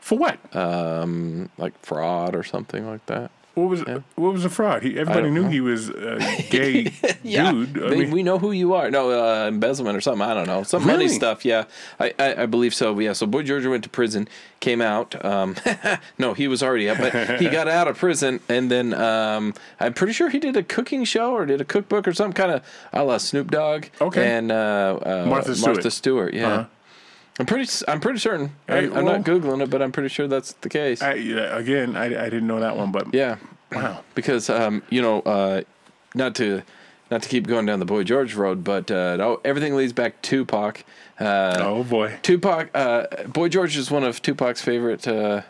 for 0.00 0.16
what? 0.18 0.38
um, 0.56 1.50
like 1.58 1.74
fraud 1.84 2.34
or 2.34 2.42
something 2.42 2.86
like 2.88 3.04
that. 3.06 3.30
What 3.58 3.70
was 3.70 3.80
what 4.14 4.32
was 4.32 4.42
the 4.44 4.48
fraud? 4.50 4.82
He, 4.84 4.98
everybody 4.98 5.30
knew 5.30 5.42
know. 5.44 5.48
he 5.48 5.60
was 5.60 5.88
a 5.88 6.18
gay 6.48 6.84
dude. 7.24 7.82
I 7.82 7.88
They- 7.90 7.96
mean, 7.96 8.10
we 8.12 8.22
know 8.22 8.38
who 8.38 8.52
you 8.52 8.74
are. 8.74 8.88
No, 8.90 9.10
uh, 9.10 9.48
embezzlement 9.48 9.96
or 9.96 10.00
something. 10.00 10.22
I 10.22 10.32
don't 10.32 10.46
know. 10.46 10.62
Some 10.62 10.86
money 10.86 11.08
stuff. 11.08 11.44
Yeah, 11.44 11.64
I, 11.98 12.14
I, 12.18 12.42
I 12.42 12.46
believe 12.46 12.72
so. 12.72 12.96
Yeah. 12.98 13.14
So 13.14 13.26
Boy 13.26 13.42
George 13.42 13.66
went 13.66 13.82
to 13.84 13.90
prison, 13.90 14.28
came 14.60 14.80
out. 14.80 15.22
Um, 15.24 15.56
no, 16.18 16.34
he 16.34 16.46
was 16.46 16.62
already 16.62 16.88
out, 16.88 16.98
but 16.98 17.40
he 17.40 17.48
got 17.50 17.66
out 17.68 17.88
of 17.88 17.98
prison, 17.98 18.38
and 18.48 18.70
then 18.70 18.94
um, 18.94 19.54
I'm 19.80 19.92
pretty 19.92 20.12
sure 20.12 20.28
he 20.30 20.38
did 20.38 20.56
a 20.56 20.62
cooking 20.62 21.04
show 21.04 21.32
or 21.32 21.44
did 21.44 21.60
a 21.60 21.64
cookbook 21.64 22.06
or 22.06 22.12
some 22.12 22.32
kind 22.32 22.52
of 22.52 22.64
a 22.92 23.02
la 23.02 23.18
Snoop 23.18 23.50
Dogg. 23.50 23.86
Okay. 24.00 24.30
And 24.36 24.52
uh, 24.52 24.98
uh, 25.04 25.26
Martha 25.28 25.56
Stewart. 25.56 25.74
Martha 25.76 25.90
Stewart. 25.90 26.34
Yeah. 26.34 26.48
Uh-huh. 26.48 26.64
I'm 27.38 27.46
pretty. 27.46 27.70
I'm 27.86 28.00
pretty 28.00 28.18
certain. 28.18 28.52
Hey, 28.66 28.86
I'm, 28.86 28.96
I'm 28.96 29.04
not 29.04 29.22
googling 29.22 29.62
it, 29.62 29.70
but 29.70 29.80
I'm 29.80 29.92
pretty 29.92 30.08
sure 30.08 30.26
that's 30.26 30.52
the 30.54 30.68
case. 30.68 31.02
I, 31.02 31.12
again, 31.12 31.96
I, 31.96 32.06
I 32.06 32.24
didn't 32.24 32.46
know 32.46 32.60
that 32.60 32.76
one, 32.76 32.90
but 32.90 33.14
yeah. 33.14 33.36
wow. 33.72 34.02
because 34.14 34.50
um, 34.50 34.82
you 34.90 35.00
know, 35.02 35.20
uh, 35.20 35.62
not 36.14 36.34
to 36.36 36.62
not 37.10 37.22
to 37.22 37.28
keep 37.28 37.46
going 37.46 37.66
down 37.66 37.78
the 37.78 37.84
Boy 37.86 38.02
George 38.04 38.34
road, 38.34 38.64
but 38.64 38.90
uh, 38.90 39.16
no, 39.16 39.40
everything 39.44 39.76
leads 39.76 39.92
back 39.92 40.20
to 40.22 40.44
Tupac. 40.44 40.84
Uh, 41.18 41.56
Oh 41.58 41.84
boy. 41.84 42.18
Tupac, 42.22 42.70
uh, 42.74 43.06
Boy 43.26 43.48
George 43.48 43.76
is 43.76 43.90
one 43.90 44.04
of 44.04 44.20
Tupac's 44.20 44.60
favorite 44.60 45.06
uh, 45.08 45.42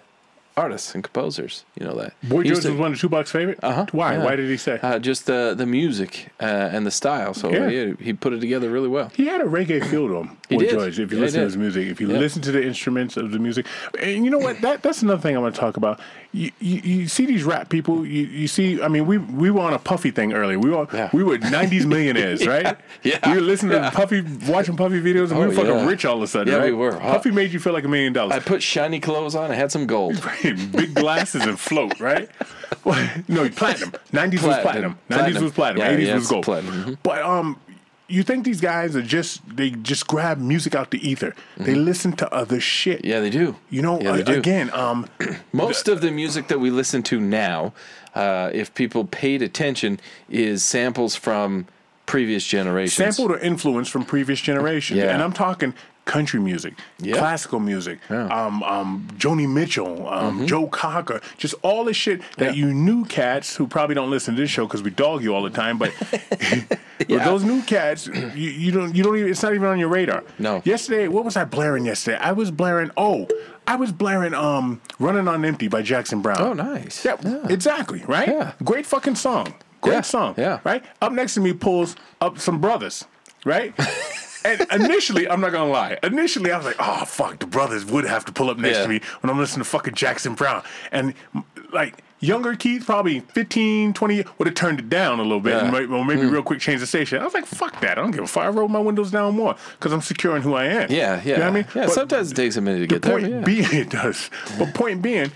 artists 0.59 0.95
and 0.95 1.05
composers. 1.05 1.65
You 1.79 1.87
know 1.87 1.95
that. 1.97 2.13
Boy 2.23 2.43
He 2.43 2.49
George 2.51 2.63
to- 2.63 2.71
was 2.71 2.79
one 2.81 2.93
of 2.93 3.01
Tupac's 3.01 3.31
favorite. 3.31 3.59
Uh-huh, 3.63 3.87
Why? 3.93 4.15
yeah. 4.15 4.25
Why 4.25 4.37
did 4.37 4.49
he 4.51 4.57
say? 4.57 4.79
Uh, 4.83 4.99
just 4.99 5.27
the 5.27 5.55
the 5.57 5.67
music 5.67 6.29
uh, 6.41 6.45
and 6.75 6.85
the 6.87 6.91
style. 6.91 7.33
So 7.35 7.51
Yeah. 7.51 7.69
yeah. 7.69 7.93
he 8.01 8.13
put 8.13 8.33
it 8.33 8.41
together 8.41 8.69
really 8.71 8.89
well. 8.89 9.11
he 9.15 9.27
had 9.27 9.41
a 9.41 9.45
reggae 9.45 9.85
feel 9.91 10.09
to 10.09 10.17
him. 10.17 10.37
Boy. 10.51 10.67
George. 10.71 10.99
If 10.99 11.13
you 11.13 11.19
Yeah, 11.19 11.25
listen 11.25 11.41
to 11.41 11.45
his 11.47 11.57
music, 11.57 11.89
if 11.89 12.01
you 12.01 12.09
Yeah. 12.11 12.19
listen 12.19 12.43
to 12.43 12.53
the 12.53 12.63
instruments 12.67 13.17
of 13.17 13.31
the 13.31 13.39
music, 13.39 13.67
and 14.01 14.25
you 14.25 14.31
know 14.31 14.39
what? 14.39 14.61
That 14.63 14.83
that's 14.83 15.03
another 15.03 15.21
thing 15.23 15.37
I 15.37 15.41
want 15.41 15.55
to 15.55 15.61
talk 15.61 15.77
about. 15.77 16.01
You, 16.31 16.53
you, 16.61 16.81
you 16.81 17.09
see 17.09 17.25
these 17.25 17.43
rap 17.43 17.71
people. 17.71 18.05
You, 18.05 18.25
you 18.27 18.49
see. 18.49 18.83
I 18.83 18.89
mean, 18.89 19.07
we 19.07 19.17
we 19.17 19.51
were 19.51 19.63
on 19.63 19.73
a 19.73 19.79
Puffy 19.79 20.11
thing 20.11 20.35
earlier. 20.35 20.59
We 20.59 20.69
were 20.71 20.87
Yeah. 20.93 21.09
we 21.15 21.23
were 21.25 21.39
'90s 21.39 21.87
millionaires, 21.87 22.47
right? 22.55 22.77
yeah, 23.03 23.19
We 23.31 23.37
were 23.37 23.41
listening 23.41 23.73
yeah. 23.73 23.89
to 23.89 23.97
Puffy, 23.97 24.21
watching 24.47 24.77
Puffy 24.77 25.01
videos, 25.01 25.31
and 25.31 25.39
we 25.39 25.47
Oh, 25.47 25.49
were 25.49 25.55
fucking 25.55 25.71
yeah. 25.71 25.87
rich 25.87 26.05
all 26.05 26.19
of 26.19 26.23
a 26.23 26.27
sudden. 26.27 26.53
Yeah, 26.53 26.59
right? 26.61 26.67
we 26.67 26.73
were. 26.77 26.93
Huh. 26.93 27.15
Puffy 27.15 27.31
made 27.31 27.53
you 27.55 27.59
feel 27.59 27.73
like 27.73 27.85
a 27.85 27.89
million 27.89 28.13
dollars. 28.13 28.35
I 28.35 28.41
put 28.41 28.63
shiny 28.63 29.01
clothes 29.01 29.35
on. 29.35 29.51
I 29.51 29.55
had 29.55 29.73
some 29.73 29.87
gold. 29.87 30.23
big 30.43 30.95
glasses 30.95 31.45
and 31.47 31.59
float, 31.59 31.99
right? 31.99 32.29
Well, 32.85 33.09
no, 33.29 33.49
platinum. 33.49 33.93
Nineties 34.13 34.43
was 34.43 34.59
platinum. 34.59 34.63
Platinum. 34.63 34.99
Nineties 35.09 35.23
Platinum. 35.25 35.43
was 35.45 35.53
platinum. 35.53 35.81
Yeah, 35.87 35.93
Eighties 35.93 36.09
yeah, 36.09 36.15
was 36.17 36.29
gold. 36.29 36.45
platinum. 36.45 36.75
Mhm. 36.85 36.99
But 37.03 37.23
um, 37.23 37.59
you 38.09 38.23
think 38.23 38.45
these 38.45 38.61
guys 38.61 38.97
are 38.97 39.03
just 39.03 39.57
they 39.57 39.71
just 39.71 40.07
grab 40.07 40.39
music 40.39 40.75
out 40.75 40.91
the 40.91 41.09
ether? 41.09 41.35
They 41.57 41.75
listen 41.75 42.13
to 42.17 42.33
other 42.33 42.61
shit. 42.61 42.99
Mm-hmm. 43.01 43.07
Yeah, 43.09 43.21
they 43.21 43.31
do. 43.31 43.57
You 43.71 43.83
know, 43.83 44.01
yeah, 44.01 44.23
do. 44.23 44.33
again, 44.39 44.71
um, 44.73 45.07
Most 45.53 45.89
of 45.89 46.01
the 46.01 46.11
music 46.11 46.49
that 46.49 46.59
we 46.61 46.71
listen 46.71 47.03
to 47.05 47.21
now, 47.21 47.73
uh, 48.15 48.51
if 48.53 48.75
people 48.75 49.05
paid 49.05 49.43
attention, 49.43 50.01
is 50.31 50.65
samples 50.65 51.15
from 51.17 51.67
previous 52.07 52.47
generations. 52.47 52.95
sampled 53.17 53.31
or 53.31 53.39
influenced 53.39 53.91
from 53.91 54.05
previous 54.05 54.41
generations, 54.41 54.99
Yeah. 54.99 55.13
and 55.13 55.23
I'm 55.23 55.33
talking 55.35 55.75
country 56.09 56.41
music, 56.41 56.75
Yeah. 56.99 57.19
classical 57.19 57.61
music, 57.61 57.99
Yeah. 58.11 58.17
Mm-hmm. 58.17 58.33
um, 58.33 58.63
um, 58.65 59.09
Joni 59.19 59.47
Mitchell, 59.49 60.09
um, 60.09 60.47
Joe 60.47 60.67
Cocker, 60.67 61.21
just 61.37 61.55
all 61.63 61.85
the 61.85 61.93
shit 61.95 62.21
that 62.39 62.57
Yeah. 62.57 62.67
you 62.67 62.75
new 62.75 63.05
cats 63.05 63.55
who 63.57 63.67
probably 63.69 63.95
don't 63.95 64.11
listen 64.11 64.35
to 64.35 64.41
this 64.41 64.51
show 64.51 64.65
because 64.67 64.83
we 64.83 64.91
dog 64.91 65.23
you 65.23 65.35
all 65.35 65.43
the 65.43 65.51
time, 65.63 65.79
but. 65.79 65.93
But 66.01 66.79
Yeah. 67.09 67.25
those 67.25 67.45
new 67.45 67.63
cats, 67.63 68.07
you, 68.09 68.51
you 68.65 68.73
don't, 68.73 68.95
you 68.97 69.05
don't 69.05 69.17
even. 69.17 69.31
It's 69.31 69.43
not 69.43 69.55
even 69.55 69.69
on 69.69 69.79
your 69.79 69.89
radar. 69.89 70.25
No. 70.39 70.63
Yesterday, 70.65 71.07
what 71.07 71.25
was 71.25 71.37
I 71.37 71.45
blaring 71.45 71.87
yesterday? 71.87 72.19
I 72.19 72.33
was 72.33 72.51
blaring. 72.51 72.91
Oh, 72.97 73.29
I 73.69 73.77
was 73.77 73.93
blaring. 73.93 74.35
Um, 74.35 74.81
"Running 74.99 75.29
on 75.29 75.45
Empty" 75.45 75.69
by 75.69 75.83
Jackson 75.83 76.23
Browne. 76.23 76.41
Oh, 76.41 76.53
nice. 76.55 77.05
Yeah, 77.05 77.17
Yeah. 77.23 77.47
exactly. 77.49 78.03
Right. 78.09 78.27
Yeah. 78.29 78.53
Great 78.65 78.85
fucking 78.87 79.15
song. 79.15 79.55
Great 79.81 79.95
Yeah, 79.95 80.01
song. 80.01 80.35
yeah. 80.37 80.59
Right? 80.65 80.83
Up 81.01 81.13
next 81.13 81.35
to 81.35 81.41
me 81.41 81.53
pulls 81.53 81.95
up 82.21 82.39
some 82.41 82.61
brothers. 82.61 83.05
Right? 83.45 83.73
and 84.45 84.67
initially, 84.73 85.29
I'm 85.29 85.41
not 85.41 85.53
gonna 85.53 85.71
lie. 85.71 85.99
Initially, 86.03 86.53
I 86.53 86.57
was 86.57 86.67
like, 86.67 86.77
"Oh 86.79 87.05
fuck, 87.05 87.39
the 87.39 87.47
brothers 87.47 87.85
would 87.85 88.05
have 88.05 88.25
to 88.27 88.33
pull 88.33 88.51
up 88.51 88.59
next 88.59 88.79
Yeah. 88.79 88.83
to 88.85 88.89
me 88.89 89.01
when 89.21 89.31
I'm 89.31 89.39
listening 89.39 89.65
to 89.65 89.71
fucking 89.71 89.95
Jackson 89.95 90.35
Browne." 90.35 90.63
And 90.93 91.15
like 91.73 92.03
younger 92.21 92.55
Keith, 92.55 92.85
probably 92.85 93.21
15, 93.21 93.93
20, 93.93 94.25
would 94.39 94.47
have 94.47 94.55
turned 94.55 94.81
it 94.81 94.89
down 94.89 95.21
a 95.21 95.23
little 95.23 95.41
bit, 95.41 95.53
Yeah. 95.55 95.65
and 95.65 95.73
maybe, 95.73 95.93
or 95.93 96.05
maybe 96.05 96.23
hmm. 96.23 96.31
real 96.31 96.43
quick 96.43 96.61
change 96.61 96.81
the 96.81 96.87
station. 96.87 97.21
I 97.21 97.25
was 97.25 97.35
like, 97.35 97.47
"Fuck 97.47 97.81
that! 97.81 97.99
I 97.99 98.03
don't 98.03 98.11
give 98.11 98.25
a 98.25 98.27
fuck. 98.27 98.45
I 98.45 98.49
roll 98.49 98.69
my 98.69 98.81
windows 98.81 99.11
down 99.11 99.35
more 99.37 99.55
because 99.79 99.93
I'm 99.93 100.03
securing 100.03 100.43
who 100.43 100.55
I 100.55 100.65
am." 100.65 100.91
Yeah, 100.91 101.21
yeah. 101.25 101.33
You 101.33 101.33
know 101.33 101.39
what 101.39 101.47
I 101.47 101.51
mean? 101.51 101.67
Yeah, 101.75 101.85
But 101.87 101.93
sometimes 101.93 102.33
it 102.33 102.35
takes 102.35 102.57
a 102.57 102.61
minute 102.61 102.79
to 102.79 102.83
the 102.83 102.87
get 102.87 103.03
there. 103.03 103.13
point 103.13 103.31
yeah. 103.31 103.41
being, 103.41 103.69
it 103.73 103.91
does. 103.91 104.31
But 104.59 104.75
point 104.75 105.03
being, 105.03 105.31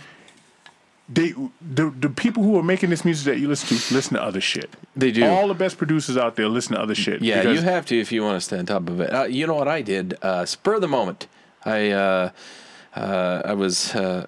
they 1.09 1.33
the 1.61 1.91
the 1.91 2.09
people 2.09 2.43
who 2.43 2.57
are 2.59 2.63
making 2.63 2.91
this 2.91 3.05
music 3.05 3.27
that 3.27 3.41
you 3.41 3.49
listen 3.49 3.77
to 3.77 3.95
listen 3.95 4.17
to 4.17 4.23
other 4.23 4.41
shit. 4.41 4.71
They 4.97 5.11
do. 5.11 5.25
All 5.27 5.49
the 5.49 5.55
best 5.55 5.79
producers 5.79 6.17
out 6.17 6.37
there 6.37 6.49
listen 6.49 6.75
to 6.77 6.81
other 6.81 6.95
shit. 6.95 7.23
Yeah, 7.23 7.43
you 7.51 7.61
have 7.61 7.87
to 7.87 7.99
if 7.99 8.13
you 8.13 8.23
want 8.23 8.37
to 8.37 8.41
stay 8.41 8.59
on 8.59 8.67
top 8.67 8.89
of 8.89 9.01
it. 9.01 9.13
Uh, 9.13 9.25
you 9.25 9.47
know 9.47 9.55
what 9.55 9.69
I 9.69 9.83
did? 9.83 10.17
Uh, 10.23 10.45
spur 10.47 10.79
the 10.79 10.89
moment. 10.89 11.27
I 11.65 11.91
uh, 11.91 12.31
uh, 12.95 13.43
I 13.45 13.55
was 13.55 13.95
uh, 13.95 14.27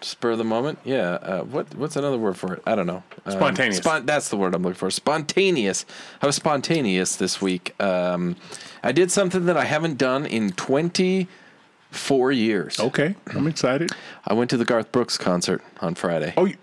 spur 0.00 0.36
the 0.36 0.44
moment. 0.44 0.78
Yeah. 0.84 1.12
Uh, 1.12 1.42
what 1.44 1.74
what's 1.76 1.96
another 1.96 2.18
word 2.18 2.36
for 2.36 2.54
it? 2.54 2.62
I 2.66 2.74
don't 2.74 2.86
know. 2.86 3.02
Um, 3.24 3.32
Spontaneous. 3.32 3.78
spon- 3.78 4.06
that's 4.06 4.28
the 4.28 4.36
word 4.36 4.54
I'm 4.54 4.62
looking 4.62 4.74
for. 4.76 4.90
Spontaneous. 4.90 5.86
I 6.20 6.26
was 6.26 6.36
spontaneous 6.36 7.16
this 7.16 7.40
week. 7.40 7.80
Um, 7.80 8.36
I 8.82 8.92
did 8.92 9.10
something 9.10 9.46
that 9.46 9.56
I 9.56 9.64
haven't 9.64 9.98
done 9.98 10.26
in 10.26 10.50
24 11.92 12.32
years. 12.32 12.80
Okay, 12.80 13.14
I'm 13.34 13.46
excited. 13.46 13.90
I 14.26 14.34
went 14.34 14.50
to 14.50 14.56
the 14.56 14.64
Garth 14.64 14.90
Brooks 14.92 15.18
concert 15.18 15.62
on 15.80 15.94
Friday. 15.94 16.32
Oh, 16.36 16.46
you- 16.46 16.56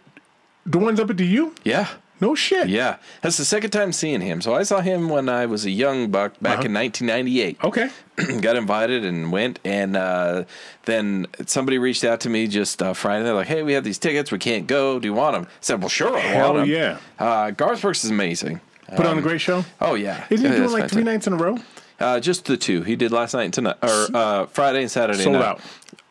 the 0.65 0.78
ones 0.80 1.00
up 1.00 1.10
at 1.10 1.18
the 1.18 1.26
U? 1.26 1.56
Yeah. 1.63 1.88
No 2.22 2.36
shit. 2.36 2.68
Yeah. 2.68 2.98
That's 3.22 3.38
the 3.38 3.46
second 3.46 3.70
time 3.72 3.94
seeing 3.94 4.20
him. 4.20 4.42
So 4.42 4.54
I 4.54 4.63
saw 4.63 4.82
him 4.82 5.08
when 5.08 5.30
I 5.30 5.46
was 5.46 5.65
a 5.65 5.70
young 5.72 6.12
buck 6.12 6.34
back 6.42 6.65
in 6.65 6.74
1998. 6.74 7.58
Okay. 7.63 7.89
got 8.42 8.58
invited 8.58 9.06
and 9.06 9.32
went 9.32 9.60
and 9.63 9.96
uh, 9.96 10.44
then 10.84 11.28
somebody 11.46 11.78
reached 11.78 12.04
out 12.04 12.20
to 12.22 12.30
me 12.30 12.46
just 12.48 12.84
uh, 12.84 12.94
friday 12.94 13.24
they're 13.24 13.34
like 13.34 13.48
hey 13.48 13.63
we 13.63 13.72
have 13.72 13.86
these 13.86 13.98
tickets 13.98 14.30
we 14.30 14.38
can't 14.38 14.68
go 14.68 15.00
do 15.00 15.08
you 15.08 15.13
want 15.13 15.34
them 15.34 15.46
i 15.46 15.50
said 15.62 15.80
well 15.80 15.88
sure 15.88 16.18
i 16.18 16.20
Hell 16.20 16.56
want 16.56 16.68
them 16.68 16.70
yeah. 16.76 16.98
uh, 17.18 17.52
garth 17.52 17.82
brooks 17.82 18.04
is 18.04 18.10
amazing 18.12 18.60
Put 18.98 19.06
on 19.06 19.18
a 19.18 19.22
great 19.22 19.39
show. 19.39 19.63
oh 19.80 19.94
yeah 19.96 20.26
Isn't 20.30 20.52
he 20.52 20.58
doing 20.58 20.70
like 20.74 20.92
three 20.92 21.04
nights 21.04 21.28
in 21.28 21.32
a 21.34 21.38
row? 21.38 21.58
Uh, 21.99 22.19
just 22.19 22.45
the 22.45 22.57
two 22.57 22.81
he 22.83 22.95
did 22.95 23.12
last 23.12 23.33
night 23.33 23.43
and 23.45 23.53
tonight 23.53 23.77
or 23.81 24.07
uh, 24.13 24.45
friday 24.47 24.81
and 24.81 24.91
saturday 24.91 25.21
Sold 25.23 25.35
night. 25.35 25.45
out. 25.45 25.62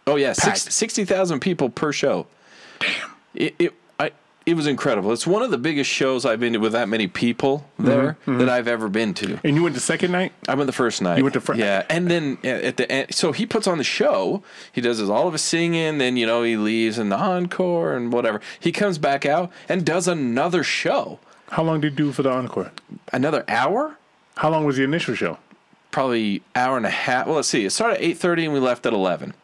oh 0.07 0.17
yeah 0.17 0.35
Packed. 0.39 0.59
six, 0.59 0.75
60000 0.75 1.41
people 1.41 1.69
per 1.71 1.93
show 1.93 2.27
damn 2.81 3.11
it, 3.35 3.55
it 3.59 3.75
I, 4.01 4.13
it 4.47 4.55
was 4.57 4.67
incredible. 4.67 5.13
It's 5.13 5.27
one 5.27 5.43
of 5.43 5.51
the 5.51 5.59
biggest 5.59 5.91
shows 5.91 6.25
I've 6.25 6.41
been 6.41 6.55
to 6.55 6.59
with 6.59 6.73
that 6.73 6.89
many 6.89 7.07
people 7.09 7.69
there 7.79 8.17
Mm-hmm, 8.27 8.39
that 8.39 8.49
I've 8.49 8.67
ever 8.69 8.89
been 8.89 9.13
to. 9.15 9.39
And 9.45 9.55
you 9.57 9.63
went 9.63 9.75
the 9.75 9.81
second 9.81 10.11
night? 10.13 10.33
I 10.49 10.55
went 10.55 10.67
the 10.69 10.73
first 10.73 11.03
night. 11.03 11.19
You 11.19 11.25
went 11.25 11.35
the 11.35 11.41
fir- 11.43 11.55
yeah, 11.57 11.85
and 11.91 12.11
then 12.11 12.39
at 12.43 12.79
the 12.79 12.91
end, 12.91 13.13
so 13.15 13.33
he 13.33 13.45
puts 13.45 13.67
on 13.67 13.77
the 13.77 13.85
show. 13.85 14.43
He 14.73 14.81
does 14.81 14.97
his, 14.99 15.11
all 15.11 15.27
of 15.27 15.35
his 15.35 15.43
singing. 15.43 15.99
Then 15.99 16.17
you 16.17 16.25
know 16.27 16.45
he 16.45 16.57
leaves 16.57 16.97
and 16.97 17.13
the 17.13 17.17
encore 17.17 17.95
and 17.95 18.11
whatever. 18.11 18.41
He 18.59 18.73
comes 18.73 18.97
back 18.97 19.27
out 19.27 19.51
and 19.69 19.85
does 19.85 20.09
another 20.09 20.63
show, 20.65 21.19
How 21.51 21.63
long 21.65 21.81
did 21.83 21.93
you 21.93 21.97
do 22.07 22.13
for 22.13 22.23
the 22.23 22.31
encore? 22.31 22.71
another 23.13 23.45
hour, 23.49 23.99
How 24.37 24.49
long 24.49 24.65
was 24.65 24.77
the 24.79 24.85
initial 24.85 25.15
show? 25.15 25.37
Probably 25.91 26.43
hour 26.55 26.77
and 26.77 26.87
a 26.87 26.91
half. 26.91 27.27
Well, 27.27 27.37
let's 27.37 27.49
see. 27.49 27.65
It 27.65 27.71
started 27.71 27.99
at 27.99 28.03
eight 28.03 28.19
thirty 28.19 28.45
and 28.45 28.55
we 28.55 28.61
left 28.61 28.87
at 28.87 28.93
eleven. 28.93 29.35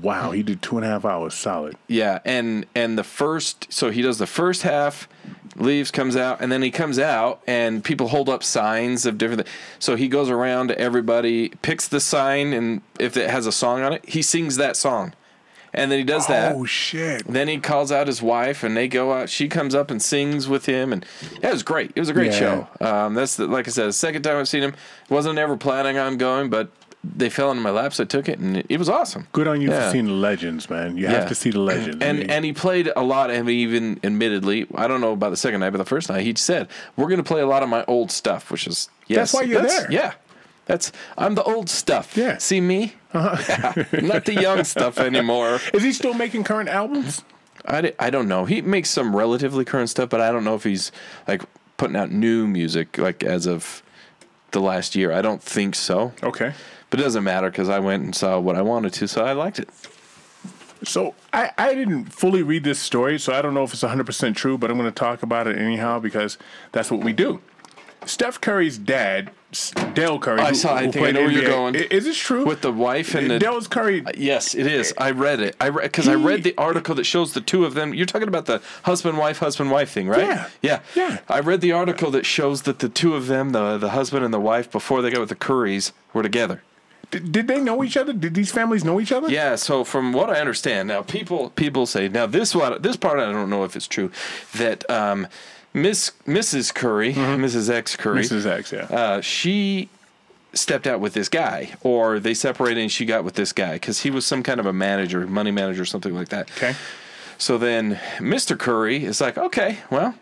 Wow, 0.00 0.30
he 0.30 0.42
did 0.42 0.62
two 0.62 0.76
and 0.78 0.86
a 0.86 0.88
half 0.88 1.04
hours 1.04 1.34
solid. 1.34 1.76
Yeah, 1.88 2.20
and 2.24 2.64
and 2.74 2.96
the 2.96 3.04
first, 3.04 3.70
so 3.70 3.90
he 3.90 4.00
does 4.00 4.16
the 4.16 4.26
first 4.26 4.62
half, 4.62 5.06
leaves, 5.56 5.90
comes 5.90 6.16
out, 6.16 6.40
and 6.40 6.50
then 6.50 6.62
he 6.62 6.70
comes 6.70 6.98
out, 6.98 7.42
and 7.46 7.84
people 7.84 8.08
hold 8.08 8.30
up 8.30 8.42
signs 8.42 9.04
of 9.04 9.18
different. 9.18 9.46
So 9.78 9.94
he 9.94 10.08
goes 10.08 10.30
around 10.30 10.68
to 10.68 10.78
everybody, 10.78 11.50
picks 11.60 11.86
the 11.86 12.00
sign, 12.00 12.54
and 12.54 12.80
if 12.98 13.18
it 13.18 13.28
has 13.28 13.46
a 13.46 13.52
song 13.52 13.82
on 13.82 13.92
it, 13.92 14.08
he 14.08 14.22
sings 14.22 14.56
that 14.56 14.74
song, 14.74 15.12
and 15.74 15.90
then 15.90 15.98
he 15.98 16.04
does 16.04 16.26
that. 16.28 16.54
Oh 16.54 16.64
shit. 16.64 17.26
Then 17.26 17.48
he 17.48 17.58
calls 17.58 17.90
out 17.92 18.06
his 18.06 18.22
wife, 18.22 18.62
and 18.62 18.76
they 18.76 18.88
go 18.88 19.12
out. 19.12 19.28
She 19.28 19.48
comes 19.48 19.74
up 19.74 19.90
and 19.90 20.00
sings 20.00 20.48
with 20.48 20.66
him, 20.66 20.92
and 20.92 21.04
yeah, 21.42 21.48
it 21.50 21.52
was 21.52 21.62
great. 21.62 21.92
It 21.94 22.00
was 22.00 22.08
a 22.08 22.12
great 22.14 22.32
Yeah. 22.32 22.38
show. 22.38 22.68
Um, 22.80 23.14
that's 23.14 23.36
the, 23.36 23.46
like 23.46 23.68
I 23.68 23.70
said, 23.70 23.86
the 23.88 23.92
second 23.92 24.22
time 24.22 24.36
I've 24.38 24.48
seen 24.48 24.62
him. 24.62 24.74
Wasn't 25.10 25.38
ever 25.38 25.56
planning 25.56 25.98
on 25.98 26.16
going, 26.16 26.48
but 26.50 26.68
they 27.06 27.28
fell 27.28 27.50
into 27.50 27.62
my 27.62 27.68
lap, 27.70 27.92
so 27.92 28.02
I 28.04 28.06
took 28.06 28.30
it, 28.30 28.38
and 28.38 28.56
it, 28.56 28.66
it 28.70 28.78
was 28.78 28.88
awesome. 28.88 29.26
Good 29.32 29.46
on 29.46 29.60
you 29.60 29.68
Yeah. 29.70 29.86
for 29.88 29.92
seeing 29.92 30.06
the 30.06 30.12
legends, 30.12 30.70
man. 30.70 30.96
You 30.96 31.04
Yeah. 31.04 31.10
have 31.12 31.28
to 31.28 31.34
see 31.34 31.50
the 31.50 31.60
legends. 31.60 31.98
I 32.02 32.06
And 32.06 32.18
mean, 32.20 32.30
and 32.30 32.44
he 32.46 32.54
played 32.54 32.90
a 32.96 33.02
lot. 33.02 33.30
And 33.30 33.46
even 33.50 34.00
admittedly, 34.02 34.66
I 34.74 34.86
don't 34.88 35.02
know 35.02 35.12
about 35.12 35.28
the 35.30 35.36
second 35.36 35.60
night, 35.60 35.70
but 35.70 35.78
the 35.78 35.84
first 35.84 36.08
night, 36.08 36.22
he 36.22 36.32
said, 36.34 36.66
"We're 36.96 37.08
going 37.08 37.18
to 37.18 37.22
play 37.22 37.42
a 37.42 37.46
lot 37.46 37.62
of 37.62 37.68
my 37.68 37.84
old 37.86 38.10
stuff," 38.10 38.50
which 38.50 38.66
is 38.66 38.88
yes, 39.06 39.32
that's 39.32 39.34
why 39.34 39.42
you're 39.42 39.60
there. 39.60 39.86
Yeah, 39.90 40.12
that's 40.66 40.92
I'm 41.16 41.34
the 41.34 41.42
old 41.42 41.68
stuff. 41.68 42.16
Yeah. 42.16 42.24
Uh-huh. 42.24 42.38
see 42.38 42.60
me, 42.60 42.94
yeah, 43.14 43.84
not 44.02 44.24
the 44.24 44.38
young 44.40 44.64
stuff 44.64 44.98
anymore. 44.98 45.60
is 45.72 45.82
he 45.82 45.92
still 45.92 46.14
making 46.14 46.44
current 46.44 46.68
albums? 46.68 47.22
I, 47.66 47.94
I 47.98 48.10
don't 48.10 48.28
know. 48.28 48.44
He 48.44 48.60
makes 48.60 48.90
some 48.90 49.16
relatively 49.16 49.64
current 49.64 49.88
stuff, 49.88 50.10
but 50.10 50.20
I 50.20 50.30
don't 50.30 50.44
know 50.44 50.54
if 50.54 50.64
he's 50.64 50.92
like 51.26 51.42
putting 51.76 51.96
out 51.96 52.10
new 52.10 52.46
music 52.46 52.98
like 52.98 53.22
as 53.22 53.46
of 53.46 53.82
the 54.50 54.60
last 54.60 54.94
year. 54.94 55.12
I 55.12 55.22
don't 55.22 55.42
think 55.42 55.74
so. 55.74 56.12
Okay. 56.22 56.52
But 56.90 57.00
it 57.00 57.02
doesn't 57.02 57.24
matter 57.24 57.50
because 57.50 57.68
I 57.68 57.78
went 57.80 58.04
and 58.04 58.14
saw 58.14 58.38
what 58.38 58.56
I 58.56 58.62
wanted 58.62 58.92
to, 58.94 59.08
so 59.08 59.24
I 59.24 59.32
liked 59.32 59.58
it. 59.58 59.68
So 60.84 61.14
I, 61.32 61.50
I 61.56 61.74
didn't 61.74 62.06
fully 62.06 62.42
read 62.42 62.62
this 62.62 62.78
story, 62.78 63.18
so 63.18 63.32
I 63.32 63.42
don't 63.42 63.54
know 63.54 63.64
if 63.64 63.72
it's 63.72 63.82
100% 63.82 64.36
true, 64.36 64.58
but 64.58 64.70
I'm 64.70 64.76
going 64.76 64.88
to 64.88 64.94
talk 64.94 65.22
about 65.22 65.46
it 65.46 65.58
anyhow 65.58 65.98
because 65.98 66.36
that's 66.72 66.90
what 66.90 67.02
we 67.02 67.12
do. 67.12 67.40
Steph 68.06 68.40
Curry's 68.40 68.78
dad, 68.78 69.30
Dell 69.94 70.18
Curry, 70.18 70.40
I 70.40 70.48
who- 70.48 70.54
saw- 70.54 70.74
I 70.74 70.90
think 70.90 71.06
I 71.06 71.10
know 71.12 71.20
where 71.22 71.30
you're 71.30 71.42
going. 71.46 71.74
Is 71.76 72.04
this 72.04 72.16
true? 72.18 72.44
With 72.44 72.60
the 72.62 72.72
wife 72.72 73.14
and 73.14 73.30
the 73.30 73.38
Dale's 73.38 73.68
Curry. 73.68 74.04
Yes, 74.16 74.54
it 74.54 74.66
is. 74.66 74.92
I 74.98 75.12
read 75.12 75.40
it. 75.40 75.54
I 75.60 75.70
because 75.70 76.08
I 76.08 76.14
read 76.14 76.42
the 76.42 76.54
article 76.58 76.94
that 76.96 77.04
shows 77.04 77.34
the 77.34 77.40
two 77.40 77.64
of 77.64 77.74
them. 77.74 77.94
You're 77.94 78.06
talking 78.06 78.28
about 78.28 78.46
the 78.46 78.60
husband 78.82 79.16
wife 79.18 79.38
husband 79.38 79.70
wife 79.70 79.90
thing, 79.90 80.08
right? 80.08 80.26
Yeah. 80.26 80.48
Yeah. 80.62 80.80
Yeah. 80.94 81.18
I 81.28 81.40
read 81.40 81.60
the 81.60 81.72
article 81.72 82.10
that 82.10 82.26
shows 82.26 82.62
that 82.62 82.80
the 82.80 82.88
two 82.88 83.14
of 83.14 83.26
them, 83.28 83.50
the 83.50 83.78
the 83.78 83.90
husband 83.90 84.24
and 84.24 84.34
the 84.34 84.40
wife, 84.40 84.70
before 84.70 85.02
they 85.02 85.10
got 85.10 85.20
with 85.20 85.28
the 85.28 85.36
Currys, 85.36 85.92
were 86.12 86.22
together. 86.22 86.62
Did, 87.10 87.30
did 87.30 87.46
they 87.48 87.60
know 87.60 87.84
each 87.84 87.96
other? 87.96 88.12
Did 88.12 88.34
these 88.34 88.50
families 88.50 88.82
know 88.82 88.98
each 89.00 89.12
other? 89.12 89.28
Yeah. 89.30 89.54
So 89.54 89.84
from 89.84 90.12
what 90.12 90.30
I 90.30 90.40
understand, 90.40 90.88
now 90.88 91.02
people 91.02 91.50
people 91.50 91.86
say 91.86 92.08
now 92.08 92.26
this 92.26 92.56
one 92.56 92.82
this 92.82 92.96
part 92.96 93.20
I 93.20 93.30
don't 93.30 93.50
know 93.50 93.62
if 93.62 93.76
it's 93.76 93.86
true 93.86 94.10
that 94.56 94.88
um, 94.90 95.28
Miss 95.74 96.12
Mrs. 96.24 96.72
Curry, 96.72 97.12
Mrs. 97.14 97.68
X 97.68 97.96
Curry, 97.96 98.22
Mrs. 98.22 98.46
X, 98.46 98.72
yeah. 98.72 98.82
uh, 98.84 99.20
she 99.20 99.88
stepped 100.52 100.86
out 100.86 101.00
with 101.00 101.14
this 101.14 101.28
guy, 101.28 101.74
or 101.82 102.20
they 102.20 102.32
separated 102.32 102.80
and 102.80 102.92
she 102.92 103.04
got 103.04 103.24
with 103.24 103.34
this 103.34 103.52
guy 103.52 103.74
because 103.74 104.00
he 104.02 104.10
was 104.10 104.24
some 104.24 104.42
kind 104.44 104.60
of 104.60 104.66
a 104.66 104.72
manager, 104.72 105.26
money 105.26 105.50
manager, 105.50 105.84
something 105.84 106.14
like 106.14 106.28
that. 106.28 106.48
okay. 106.52 106.74
So 107.38 107.58
then 107.58 107.96
Mr. 108.18 108.56
Curry 108.56 109.04
is 109.04 109.20
like, 109.20 109.36
okay, 109.36 109.78
well, 109.90 110.14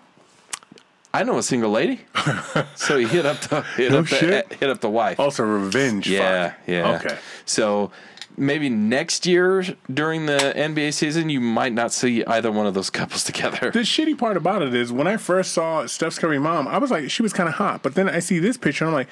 I 1.13 1.25
know 1.25 1.37
a 1.37 1.43
single 1.43 1.71
lady. 1.71 2.01
so 2.75 2.97
he 2.97 3.07
hit 3.07 3.27
up 3.27 3.39
the 3.41 3.61
hit 3.77 3.93
No 3.93 3.99
up 3.99 4.07
the 4.07 4.47
hit 4.59 4.71
up 4.71 4.81
the 4.81 4.89
wife. 4.91 5.21
Also, 5.21 5.45
revenge. 5.45 6.09
yeah, 6.09 6.51
fuck. 6.51 6.59
yeah. 6.67 6.97
Okay. 6.97 7.19
So 7.45 7.93
maybe 8.37 8.69
next 8.69 9.27
year 9.27 9.65
during 9.93 10.27
the 10.27 10.53
NBA 10.57 10.95
season, 10.95 11.29
you 11.31 11.41
might 11.41 11.73
not 11.73 11.93
see 11.93 12.25
either 12.25 12.51
one 12.53 12.67
of 12.67 12.75
those 12.75 12.91
couples 12.99 13.25
together. 13.25 13.71
The 13.71 13.81
shitty 13.81 14.17
part 14.19 14.37
about 14.37 14.63
it 14.63 14.75
is 14.75 14.93
when 14.93 15.07
I 15.07 15.17
first 15.17 15.53
saw 15.53 15.87
Steph 15.87 16.19
Curry 16.19 16.39
mom, 16.39 16.69
I 16.69 16.79
was 16.79 16.91
like, 16.91 17.11
she 17.11 17.23
was 17.23 17.33
kind 17.33 17.49
of 17.49 17.57
hot. 17.57 17.83
But 17.83 17.95
then 17.95 18.09
I 18.09 18.19
see 18.21 18.39
this 18.39 18.57
picture, 18.57 18.85
and 18.85 18.91
I'm 18.91 18.95
like, 18.95 19.09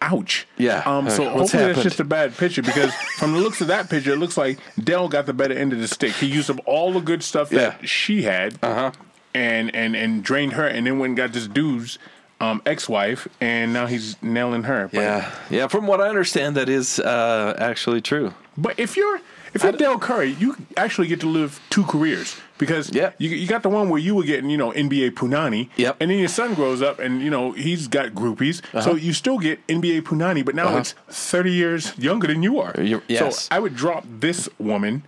ouch. 0.00 0.46
Yeah. 0.58 0.82
Um. 0.84 1.08
So 1.08 1.24
what's 1.24 1.52
hopefully 1.52 1.72
that's 1.72 1.82
just 1.82 2.00
a 2.00 2.04
bad 2.04 2.36
picture 2.36 2.62
because 2.62 2.92
from 3.18 3.32
the 3.32 3.38
looks 3.38 3.60
of 3.60 3.68
that 3.68 3.88
picture, 3.88 4.12
it 4.12 4.18
looks 4.18 4.36
like 4.36 4.58
Dell 4.82 5.08
got 5.08 5.26
the 5.26 5.32
better 5.32 5.54
end 5.54 5.72
of 5.72 5.78
the 5.78 5.88
stick. 5.88 6.12
He 6.12 6.26
used 6.26 6.50
up 6.50 6.58
all 6.66 6.92
the 6.92 7.00
good 7.00 7.22
stuff 7.22 7.50
that 7.50 7.80
Yeah. 7.80 7.86
she 7.86 8.22
had, 8.22 8.58
uh-huh. 8.62 8.92
and 9.34 9.74
and 9.74 9.94
and 9.94 10.22
drained 10.24 10.54
her, 10.54 10.66
and 10.66 10.86
then 10.86 10.98
went 10.98 11.10
and 11.10 11.16
got 11.16 11.32
this 11.32 11.46
dude's 11.46 11.98
um, 12.40 12.60
ex-wife, 12.66 13.28
and 13.40 13.72
now 13.72 13.86
he's 13.86 14.20
nailing 14.20 14.64
her. 14.64 14.88
But, 14.92 15.00
yeah, 15.00 15.30
yeah. 15.48 15.68
From 15.68 15.86
what 15.86 16.00
I 16.00 16.08
understand, 16.08 16.56
that 16.56 16.68
is 16.68 16.98
uh, 16.98 17.54
actually 17.56 18.00
true. 18.00 18.34
But 18.56 18.78
if 18.78 18.96
you're 18.96 19.20
if 19.54 19.62
you're 19.62 19.72
Dell 19.72 19.98
Curry, 19.98 20.30
you 20.38 20.56
actually 20.76 21.08
get 21.08 21.20
to 21.20 21.28
live 21.28 21.60
two 21.70 21.84
careers 21.84 22.36
because 22.58 22.90
Yeah. 22.94 23.12
you, 23.18 23.28
you 23.30 23.46
got 23.46 23.62
the 23.62 23.68
one 23.68 23.88
where 23.90 24.00
you 24.00 24.14
were 24.14 24.24
getting 24.24 24.48
you 24.50 24.56
know 24.56 24.72
NBA 24.72 25.10
punani, 25.12 25.68
Yep. 25.76 25.96
and 26.00 26.10
then 26.10 26.18
your 26.18 26.28
son 26.28 26.54
grows 26.54 26.80
up 26.82 26.98
and 26.98 27.20
you 27.22 27.30
know 27.30 27.52
he's 27.52 27.86
got 27.88 28.10
groupies, 28.10 28.60
so 28.82 28.94
you 28.94 29.12
still 29.12 29.38
get 29.38 29.66
NBA 29.68 30.02
punani, 30.02 30.44
but 30.44 30.54
now 30.54 30.76
it's 30.76 30.94
thirty 31.08 31.52
years 31.52 31.92
younger 31.98 32.26
than 32.26 32.42
you 32.42 32.60
are. 32.60 32.70
Uh-huh. 32.78 33.00
Yes. 33.08 33.22
Mm-hmm. 33.22 33.30
So 33.30 33.48
I 33.50 33.58
would 33.58 33.74
drop 33.76 34.04
this 34.08 34.48
woman 34.58 35.02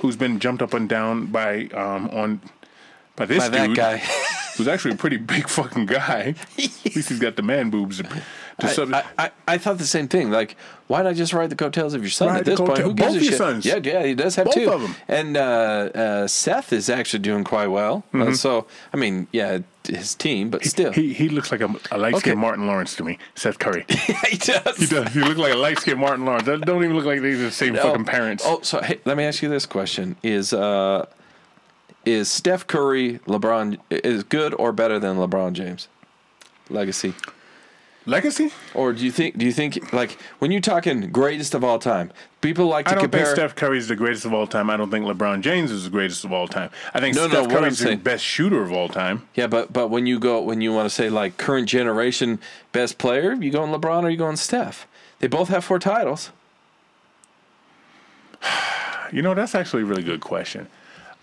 who's 0.00 0.16
been 0.16 0.38
jumped 0.40 0.62
up 0.62 0.72
and 0.74 0.88
down 0.88 1.26
by 1.26 1.66
um 1.74 2.08
on 2.10 2.40
by 3.16 3.24
this 3.26 3.44
By 3.44 3.48
that 3.50 3.66
dude. 3.68 3.76
guy. 3.76 4.02
who's 4.56 4.68
actually 4.68 4.94
a 4.94 4.96
pretty 4.96 5.16
big 5.18 5.48
fucking 5.48 5.84
guy. 5.86 6.34
At 6.58 6.94
least 6.96 7.08
he's 7.10 7.18
got 7.18 7.36
the 7.36 7.42
man 7.42 7.68
boobs. 7.70 8.00
I, 8.58 8.68
sub- 8.72 8.94
I, 8.94 9.04
I, 9.18 9.30
I 9.46 9.58
thought 9.58 9.76
the 9.76 9.84
same 9.84 10.08
thing. 10.08 10.30
Like, 10.30 10.56
why 10.86 11.02
not 11.02 11.14
just 11.14 11.34
ride 11.34 11.50
the 11.50 11.56
coattails 11.56 11.92
of 11.92 12.00
your 12.02 12.08
son 12.10 12.28
Ride 12.28 12.38
at 12.38 12.44
this 12.46 12.58
point? 12.58 12.78
Who 12.78 12.94
gives 12.94 13.12
both 13.12 13.20
a 13.20 13.24
your 13.24 13.30
shit? 13.32 13.38
sons. 13.38 13.66
Yeah, 13.66 13.76
yeah, 13.82 14.02
he 14.02 14.14
does 14.14 14.34
have 14.36 14.46
Both 14.46 14.54
two 14.54 14.70
of 14.70 14.82
'em. 14.82 14.94
And 15.08 15.36
uh, 15.36 15.40
uh, 15.94 16.26
Seth 16.26 16.72
is 16.72 16.88
actually 16.88 17.18
doing 17.20 17.44
quite 17.44 17.66
well. 17.66 18.04
Uh, 18.14 18.16
Mm-hmm. 18.18 18.32
so, 18.32 18.66
I 18.94 18.96
mean, 18.96 19.26
yeah, 19.30 19.58
his 19.86 20.14
team, 20.14 20.48
but 20.48 20.64
still, 20.64 20.90
he 20.92 21.12
he 21.12 21.28
looks 21.28 21.52
like 21.52 21.60
a, 21.60 21.66
a 21.90 21.98
light 21.98 22.16
skinned 22.16 22.32
Okay. 22.32 22.40
Martin 22.40 22.66
Lawrence 22.66 22.96
to 22.96 23.04
me. 23.04 23.18
Seth 23.34 23.58
Curry. 23.58 23.84
he 24.30 24.38
does. 24.38 24.76
He 24.78 24.86
does. 24.86 25.12
He 25.12 25.20
look 25.20 25.36
like 25.36 25.52
a 25.52 25.56
light 25.56 25.78
skinned 25.78 26.00
Martin 26.00 26.24
Lawrence. 26.24 26.46
That 26.46 26.62
don't 26.62 26.82
even 26.82 26.96
look 26.96 27.04
like 27.04 27.20
they're 27.20 27.36
the 27.36 27.50
same 27.50 27.74
fucking 27.76 28.04
parents. 28.06 28.42
Oh, 28.46 28.60
so 28.62 28.80
hey, 28.80 29.00
let 29.04 29.16
me 29.18 29.24
ask 29.24 29.42
you 29.42 29.48
this 29.50 29.66
question: 29.66 30.16
Is 30.22 30.52
uh, 30.54 31.04
is 32.06 32.30
Steph 32.30 32.66
Curry 32.66 33.18
LeBron 33.26 33.78
is 33.90 34.22
good 34.24 34.54
or 34.54 34.72
better 34.72 34.98
than 34.98 35.16
LeBron 35.18 35.52
James? 35.52 35.88
Legacy, 36.70 37.14
Legacy? 38.08 38.52
or 38.72 38.92
do 38.92 39.04
you 39.04 39.10
think? 39.10 39.36
Do 39.36 39.44
you 39.44 39.52
think 39.52 39.92
like 39.92 40.12
when 40.38 40.52
you're 40.52 40.60
talking 40.60 41.10
greatest 41.10 41.54
of 41.54 41.64
all 41.64 41.80
time, 41.80 42.12
people 42.40 42.66
like 42.66 42.86
to 42.86 42.90
compare? 42.90 42.98
I 42.98 43.02
don't 43.02 43.10
compare? 43.10 43.26
think 43.26 43.36
Steph 43.36 43.54
Curry 43.56 43.78
is 43.78 43.88
the 43.88 43.96
greatest 43.96 44.24
of 44.24 44.32
all 44.32 44.46
time. 44.46 44.70
I 44.70 44.76
don't 44.76 44.90
think 44.92 45.04
LeBron 45.06 45.40
James 45.40 45.72
is 45.72 45.84
the 45.84 45.90
greatest 45.90 46.24
of 46.24 46.32
all 46.32 46.46
time. 46.46 46.70
I 46.94 47.00
think 47.00 47.16
No, 47.16 47.22
no, 47.22 47.28
Steph 47.28 47.46
what 47.46 47.50
I'm 47.50 47.58
Curry 47.62 47.68
is 47.70 47.78
the 47.80 47.96
best 47.96 48.24
shooter 48.24 48.62
of 48.62 48.72
all 48.72 48.88
time. 48.88 49.26
Yeah, 49.34 49.48
but 49.48 49.72
but 49.72 49.88
when 49.88 50.06
you 50.06 50.20
go 50.20 50.40
when 50.40 50.60
you 50.60 50.72
want 50.72 50.86
to 50.86 50.94
say 50.94 51.10
like 51.10 51.36
current 51.36 51.68
generation 51.68 52.38
best 52.70 52.96
player, 52.98 53.32
you 53.34 53.50
going 53.50 53.72
LeBron 53.72 54.04
or 54.04 54.10
you 54.10 54.16
going 54.16 54.36
Steph? 54.36 54.86
They 55.18 55.26
both 55.26 55.48
have 55.48 55.64
four 55.64 55.78
titles. 55.78 56.30
You 59.12 59.22
know, 59.22 59.34
that's 59.34 59.54
actually 59.54 59.82
a 59.82 59.86
really 59.86 60.02
good 60.02 60.20
question. 60.20 60.66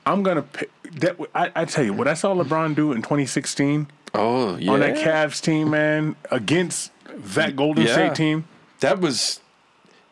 I'm 0.06 0.24
gonna 0.24 0.42
pick 0.42 0.72
that. 1.02 1.18
I, 1.36 1.52
I 1.54 1.66
tell 1.66 1.84
you 1.84 1.92
what 1.92 2.08
I 2.08 2.14
saw 2.14 2.34
LeBron 2.34 2.76
do 2.76 2.94
in 2.94 3.02
2016 3.02 3.88
Oh 4.14 4.56
yeah, 4.58 4.72
on 4.72 4.80
that 4.82 4.96
Cavs 4.98 5.42
team, 5.42 5.72
man, 5.72 6.16
against 6.32 6.92
that 7.08 7.56
Golden 7.56 7.86
Yeah. 7.86 7.94
State 7.94 8.16
team. 8.16 8.46
That 8.82 9.00
was 9.00 9.40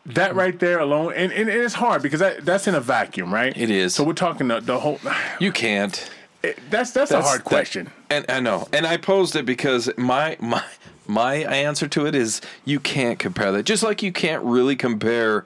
That 0.06 0.34
right 0.36 0.58
there 0.60 0.80
alone, 0.80 1.14
and, 1.16 1.32
and, 1.32 1.48
and 1.50 1.62
it's 1.62 1.76
hard 1.76 2.02
because 2.02 2.20
that, 2.22 2.44
that's 2.46 2.68
in 2.68 2.74
a 2.74 2.80
vacuum, 2.80 3.32
right? 3.34 3.56
It 3.56 3.70
is. 3.70 3.94
So 3.94 4.04
we're 4.04 4.14
talking 4.14 4.48
the, 4.48 4.60
the 4.60 4.80
whole. 4.80 5.00
you 5.40 5.52
can't. 5.52 6.10
it- 6.42 6.58
that's 6.72 6.92
that's, 6.92 7.12
a 7.12 7.22
hard 7.22 7.42
that- 7.42 7.46
question. 7.46 7.92
and 8.10 8.26
I 8.30 8.40
know, 8.40 8.68
and 8.74 8.88
I 8.88 8.98
posed 8.98 9.36
it 9.36 9.46
because 9.46 9.90
my 9.98 10.38
my 10.40 10.64
my 11.08 11.36
answer 11.36 11.88
to 11.90 12.06
it 12.08 12.16
is 12.16 12.42
you 12.66 12.80
can't 12.80 13.20
compare 13.20 13.52
that. 13.52 13.64
Just 13.64 13.84
like 13.84 14.02
you 14.02 14.12
can't 14.12 14.44
really 14.44 14.76
compare 14.76 15.46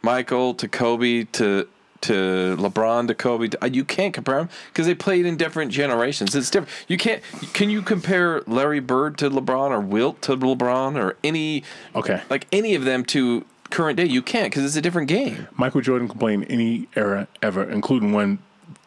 Michael 0.00 0.54
to 0.54 0.68
Kobe 0.68 1.24
to 1.32 1.68
to 2.02 2.56
LeBron 2.58 3.08
to 3.08 3.14
Kobe. 3.14 3.48
To, 3.48 3.64
uh, 3.64 3.66
you 3.66 3.84
can't 3.84 4.12
compare 4.14 4.38
them 4.38 4.48
because 4.68 4.86
they 4.86 4.94
played 4.94 5.26
in 5.26 5.36
different 5.36 5.72
generations. 5.72 6.34
It's 6.34 6.50
different. 6.50 6.70
You 6.88 6.98
can't. 6.98 7.22
Can 7.52 7.70
you 7.70 7.82
compare 7.82 8.42
Larry 8.46 8.80
Bird 8.80 9.18
to 9.18 9.30
LeBron 9.30 9.70
or 9.70 9.80
Wilt 9.80 10.22
to 10.22 10.36
LeBron 10.36 10.96
or 10.96 11.16
any 11.24 11.64
Okay. 11.94 12.20
like 12.30 12.46
any 12.52 12.74
of 12.74 12.84
them 12.84 13.04
to 13.06 13.44
current 13.70 13.96
day? 13.96 14.04
You 14.04 14.22
can't 14.22 14.50
because 14.52 14.64
it's 14.64 14.76
a 14.76 14.82
different 14.82 15.08
game. 15.08 15.48
Michael 15.56 15.80
Jordan 15.80 16.08
can 16.08 16.18
play 16.18 16.34
in 16.34 16.44
any 16.44 16.88
era 16.94 17.28
ever, 17.42 17.62
including 17.68 18.12
one 18.12 18.38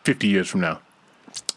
50 0.03 0.27
years 0.27 0.47
from 0.47 0.61
now. 0.61 0.79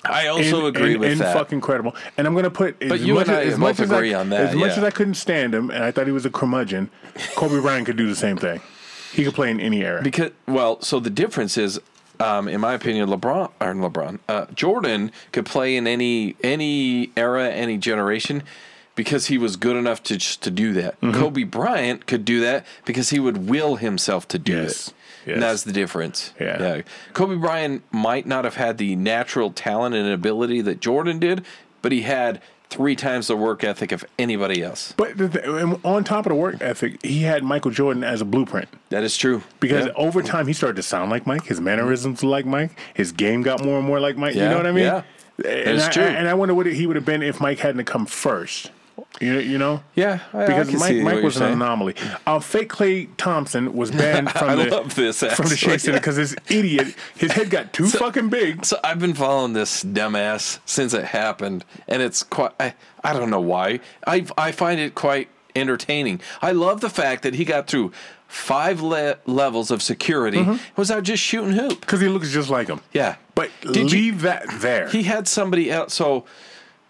I 0.04 0.28
also 0.28 0.66
and, 0.66 0.76
agree 0.76 0.92
and, 0.92 1.00
with 1.00 1.12
and 1.12 1.20
that. 1.20 1.34
fucking 1.36 1.60
credible. 1.60 1.94
And 2.16 2.26
I'm 2.26 2.34
gonna 2.34 2.50
put 2.50 2.80
as 2.82 2.88
But 2.88 3.00
you 3.00 3.14
much 3.14 3.28
and 3.28 3.36
I 3.36 3.42
as, 3.42 3.54
as 3.54 3.58
both 3.58 3.80
as 3.80 3.90
agree 3.90 4.14
I, 4.14 4.20
on 4.20 4.30
that, 4.30 4.40
As 4.40 4.54
much 4.54 4.78
as 4.78 4.84
I 4.84 4.90
couldn't 4.90 5.14
stand 5.14 5.54
him, 5.54 5.70
and 5.70 5.84
I 5.84 5.90
thought 5.90 6.06
he 6.06 6.12
was 6.12 6.24
a 6.24 6.30
curmudgeon, 6.30 6.90
Kobe 7.34 7.60
Bryant 7.60 7.86
could 7.86 7.96
do 7.96 8.06
the 8.08 8.16
same 8.16 8.36
thing. 8.36 8.60
He 9.12 9.24
could 9.24 9.34
play 9.34 9.50
in 9.50 9.60
any 9.60 9.82
era. 9.82 10.02
Because 10.02 10.30
well, 10.46 10.80
so 10.82 11.00
the 11.00 11.10
difference 11.10 11.56
is, 11.56 11.80
um, 12.20 12.48
in 12.48 12.60
my 12.60 12.74
opinion, 12.74 13.08
LeBron 13.08 13.50
or 13.60 13.74
LeBron, 13.74 14.18
uh, 14.28 14.46
Jordan 14.54 15.12
could 15.32 15.46
play 15.46 15.76
in 15.76 15.86
any 15.86 16.36
any 16.42 17.10
era, 17.16 17.48
any 17.50 17.76
generation, 17.78 18.42
because 18.94 19.26
he 19.26 19.38
was 19.38 19.56
good 19.56 19.76
enough 19.76 20.02
to 20.04 20.16
just 20.16 20.42
to 20.42 20.50
do 20.50 20.72
that. 20.74 21.00
Mm-hmm. 21.00 21.18
Kobe 21.20 21.44
Bryant 21.44 22.06
could 22.06 22.24
do 22.24 22.40
that 22.40 22.66
because 22.84 23.10
he 23.10 23.18
would 23.20 23.48
will 23.48 23.76
himself 23.76 24.26
to 24.28 24.38
do 24.38 24.52
Yes. 24.62 24.88
it. 24.88 24.94
Yes. 25.26 25.34
And 25.34 25.42
that's 25.42 25.62
the 25.64 25.72
difference. 25.72 26.32
Yeah. 26.40 26.80
Kobe 27.12 27.36
Bryant 27.36 27.82
might 27.92 28.26
not 28.26 28.44
have 28.44 28.54
had 28.54 28.78
the 28.78 28.96
natural 28.96 29.50
talent 29.52 29.94
and 29.94 30.08
ability 30.08 30.62
that 30.62 30.80
Jordan 30.80 31.18
did, 31.18 31.44
but 31.82 31.92
he 31.92 32.02
had 32.02 32.40
three 32.70 32.94
times 32.94 33.28
the 33.28 33.36
work 33.36 33.64
ethic 33.64 33.92
of 33.92 34.04
anybody 34.18 34.62
else. 34.62 34.92
but 34.96 35.16
the 35.16 35.78
on 35.84 36.04
top 36.04 36.26
of 36.26 36.30
the 36.30 36.36
work 36.36 36.56
ethic, 36.60 37.02
he 37.04 37.22
had 37.22 37.42
Michael 37.42 37.70
Jordan 37.70 38.04
as 38.04 38.20
a 38.20 38.24
blueprint. 38.24 38.68
That 38.90 39.02
is 39.04 39.16
true. 39.16 39.42
Because 39.60 39.86
Yeah. 39.86 39.92
over 39.96 40.22
time, 40.22 40.46
he 40.46 40.52
started 40.52 40.76
to 40.76 40.82
sound 40.82 41.10
like 41.10 41.26
Mike. 41.26 41.44
His 41.46 41.60
mannerisms 41.60 42.22
were 42.22 42.28
like 42.28 42.46
Mike. 42.46 42.78
His 42.94 43.12
game 43.12 43.42
got 43.42 43.64
more 43.64 43.78
and 43.78 43.86
more 43.86 44.00
like 44.00 44.16
Mike. 44.16 44.34
you 44.34 44.42
know 44.42 44.56
what 44.56 44.66
I 44.66 44.72
mean? 44.72 44.84
yeah. 44.84 45.02
And 45.44 45.76
is 45.78 45.84
I, 45.84 45.90
true. 45.90 46.02
And 46.02 46.28
I 46.28 46.34
wonder 46.34 46.54
what 46.54 46.66
he 46.66 46.86
would 46.86 46.96
have 46.96 47.04
been 47.04 47.22
if 47.22 47.40
Mike 47.40 47.60
hadn't 47.60 47.84
come 47.84 48.06
first. 48.06 48.70
You, 49.20 49.38
you 49.40 49.58
know? 49.58 49.82
Yeah, 49.94 50.20
I- 50.32 50.44
I 50.44 50.46
because 50.46 50.68
can 50.70 50.78
Mike, 50.78 50.96
Mike 51.14 51.24
was 51.24 51.36
an 51.36 51.40
saying. 51.42 51.52
anomaly. 51.54 51.94
Uh, 52.26 52.38
fake 52.38 52.68
Klay 52.70 53.08
Thompson 53.16 53.72
was 53.74 53.90
banned 54.02 54.30
from 54.30 54.50
I 54.50 54.54
the 54.54 54.70
love 54.70 54.94
this, 54.94 55.20
from 55.22 55.48
the. 55.48 55.56
Chase 55.56 55.82
Center 55.82 55.98
because 55.98 56.16
this 56.16 56.36
idiot, 56.48 56.94
his 57.16 57.32
head 57.32 57.50
got 57.50 57.72
too 57.72 57.88
fucking 57.88 58.28
big. 58.28 58.64
So 58.64 58.78
I've 58.84 58.98
been 59.00 59.14
following 59.14 59.54
this 59.54 59.82
dumbass 59.82 60.60
since 60.64 60.94
it 60.94 61.04
happened, 61.06 61.64
and 61.88 62.00
it's 62.02 62.22
quite. 62.22 62.52
I, 62.60 62.74
I 63.02 63.12
don't 63.12 63.30
know 63.30 63.40
why. 63.40 63.80
I 64.06 64.24
I 64.38 64.52
find 64.52 64.78
it 64.80 64.94
quite 64.94 65.28
entertaining. 65.56 66.20
I 66.40 66.52
love 66.52 66.80
the 66.80 66.90
fact 66.90 67.22
that 67.24 67.34
he 67.34 67.44
got 67.44 67.66
through 67.66 67.90
five 68.28 68.80
le- 68.80 69.16
levels 69.26 69.70
of 69.72 69.82
security 69.82 70.42
was 70.42 70.60
without 70.76 71.02
just 71.02 71.22
shooting 71.22 71.52
hoop. 71.52 71.80
Because 71.80 72.00
he 72.00 72.08
looks 72.08 72.30
just 72.30 72.50
like 72.50 72.68
him. 72.68 72.80
Yeah, 72.92 73.16
But 73.34 73.50
Did 73.62 73.76
you- 73.90 73.98
leave 73.98 74.20
that 74.22 74.44
there. 74.60 74.88
he 74.88 75.04
had 75.04 75.26
somebody 75.26 75.70
else. 75.72 75.94
So 75.94 76.24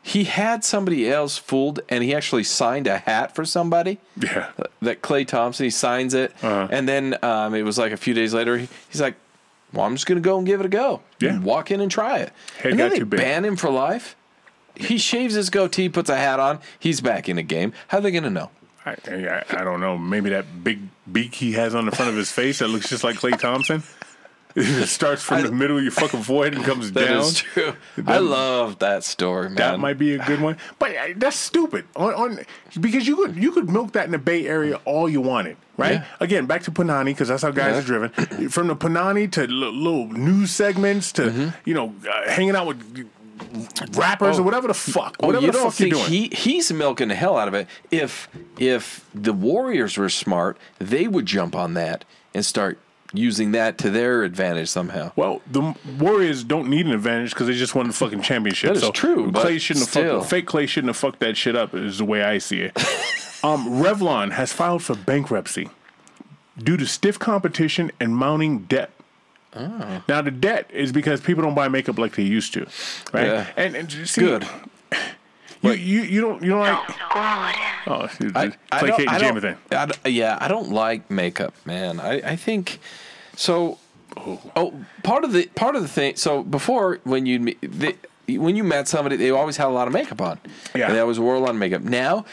he 0.09 0.25
had 0.25 0.65
somebody 0.65 1.11
else 1.11 1.37
fooled, 1.37 1.81
and 1.89 2.03
he 2.03 2.15
actually 2.15 2.45
signed 2.45 2.87
a 2.87 2.99
hat 2.99 3.35
for 3.35 3.45
somebody. 3.45 3.99
yeah. 4.21 4.51
That 4.81 5.03
Klay 5.03 5.27
Thompson, 5.27 5.65
he 5.65 5.71
signs 5.71 6.15
it, 6.15 6.33
Uh-huh. 6.43 6.69
and 6.71 6.89
then 6.89 7.17
um, 7.23 7.55
it 7.55 7.63
was 7.63 7.77
like 7.79 7.93
a 7.93 7.97
few 7.97 8.15
days 8.15 8.33
later. 8.33 8.57
He, 8.59 8.69
he's 8.91 9.01
like, 9.01 9.17
"Well, 9.73 9.85
I'm 9.85 9.95
just 9.95 10.07
gonna 10.07 10.21
go 10.21 10.39
and 10.39 10.47
give 10.47 10.61
it 10.61 10.67
a 10.67 10.71
go. 10.71 11.03
Yeah. 11.21 11.39
walk 11.41 11.71
in 11.71 11.81
and 11.81 11.91
try 11.91 12.19
it." 12.19 12.33
Head 12.59 12.71
and 12.73 12.81
then 12.81 12.87
got 12.89 12.93
they 12.95 12.99
too 13.01 13.07
big. 13.07 13.21
ban 13.21 13.45
him 13.45 13.57
for 13.57 13.71
life. 13.71 14.17
He 14.75 14.97
shaves 14.99 15.35
his 15.35 15.51
goatee, 15.51 15.89
puts 15.89 16.09
a 16.09 16.17
hat 16.17 16.39
on. 16.41 16.61
He's 16.79 17.01
back 17.01 17.29
in 17.29 17.37
the 17.37 17.43
game. 17.43 17.73
How 17.89 17.99
are 17.99 18.01
they 18.01 18.11
gonna 18.13 18.31
know? 18.31 18.51
I, 18.87 18.97
I, 19.09 19.45
I 19.51 19.65
don't 19.65 19.81
know. 19.81 19.99
Maybe 19.99 20.31
that 20.31 20.65
big 20.65 20.81
beak 21.13 21.35
he 21.35 21.53
has 21.53 21.75
on 21.75 21.85
the 21.85 21.93
front 21.93 22.11
of 22.11 22.17
his 22.17 22.31
face 22.33 22.61
that 22.61 22.69
looks 22.69 22.89
just 22.89 23.05
like 23.05 23.17
Klay 23.17 23.39
Thompson. 23.39 23.83
It 24.57 24.87
starts 24.89 25.23
from 25.23 25.43
the 25.43 25.53
middle 25.53 25.77
of 25.77 25.83
your 25.83 25.93
fucking 25.93 26.21
void 26.23 26.55
and 26.55 26.65
comes 26.65 26.91
That 26.93 27.07
down. 27.09 27.19
is 27.21 27.37
true. 27.39 27.75
I 28.07 28.19
love 28.19 28.79
that 28.81 29.05
story, 29.05 29.49
man. 29.49 29.57
That 29.57 29.79
might 29.79 29.99
be 29.99 30.15
a 30.15 30.25
good 30.25 30.41
one, 30.41 30.57
but 30.79 30.91
uh, 30.97 31.09
that's 31.17 31.37
stupid. 31.37 31.85
On, 31.95 32.13
on 32.15 32.39
because 32.81 33.07
you 33.07 33.17
could 33.17 33.37
you 33.37 33.53
could 33.53 33.71
milk 33.71 33.93
that 33.93 34.07
in 34.07 34.11
the 34.13 34.19
Bay 34.19 34.47
Area 34.49 34.81
all 34.85 35.09
you 35.09 35.21
wanted, 35.21 35.57
right? 35.77 35.93
Yeah. 35.95 36.05
Again, 36.19 36.47
back 36.47 36.63
to 36.65 36.71
Panani 36.73 37.07
because 37.07 37.29
that's 37.29 37.43
how 37.43 37.51
guys 37.53 37.73
Yeah. 37.75 37.79
are 37.79 37.83
driven. 37.83 38.49
From 38.51 38.67
the 38.69 38.77
Panani 38.77 39.31
to 39.33 39.43
l- 39.43 39.49
little 39.49 40.09
news 40.09 40.51
segments 40.51 41.13
to 41.13 41.23
Mm-hmm. 41.23 41.49
you 41.65 41.75
know 41.75 41.95
uh, 42.11 42.29
hanging 42.31 42.57
out 42.57 42.67
with 42.67 43.09
rappers 43.97 44.39
or 44.39 44.43
whatever 44.43 44.67
the 44.69 44.75
fuck, 44.75 45.17
Oh, 45.21 45.27
whatever 45.29 45.47
you 45.47 45.53
the 45.53 45.59
don't 45.59 45.71
fuck 45.71 45.81
you're 45.81 45.91
doing. 45.91 46.05
he 46.07 46.29
he's 46.29 46.73
milking 46.73 47.09
the 47.09 47.15
hell 47.15 47.37
out 47.37 47.49
of 47.49 47.55
it? 47.55 47.67
If 47.91 48.29
if 48.59 49.05
the 49.15 49.33
Warriors 49.33 49.97
were 49.97 50.09
smart, 50.09 50.57
they 50.79 51.07
would 51.07 51.27
jump 51.27 51.55
on 51.55 51.75
that 51.75 52.05
and 52.35 52.45
start 52.45 52.79
using 53.13 53.53
that 53.53 53.79
to 53.79 53.91
their 53.91 54.23
advantage 54.23 54.69
somehow. 54.69 55.13
well, 55.17 55.41
the 55.51 55.75
Warriors 55.99 56.45
don't 56.45 56.69
need 56.69 56.87
an 56.87 56.93
advantage 56.93 57.31
because 57.31 57.47
they 57.47 57.55
just 57.55 57.75
won 57.75 57.87
the 57.87 57.93
fucking 57.93 58.23
championship. 58.23 58.69
That 58.69 58.77
is 58.77 58.83
so 58.83 58.93
true, 58.93 59.31
but 59.31 59.47
Klay 59.47 59.61
shouldn't 59.61 59.87
have 59.87 60.05
fucked, 60.05 60.31
fake 60.31 60.47
Klay 60.47 60.69
shouldn't 60.69 60.89
have 60.89 60.97
fucked 60.97 61.21
that 61.21 61.37
shit 61.37 61.57
up. 61.57 61.75
Is 61.75 61.99
the 61.99 62.05
way 62.05 62.23
I 62.23 62.39
see 62.39 62.61
it. 62.61 62.77
um, 63.45 63.67
Revlon 63.83 64.33
has 64.33 64.53
filed 64.53 64.83
for 64.83 64.95
bankruptcy 64.95 65.71
due 66.59 66.77
to 66.77 66.87
stiff 66.87 67.19
competition 67.19 67.91
and 68.01 68.17
mounting 68.17 68.61
debt. 68.65 68.91
Oh. 69.55 70.03
Now 70.09 70.21
the 70.21 70.31
debt 70.31 70.71
is 70.71 70.93
because 70.93 71.21
people 71.21 71.43
don't 71.43 71.55
buy 71.55 71.69
makeup 71.69 71.99
like 71.99 72.17
they 72.17 72.23
used 72.23 72.53
to, 72.55 72.67
right? 73.13 73.27
Yeah. 73.27 73.47
And, 73.57 73.75
and 73.75 73.91
see, 74.09 74.21
Good. 74.21 74.47
You, 75.63 75.73
you 75.73 76.03
you 76.03 76.21
don't 76.21 76.43
you 76.43 76.51
don't 76.51 76.61
like 76.61 76.89
oh 77.87 78.09
it's 78.21 78.37
I, 78.37 78.53
I 78.71 78.79
placating 78.79 79.07
don't, 79.07 79.15
I 79.15 79.19
don't, 79.19 79.37
Jamathan. 79.37 79.57
I 79.73 79.87
don't- 79.87 80.13
yeah, 80.15 80.39
I 80.41 80.49
don't 80.49 80.71
like 80.71 81.11
makeup, 81.11 81.55
man. 81.65 82.01
I, 82.01 82.15
I 82.33 82.37
think 82.37 82.79
so. 83.37 83.79
Oh, 84.17 84.73
part 85.03 85.25
of 85.25 85.33
the 85.33 85.47
part 85.55 85.77
of 85.77 85.83
the 85.83 85.89
thing. 85.89 86.17
So 86.17 86.43
before, 86.43 87.01
when 87.05 87.27
you 87.27 87.55
when 88.29 88.57
you 88.57 88.65
met 88.65 88.89
somebody, 88.89 89.17
they 89.17 89.31
always 89.31 89.57
had 89.57 89.67
a 89.67 89.71
lot 89.71 89.87
of 89.87 89.95
makeup 89.95 90.21
on. 90.21 90.39
Yeah. 90.75 90.87
and 90.87 90.95
they 90.95 91.01
always 91.01 91.19
wore 91.21 91.35
a 91.35 91.39
lot 91.41 91.51
of 91.51 91.57
makeup. 91.57 91.83
Now, 91.83 92.25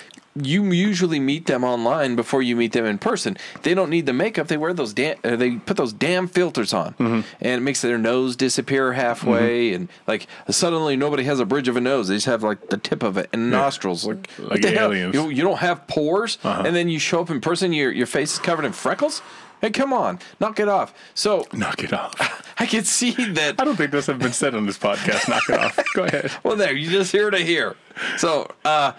you 0.42 0.66
usually 0.72 1.20
meet 1.20 1.46
them 1.46 1.64
online 1.64 2.16
before 2.16 2.42
you 2.42 2.56
meet 2.56 2.74
them 2.74 2.86
in 2.86 2.98
person. 2.98 3.38
They 3.64 3.74
don't 3.74 3.90
need 3.90 4.06
the 4.06 4.14
makeup. 4.14 4.48
They 4.48 4.58
wear 4.58 4.74
those 4.74 4.94
damn. 4.94 5.18
Uh, 5.24 5.36
they 5.38 5.56
put 5.56 5.78
those 5.78 5.94
damn 5.94 6.28
filters 6.28 6.74
on, 6.74 6.94
Mm-hmm. 6.96 7.22
and 7.40 7.52
it 7.54 7.62
makes 7.62 7.82
their 7.82 7.98
nose 7.98 8.36
disappear 8.36 8.94
halfway. 8.94 9.74
And 9.74 9.88
like 10.08 10.28
suddenly, 10.50 10.96
nobody 10.98 11.24
has 11.24 11.40
a 11.40 11.46
bridge 11.46 11.68
of 11.68 11.78
a 11.78 11.82
nose. 11.82 12.08
They 12.10 12.16
just 12.16 12.26
have 12.26 12.44
like 12.44 12.70
the 12.70 12.78
tip 12.78 13.02
of 13.04 13.18
it 13.18 13.30
and 13.32 13.50
nostrils. 13.50 14.06
Like, 14.06 14.30
Like 14.40 14.66
aliens. 14.66 15.16
Uh-huh. 15.16 15.28
You, 15.30 15.36
you 15.38 15.42
don't 15.44 15.60
have 15.60 15.88
pores, 15.88 16.38
and 16.44 16.76
then 16.76 16.90
you 16.90 17.00
show 17.00 17.22
up 17.22 17.30
in 17.30 17.40
person. 17.42 17.72
Your 17.74 17.92
your 17.92 18.08
face 18.08 18.34
is 18.34 18.40
covered 18.40 18.66
in 18.66 18.74
freckles. 18.74 19.22
Hey, 19.62 19.70
come 19.72 19.94
on, 19.94 20.20
knock 20.42 20.60
it 20.60 20.68
off. 20.68 20.94
So 21.14 21.48
Knock 21.54 21.82
it 21.82 21.94
off. 21.94 22.14
I 22.60 22.66
can 22.66 22.84
see 22.84 23.12
that. 23.12 23.56
I 23.60 23.64
don't 23.64 23.78
think 23.78 23.92
this 23.92 24.08
has 24.08 24.18
been 24.18 24.34
said 24.34 24.54
on 24.54 24.66
this 24.66 24.78
podcast. 24.78 25.30
Knock 25.30 25.50
it 25.50 25.58
off. 25.60 25.80
Go 25.96 26.04
ahead. 26.04 26.30
Well, 26.44 26.58
there 26.58 26.74
you 26.76 26.90
just 26.92 27.12
hear 27.14 27.30
to 27.32 27.38
hear. 27.38 27.76
So, 28.18 28.52
uh, 28.66 28.92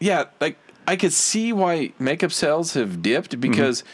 yeah, 0.00 0.24
like 0.40 0.56
I 0.86 0.96
could 0.96 1.12
see 1.12 1.52
why 1.52 1.92
makeup 1.98 2.32
sales 2.32 2.74
have 2.74 3.02
dipped 3.02 3.32
mm-hmm. 3.32 3.40
because 3.40 3.84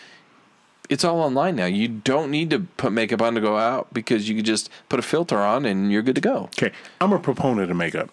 it's 0.88 1.04
all 1.04 1.20
online 1.20 1.56
now. 1.56 1.66
You 1.66 1.88
don't 1.88 2.30
need 2.30 2.50
to 2.50 2.60
put 2.60 2.92
makeup 2.92 3.22
on 3.22 3.34
to 3.34 3.40
go 3.40 3.56
out 3.56 3.92
because 3.92 4.28
you 4.28 4.36
can 4.36 4.44
just 4.44 4.70
put 4.88 4.98
a 4.98 5.02
filter 5.02 5.38
on 5.38 5.64
and 5.64 5.90
you're 5.90 6.02
good 6.02 6.14
to 6.14 6.20
go. 6.20 6.50
Okay, 6.58 6.72
I'm 7.00 7.12
a 7.12 7.18
proponent 7.18 7.70
of 7.70 7.76
makeup. 7.76 8.10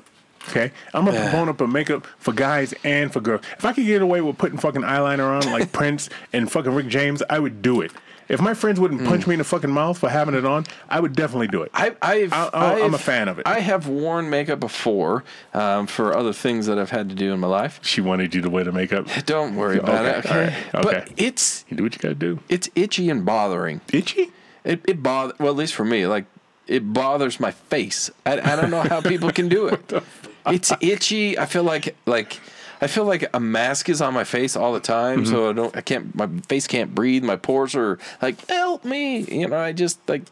Okay, 0.50 0.72
I'm 0.94 1.08
a 1.08 1.12
proponent 1.12 1.62
of 1.62 1.70
makeup 1.70 2.08
for 2.18 2.34
guys 2.34 2.74
and 2.84 3.14
for 3.14 3.22
girls. 3.22 3.42
If 3.58 3.66
I 3.66 3.74
could 3.74 3.86
get 3.86 4.02
away 4.02 4.22
with 4.22 4.38
putting 4.38 4.58
fucking 4.58 4.82
eyeliner 4.82 5.40
on 5.40 5.52
like 5.52 5.72
Prince 5.74 6.10
and 6.34 6.52
fucking 6.52 6.74
Rick 6.74 6.88
James, 6.88 7.22
I 7.30 7.38
would 7.38 7.62
do 7.62 7.82
it. 7.82 7.92
If 8.30 8.40
my 8.42 8.54
friends 8.54 8.80
wouldn't 8.80 9.04
punch 9.06 9.28
me 9.28 9.34
in 9.34 9.40
the 9.40 9.44
fucking 9.44 9.70
mouth 9.72 9.98
for 9.98 10.10
having 10.10 10.36
it 10.36 10.46
on, 10.46 10.66
I 10.90 11.00
would 11.00 11.14
definitely 11.16 11.48
do 11.48 11.64
it. 11.64 11.72
I, 11.74 11.96
I've, 12.02 12.32
I- 12.34 12.50
I- 12.54 12.74
I'm 12.76 12.84
I've- 12.86 12.96
a 12.96 12.98
fan 12.98 13.28
of 13.28 13.40
it. 13.40 13.48
I 13.48 13.60
have 13.60 13.88
worn 13.88 14.30
makeup 14.30 14.60
before 14.60 15.24
um, 15.54 15.88
for 15.88 16.16
other 16.16 16.32
things 16.34 16.66
that 16.68 16.80
I've 16.80 16.92
had 16.92 17.10
to 17.10 17.16
do 17.16 17.34
in 17.34 17.40
my 17.40 17.48
life. 17.48 17.80
she 17.84 18.00
wanted 18.02 18.34
you 18.34 18.42
to 18.42 18.50
wear 18.50 18.64
the 18.64 18.72
makeup. 18.72 19.08
Don't 19.26 19.56
worry 19.56 19.78
about 19.80 20.26
Okay, 20.26 20.44
it. 20.46 20.76
all 20.76 20.82
Okay, 20.88 21.06
but 21.08 21.12
it's 21.18 21.66
You 21.70 21.78
do 21.78 21.84
what 21.84 21.94
you 21.94 22.00
gotta 22.00 22.16
do. 22.16 22.40
it's 22.50 22.70
itchy 22.76 23.10
and 23.10 23.26
bothering. 23.26 23.82
Itchy? 23.92 24.32
It 24.64 24.82
it 24.88 25.02
bother 25.04 25.34
well 25.40 25.50
at 25.50 25.56
least 25.58 25.74
for 25.74 25.84
me 25.84 26.06
like 26.08 26.26
it 26.68 26.94
bothers 26.94 27.40
my 27.40 27.52
face. 27.52 28.10
I, 28.26 28.34
I 28.40 28.56
don't 28.56 28.70
know 28.70 28.82
how 28.84 29.02
people 29.02 29.32
can 29.32 29.50
do 29.50 29.68
it. 29.68 29.92
It's 30.48 30.72
itchy. 30.82 31.38
I 31.38 31.46
feel 31.46 31.64
like 31.64 31.96
like 32.08 32.40
I 32.82 32.88
feel 32.88 33.06
like 33.06 33.30
a 33.34 33.40
mask 33.40 33.90
is 33.90 34.02
on 34.02 34.14
my 34.14 34.24
face 34.24 34.56
all 34.56 34.74
the 34.74 34.80
time, 34.80 35.26
so 35.26 35.34
mm-hmm. 35.34 35.50
I 35.50 35.54
don't 35.54 35.78
I 35.78 35.82
can't 35.82 36.16
my 36.16 36.28
face 36.48 36.68
can't 36.68 36.96
breathe. 36.96 37.24
My 37.24 37.36
pores 37.36 37.76
are 37.76 38.00
like 38.22 38.46
help 38.48 38.84
me. 38.84 39.20
You 39.20 39.48
know 39.48 39.58
I 39.58 39.72
just 39.72 40.00
like 40.10 40.24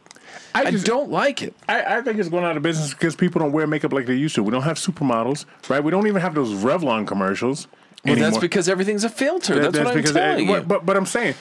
I, 0.53 0.63
I 0.63 0.71
just- 0.71 0.85
don't 0.85 1.11
like 1.11 1.41
it. 1.41 1.53
I, 1.67 1.97
I 1.97 2.01
think 2.01 2.17
it's 2.17 2.29
going 2.29 2.43
out 2.43 2.57
of 2.57 2.63
business 2.63 2.93
because 2.93 3.15
people 3.15 3.39
don't 3.39 3.51
wear 3.51 3.67
makeup 3.67 3.93
like 3.93 4.05
they 4.05 4.15
used 4.15 4.35
to. 4.35 4.43
We 4.43 4.51
don't 4.51 4.63
have 4.63 4.77
supermodels, 4.77 5.45
right? 5.69 5.83
We 5.83 5.91
don't 5.91 6.07
even 6.07 6.21
have 6.21 6.35
those 6.35 6.49
Revlon 6.49 7.07
commercials. 7.07 7.67
Well, 8.05 8.15
that's 8.15 8.37
because 8.37 8.69
everything's 8.69 9.03
a 9.03 9.09
filter. 9.09 9.55
That- 9.55 9.73
that's, 9.73 9.85
what 9.85 9.97
I'm 9.97 9.99
eh, 9.99 10.11
telling 10.11 10.49
you. 10.49 10.61
But 10.61 10.85
but 10.85 10.97
I'm 10.97 11.05
saying, 11.05 11.35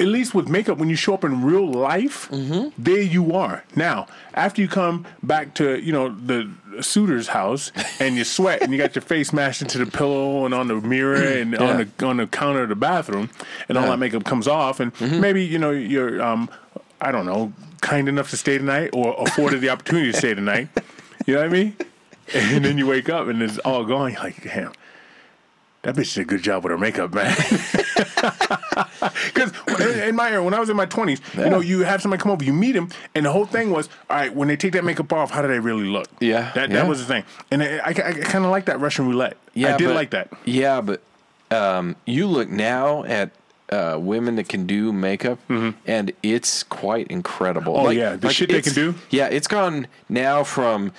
at 0.00 0.06
least 0.06 0.34
with 0.34 0.48
makeup, 0.48 0.78
when 0.78 0.88
you 0.88 0.96
show 0.96 1.14
up 1.14 1.24
in 1.24 1.42
real 1.44 1.66
life, 1.70 2.28
Mm-hmm. 2.30 2.68
there 2.82 3.00
you 3.02 3.32
are. 3.34 3.64
Now, 3.76 4.06
after 4.34 4.60
you 4.62 4.68
come 4.68 5.06
back 5.22 5.54
to 5.54 5.78
you 5.80 5.92
know 5.92 6.08
the 6.08 6.50
suitor's 6.80 7.28
house 7.28 7.70
and 8.00 8.16
you 8.16 8.24
sweat 8.24 8.62
and 8.62 8.72
you 8.72 8.78
got 8.78 8.94
your 8.94 9.02
face 9.02 9.32
mashed 9.32 9.62
into 9.62 9.78
the 9.78 9.86
pillow 9.86 10.44
and 10.44 10.52
on 10.54 10.68
the 10.68 10.74
mirror 10.80 11.14
and 11.22 11.54
on 11.56 11.76
the 11.98 12.06
on 12.06 12.16
the 12.16 12.26
counter 12.26 12.62
of 12.64 12.68
the 12.70 12.76
bathroom, 12.76 13.30
and 13.68 13.78
all 13.78 13.84
Yeah. 13.84 13.90
that 13.90 13.98
makeup 13.98 14.24
comes 14.24 14.48
off, 14.48 14.80
and 14.80 14.92
Mm-hmm. 14.94 15.20
maybe 15.20 15.44
you 15.44 15.58
know 15.58 15.70
you're 15.70 16.20
um 16.22 16.48
I 17.00 17.12
don't 17.12 17.26
know 17.26 17.52
kind 17.80 18.08
enough 18.08 18.30
to 18.30 18.36
stay 18.36 18.56
tonight 18.58 18.90
or 18.94 19.14
afforded 19.18 19.60
the 19.60 19.68
opportunity 19.68 20.10
to 20.12 20.16
stay 20.18 20.34
tonight. 20.34 20.68
You 21.26 21.34
know 21.34 21.40
what 21.40 21.46
I 21.50 21.52
mean? 21.52 21.76
And 22.34 22.64
then 22.64 22.78
you 22.78 22.86
wake 22.86 23.10
up 23.10 23.28
and 23.28 23.42
it's 23.42 23.58
all 23.58 23.84
gone. 23.84 24.12
You're 24.12 24.22
like, 24.22 24.42
damn. 24.42 24.72
That 25.84 25.94
bitch 25.94 26.14
did 26.14 26.22
a 26.22 26.24
good 26.24 26.42
job 26.42 26.64
with 26.64 26.70
her 26.70 26.78
makeup, 26.78 27.14
man. 27.14 27.34
Because 29.26 29.52
in, 30.00 30.16
my 30.16 30.30
era, 30.30 30.42
when 30.42 30.54
I 30.54 30.60
was 30.60 30.70
in 30.70 30.76
my 30.76 30.86
twenties, 30.86 31.20
you 31.36 31.50
know, 31.50 31.60
you 31.60 31.80
have 31.80 32.00
somebody 32.00 32.22
come 32.22 32.32
over, 32.32 32.42
you 32.44 32.52
meet 32.52 32.74
him, 32.74 32.88
and 33.14 33.26
the 33.26 33.32
whole 33.32 33.44
thing 33.44 33.70
was, 33.70 33.88
all 34.08 34.16
right, 34.16 34.34
when 34.34 34.48
they 34.48 34.56
take 34.56 34.72
that 34.72 34.84
makeup 34.84 35.12
off, 35.12 35.30
how 35.30 35.42
do 35.42 35.48
they 35.48 35.58
really 35.58 35.84
look? 35.84 36.08
Yeah, 36.20 36.52
that 36.54 36.70
yeah. 36.70 36.76
that 36.76 36.88
was 36.88 37.00
the 37.00 37.06
thing, 37.06 37.24
and 37.50 37.62
I, 37.62 37.80
I, 37.86 37.92
kind 37.92 38.44
of 38.44 38.50
like 38.50 38.64
that 38.66 38.80
Russian 38.80 39.06
roulette. 39.06 39.36
Yeah, 39.52 39.74
I 39.74 39.76
did 39.76 39.88
but- 39.88 39.94
like 39.94 40.10
that. 40.10 40.32
Yeah, 40.44 40.80
but 40.80 41.02
um, 41.50 41.96
you 42.06 42.26
look 42.26 42.48
now 42.48 43.04
at 43.04 43.30
uh, 43.70 43.98
women 44.00 44.36
that 44.36 44.48
can 44.48 44.66
do 44.66 44.92
makeup, 44.92 45.38
and 45.86 46.12
it's 46.22 46.62
quite 46.62 47.08
incredible. 47.08 47.74
Mm-hmm. 47.74 47.86
Oh, 47.86 47.90
yeah, 47.90 48.16
the 48.16 48.30
shit 48.30 48.48
they 48.48 48.62
can 48.62 48.72
do? 48.72 48.94
Yeah, 49.10 49.26
it's 49.26 49.48
gone 49.48 49.86
now 50.08 50.44
from. 50.44 50.92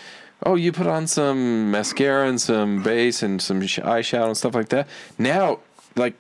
Oh, 0.44 0.56
you 0.56 0.72
put 0.72 0.88
on 0.88 1.08
some 1.08 1.72
mascara 1.72 2.28
and 2.28 2.40
some 2.40 2.84
base 2.84 3.24
and 3.24 3.42
some 3.42 3.62
eyeshadow 3.62 4.28
and 4.28 4.38
stuff 4.38 4.54
like 4.54 4.70
that. 4.70 4.88
Now, 5.18 5.60
like, 5.96 6.14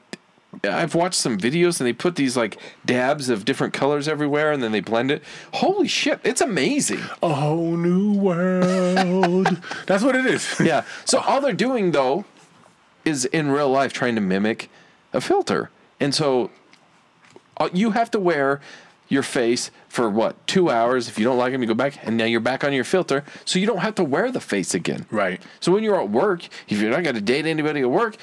I've 0.63 0.95
watched 0.95 1.19
some 1.19 1.37
videos 1.37 1.79
and 1.79 1.87
they 1.87 1.93
put 1.93 2.15
these 2.15 2.37
like 2.37 2.57
dabs 2.85 3.29
of 3.29 3.45
different 3.45 3.73
colors 3.73 4.07
everywhere 4.07 4.51
and 4.51 4.63
then 4.63 4.71
they 4.71 4.79
blend 4.79 5.11
it. 5.11 5.23
Holy 5.53 5.87
shit, 5.87 6.19
it's 6.23 6.41
amazing. 6.41 7.01
A 7.21 7.33
whole 7.33 7.75
new 7.75 8.13
world. 8.13 9.61
That's 9.87 10.03
what 10.03 10.15
it 10.15 10.25
is. 10.25 10.45
Yeah. 10.65 10.83
So 11.03 11.19
all 11.19 11.41
they're 11.41 11.53
doing 11.53 11.91
though 11.91 12.25
is 13.03 13.25
in 13.25 13.51
real 13.51 13.69
life 13.69 13.93
trying 13.93 14.15
to 14.15 14.21
mimic 14.21 14.69
a 15.13 15.21
filter. 15.21 15.69
And 15.99 16.15
so 16.15 16.49
uh, 17.57 17.69
you 17.71 17.91
have 17.91 18.09
to 18.11 18.19
wear 18.19 18.61
your 19.07 19.23
face 19.23 19.71
for 19.87 20.09
what, 20.09 20.35
two 20.47 20.69
hours. 20.69 21.07
If 21.07 21.17
you 21.19 21.25
don't 21.25 21.37
like 21.37 21.51
them, 21.51 21.61
you 21.61 21.67
go 21.67 21.73
back 21.73 21.97
and 22.03 22.17
now 22.17 22.25
you're 22.25 22.39
back 22.39 22.63
on 22.63 22.73
your 22.73 22.83
filter. 22.83 23.23
So 23.45 23.59
you 23.59 23.67
don't 23.67 23.79
have 23.79 23.95
to 23.95 24.03
wear 24.03 24.31
the 24.31 24.41
face 24.41 24.73
again. 24.73 25.05
Right. 25.11 25.41
So 25.59 25.71
when 25.71 25.83
you're 25.83 25.99
at 26.01 26.09
work, 26.09 26.47
if 26.67 26.79
you're 26.81 26.91
not 26.91 27.03
going 27.03 27.15
to 27.15 27.21
date 27.21 27.45
anybody 27.45 27.81
at 27.81 27.89
work, 27.91 28.17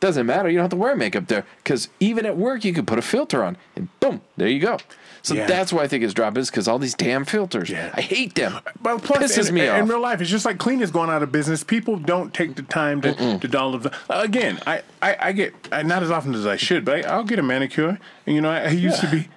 doesn't 0.00 0.26
matter. 0.26 0.48
You 0.48 0.58
don't 0.58 0.62
have 0.64 0.70
to 0.70 0.76
wear 0.76 0.94
makeup 0.94 1.26
there 1.26 1.44
because 1.56 1.88
even 1.98 2.24
at 2.24 2.36
work, 2.36 2.64
you 2.64 2.72
can 2.72 2.86
put 2.86 2.98
a 3.00 3.02
filter 3.02 3.42
on 3.42 3.56
and 3.74 3.88
boom, 3.98 4.20
there 4.36 4.46
you 4.46 4.60
go. 4.60 4.78
So 5.22 5.34
Yeah. 5.34 5.48
that's 5.48 5.72
why 5.72 5.82
I 5.82 5.88
think 5.88 6.04
it's 6.04 6.14
dropping 6.14 6.40
is 6.40 6.50
because 6.50 6.68
all 6.68 6.78
these 6.78 6.94
damn 6.94 7.24
filters. 7.24 7.68
Yeah. 7.68 7.90
I 7.94 8.00
hate 8.02 8.36
them. 8.36 8.60
But 8.80 9.02
plus, 9.02 9.36
Pisses 9.36 9.48
in, 9.48 9.56
me 9.56 9.62
in, 9.62 9.70
off. 9.70 9.78
in 9.80 9.88
real 9.88 10.00
life, 10.00 10.20
it's 10.20 10.30
just 10.30 10.44
like 10.44 10.58
cleaners 10.58 10.92
going 10.92 11.10
out 11.10 11.24
of 11.24 11.32
business. 11.32 11.64
People 11.64 11.96
don't 11.96 12.32
take 12.32 12.54
the 12.54 12.62
time 12.62 13.00
to, 13.00 13.12
to 13.40 13.48
download. 13.48 13.82
The, 13.82 13.92
again, 14.20 14.60
I, 14.68 14.82
I, 15.02 15.16
I 15.20 15.32
get 15.32 15.52
I, 15.72 15.82
not 15.82 16.04
as 16.04 16.12
often 16.12 16.32
as 16.32 16.46
I 16.46 16.54
should, 16.54 16.84
but 16.84 17.04
I, 17.04 17.08
I'll 17.10 17.24
get 17.24 17.40
a 17.40 17.42
manicure. 17.42 17.98
And 18.24 18.36
you 18.36 18.40
know, 18.40 18.50
I, 18.50 18.60
I 18.66 18.68
used 18.68 19.00
to 19.00 19.08
be. 19.10 19.28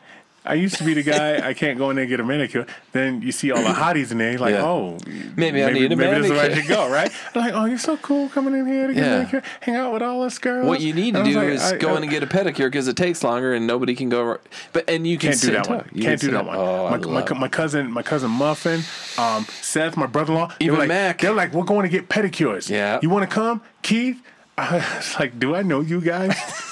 I 0.43 0.55
used 0.55 0.77
to 0.77 0.83
be 0.83 0.95
the 0.95 1.03
guy. 1.03 1.47
I 1.47 1.53
can't 1.53 1.77
go 1.77 1.91
in 1.91 1.95
there 1.97 2.03
and 2.03 2.09
get 2.09 2.19
a 2.19 2.23
manicure. 2.23 2.65
Then 2.93 3.21
you 3.21 3.31
see 3.31 3.51
all 3.51 3.61
the 3.61 3.69
hotties 3.69 4.11
in 4.11 4.17
there, 4.17 4.39
like, 4.39 4.55
Yeah. 4.55 4.63
oh, 4.65 4.97
Maybe 5.35 5.63
I 5.63 5.71
need 5.71 5.91
a 5.91 5.95
manicure. 5.95 5.97
maybe 5.97 6.15
this 6.21 6.25
is 6.25 6.31
where 6.31 6.51
I 6.51 6.53
should 6.55 6.67
go, 6.67 6.89
right? 6.89 7.11
Like, 7.35 7.53
oh, 7.53 7.65
you're 7.65 7.77
so 7.77 7.95
cool 7.97 8.27
coming 8.29 8.55
in 8.55 8.65
here 8.65 8.87
to 8.87 8.93
get 8.95 9.03
Yeah. 9.03 9.09
a 9.13 9.17
manicure, 9.19 9.43
hang 9.59 9.75
out 9.75 9.93
with 9.93 10.01
all 10.01 10.23
us 10.23 10.39
girls. 10.39 10.65
What 10.67 10.81
you 10.81 10.93
need 10.93 11.13
to 11.13 11.19
And 11.21 11.29
do 11.29 11.35
like, 11.35 11.49
is 11.49 11.61
I- 11.73 11.77
go 11.77 11.89
I- 11.93 11.97
in 11.97 12.01
and 12.03 12.11
get 12.11 12.23
a 12.23 12.25
pedicure 12.27 12.65
because 12.71 12.87
it 12.87 12.95
takes 12.97 13.23
longer 13.23 13.53
and 13.53 13.67
nobody 13.67 13.93
can 13.93 14.09
go. 14.09 14.39
But 14.73 14.89
and 14.89 15.05
you 15.05 15.19
can 15.19 15.29
Can't 15.29 15.41
do 15.41 15.51
that 15.51 15.69
one. 15.69 15.89
You 15.93 16.03
Can't 16.03 16.19
can 16.19 16.29
do 16.29 16.35
that 16.35 16.45
one. 16.47 16.57
Oh, 16.57 16.89
my, 16.89 16.97
my, 16.97 17.39
my 17.41 17.47
cousin, 17.47 17.91
my 17.91 18.01
cousin 18.01 18.31
Muffin, 18.31 18.81
um, 19.19 19.45
Seth, 19.61 19.95
my 19.95 20.07
brother-in-law. 20.07 20.53
Even 20.59 20.79
like, 20.79 20.87
Mac. 20.87 21.19
They're 21.21 21.33
like, 21.33 21.53
we're 21.53 21.65
going 21.65 21.83
to 21.83 21.89
get 21.89 22.09
pedicures. 22.09 22.67
Yeah. 22.67 22.97
You 23.03 23.11
want 23.11 23.29
to 23.29 23.33
come, 23.33 23.61
Keith? 23.83 24.19
I 24.57 24.77
was 24.97 25.15
like, 25.19 25.39
do 25.39 25.55
I 25.55 25.61
know 25.61 25.81
you 25.81 26.01
guys? 26.01 26.35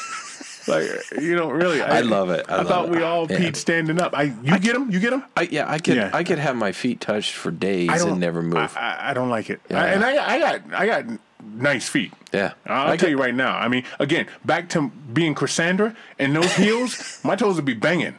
like, 0.69 1.21
you 1.21 1.35
know, 1.35 1.49
really. 1.49 1.81
I 1.81 2.01
love 2.01 2.29
it. 2.29 2.45
I 2.47 2.53
I, 2.53 2.57
love 2.57 2.67
thought 2.67 2.85
it. 2.85 2.91
we 2.91 3.03
all 3.03 3.27
Yeah. 3.29 3.37
peed 3.39 3.55
standing 3.55 3.99
up. 3.99 4.13
I, 4.15 4.23
you 4.43 4.57
get 4.59 4.73
them? 4.73 4.89
You 4.91 4.99
get 4.99 5.09
them? 5.11 5.23
I, 5.35 5.43
yeah, 5.51 5.69
I 5.69 5.79
could. 5.79 5.95
Yeah. 5.97 6.11
I 6.13 6.23
could 6.23 6.39
have 6.39 6.55
my 6.55 6.71
feet 6.71 7.01
touched 7.01 7.33
for 7.33 7.51
days 7.51 7.89
and 8.03 8.19
never 8.19 8.41
move. 8.41 8.55
I, 8.77 8.79
I, 8.79 9.09
I 9.09 9.13
don't 9.13 9.29
like 9.29 9.49
it. 9.49 9.59
Yeah. 9.69 9.81
I, 9.83 9.87
and 9.87 10.03
I, 10.05 10.35
I 10.35 10.39
got, 10.39 10.73
I 10.73 10.85
got 10.85 11.05
nice 11.43 11.87
feet. 11.89 12.13
yeah, 12.33 12.53
I'll 12.65 12.87
I 12.87 12.97
tell 12.97 13.07
could- 13.07 13.09
you 13.11 13.17
right 13.19 13.33
now. 13.35 13.57
I 13.57 13.67
mean, 13.67 13.83
again, 13.99 14.27
back 14.45 14.69
to 14.69 14.89
being 15.13 15.35
Cassandra 15.35 15.95
and 16.17 16.35
those 16.35 16.53
heels, 16.55 17.19
my 17.23 17.35
toes 17.35 17.55
would 17.55 17.65
be 17.65 17.73
banging. 17.73 18.15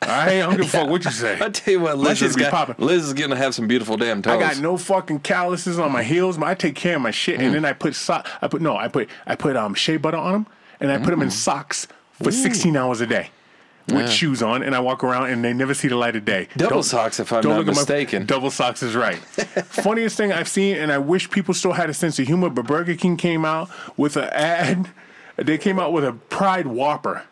I 0.00 0.30
ain't 0.34 0.44
I 0.44 0.46
don't 0.46 0.56
give 0.58 0.66
a 0.66 0.68
fuck 0.68 0.88
what 0.88 1.04
you 1.04 1.10
say. 1.10 1.38
I 1.40 1.48
tell 1.48 1.72
you 1.74 1.80
what, 1.80 1.96
My 1.98 2.04
Liz 2.10 2.22
is, 2.22 2.36
be 2.36 2.42
got, 2.42 2.52
popping. 2.52 2.76
Liz 2.86 3.04
is 3.04 3.14
gonna 3.14 3.34
have 3.34 3.52
some 3.52 3.66
beautiful 3.66 3.96
damn 3.96 4.22
toes. 4.22 4.36
I 4.36 4.38
got 4.38 4.58
no 4.60 4.76
fucking 4.76 5.20
calluses 5.20 5.76
on 5.80 5.90
my 5.90 6.04
heels, 6.04 6.38
but 6.38 6.46
I 6.46 6.54
take 6.54 6.76
care 6.76 6.94
of 6.96 7.02
my 7.02 7.10
shit. 7.10 7.40
Mm. 7.40 7.46
And 7.46 7.54
then 7.56 7.64
I 7.64 7.72
put 7.72 7.96
so- 7.96 8.22
I 8.40 8.46
put 8.46 8.62
no, 8.62 8.76
I 8.76 8.86
put 8.86 9.08
I 9.26 9.34
put 9.34 9.56
um 9.56 9.74
shea 9.74 9.96
butter 9.96 10.18
on 10.18 10.32
them, 10.32 10.46
and 10.82 10.92
I 10.92 10.98
put 10.98 11.10
them 11.10 11.22
in 11.22 11.30
socks 11.30 11.86
for 12.22 12.30
16 12.30 12.76
hours 12.76 13.00
a 13.00 13.06
day. 13.06 13.30
With 13.88 14.08
shoes 14.10 14.44
on, 14.44 14.62
and 14.62 14.76
I 14.76 14.80
walk 14.80 15.02
around, 15.02 15.30
and 15.30 15.44
they 15.44 15.52
never 15.52 15.74
see 15.74 15.88
the 15.88 15.96
light 15.96 16.14
of 16.14 16.24
day. 16.24 16.46
Double 16.56 16.84
socks, 16.84 17.18
if 17.18 17.32
I'm 17.32 17.42
don't 17.42 17.50
not 17.52 17.58
look 17.58 17.68
at 17.68 17.74
my- 17.74 17.80
mistaken. 17.80 18.26
double 18.26 18.50
socks 18.50 18.80
is 18.80 18.94
right. 18.94 19.16
Funniest 19.66 20.16
thing 20.16 20.32
I've 20.32 20.46
seen, 20.46 20.76
and 20.76 20.92
I 20.92 20.98
wish 20.98 21.28
people 21.30 21.52
still 21.52 21.72
had 21.72 21.90
a 21.90 21.94
sense 21.94 22.16
of 22.20 22.28
humor, 22.28 22.48
but 22.48 22.64
Burger 22.64 22.94
King 22.94 23.16
came 23.16 23.44
out 23.44 23.68
with 23.96 24.16
an 24.16 24.28
ad. 24.32 24.90
They 25.36 25.58
came 25.58 25.80
out 25.80 25.92
with 25.92 26.04
a 26.04 26.12
Pride 26.12 26.68
Whopper. 26.68 27.24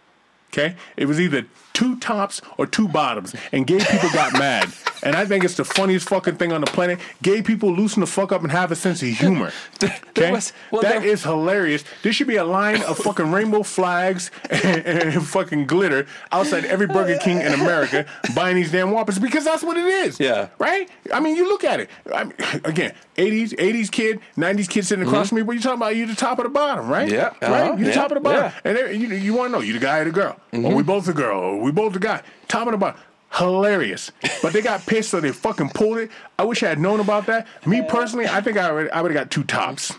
Okay, 0.52 0.74
it 0.96 1.06
was 1.06 1.20
either 1.20 1.46
two 1.80 1.96
tops 1.96 2.42
or 2.58 2.66
two 2.66 2.86
bottoms, 2.88 3.34
and 3.52 3.66
gay 3.66 3.78
people 3.78 4.10
got 4.10 4.32
mad. 4.38 4.68
and 5.02 5.16
I 5.16 5.24
think 5.24 5.44
it's 5.44 5.54
the 5.56 5.64
funniest 5.64 6.08
fucking 6.08 6.36
thing 6.36 6.52
on 6.52 6.60
the 6.60 6.66
planet. 6.66 6.98
Gay 7.22 7.40
people 7.42 7.72
loosen 7.72 8.00
the 8.00 8.06
fuck 8.06 8.32
up 8.32 8.42
and 8.42 8.52
have 8.52 8.70
a 8.70 8.76
sense 8.76 9.02
of 9.02 9.08
humor. 9.08 9.50
Okay, 10.20 10.32
was- 10.32 10.52
well, 10.70 10.82
that 10.82 11.00
there- 11.00 11.10
is 11.10 11.22
hilarious. 11.22 11.82
There 12.02 12.12
should 12.12 12.26
be 12.26 12.36
a 12.36 12.44
line 12.44 12.82
of 12.82 12.98
fucking 12.98 13.30
rainbow 13.38 13.62
flags 13.62 14.30
and, 14.50 14.84
and 14.84 15.26
fucking 15.26 15.66
glitter 15.66 16.06
outside 16.30 16.64
every 16.66 16.86
Burger 16.88 17.16
King 17.18 17.40
in 17.40 17.52
America 17.54 18.04
buying 18.34 18.56
these 18.56 18.70
damn 18.72 18.90
Whoppers 18.90 19.18
because 19.18 19.44
that's 19.44 19.62
what 19.62 19.76
it 19.78 19.86
is. 19.86 20.20
Yeah. 20.20 20.48
right. 20.58 20.90
I 21.14 21.20
mean, 21.20 21.36
you 21.36 21.48
look 21.48 21.64
at 21.64 21.80
it. 21.80 21.88
I 22.12 22.24
mean, 22.24 22.34
again, 22.64 22.92
eighties, 23.16 23.54
eighties 23.56 23.88
kid, 23.88 24.20
nineties 24.36 24.68
kid 24.68 24.84
sitting 24.84 25.06
across 25.06 25.28
from 25.30 25.36
me. 25.36 25.42
What 25.42 25.54
you 25.56 25.62
talking 25.62 25.78
about? 25.78 25.96
You 25.96 26.04
the 26.06 26.14
top 26.14 26.38
of 26.38 26.42
the 26.44 26.50
bottom, 26.50 26.88
right? 26.88 27.08
Mm-hmm. 27.08 27.14
Yeah, 27.42 27.50
right. 27.50 27.62
uh-huh, 27.62 27.76
You 27.78 27.84
the 27.84 27.90
yeah, 27.90 27.96
top 27.96 28.10
of 28.10 28.16
the 28.16 28.20
bottom, 28.20 28.52
yeah. 28.64 28.76
and 28.88 29.00
you, 29.00 29.08
you 29.14 29.32
want 29.32 29.52
to 29.52 29.58
know 29.58 29.64
you 29.64 29.72
the 29.72 29.78
guy 29.78 30.00
or 30.00 30.04
the 30.04 30.10
girl, 30.10 30.36
or 30.52 30.74
we 30.74 30.82
both 30.82 31.06
the 31.06 31.14
girl, 31.14 31.38
or 31.40 31.60
we 31.62 31.69
both 31.72 31.98
got 32.00 32.22
guy. 32.22 32.28
Top 32.48 32.66
bottom. 32.78 33.00
Hilarious, 33.32 34.10
but 34.42 34.52
they 34.52 34.60
got 34.60 34.84
pissed, 34.86 35.10
so 35.10 35.20
they 35.20 35.30
fucking 35.30 35.70
pulled 35.70 35.98
it. 35.98 36.10
I 36.36 36.44
wish 36.44 36.64
I 36.64 36.68
had 36.68 36.80
known 36.80 36.98
about 36.98 37.26
that. 37.26 37.46
Me 37.64 37.80
personally, 37.88 38.26
I 38.26 38.40
think 38.40 38.56
I 38.58 38.72
would, 38.72 38.90
I 38.90 39.02
would 39.02 39.12
have 39.12 39.20
got 39.24 39.30
two 39.30 39.44
tops. 39.44 39.92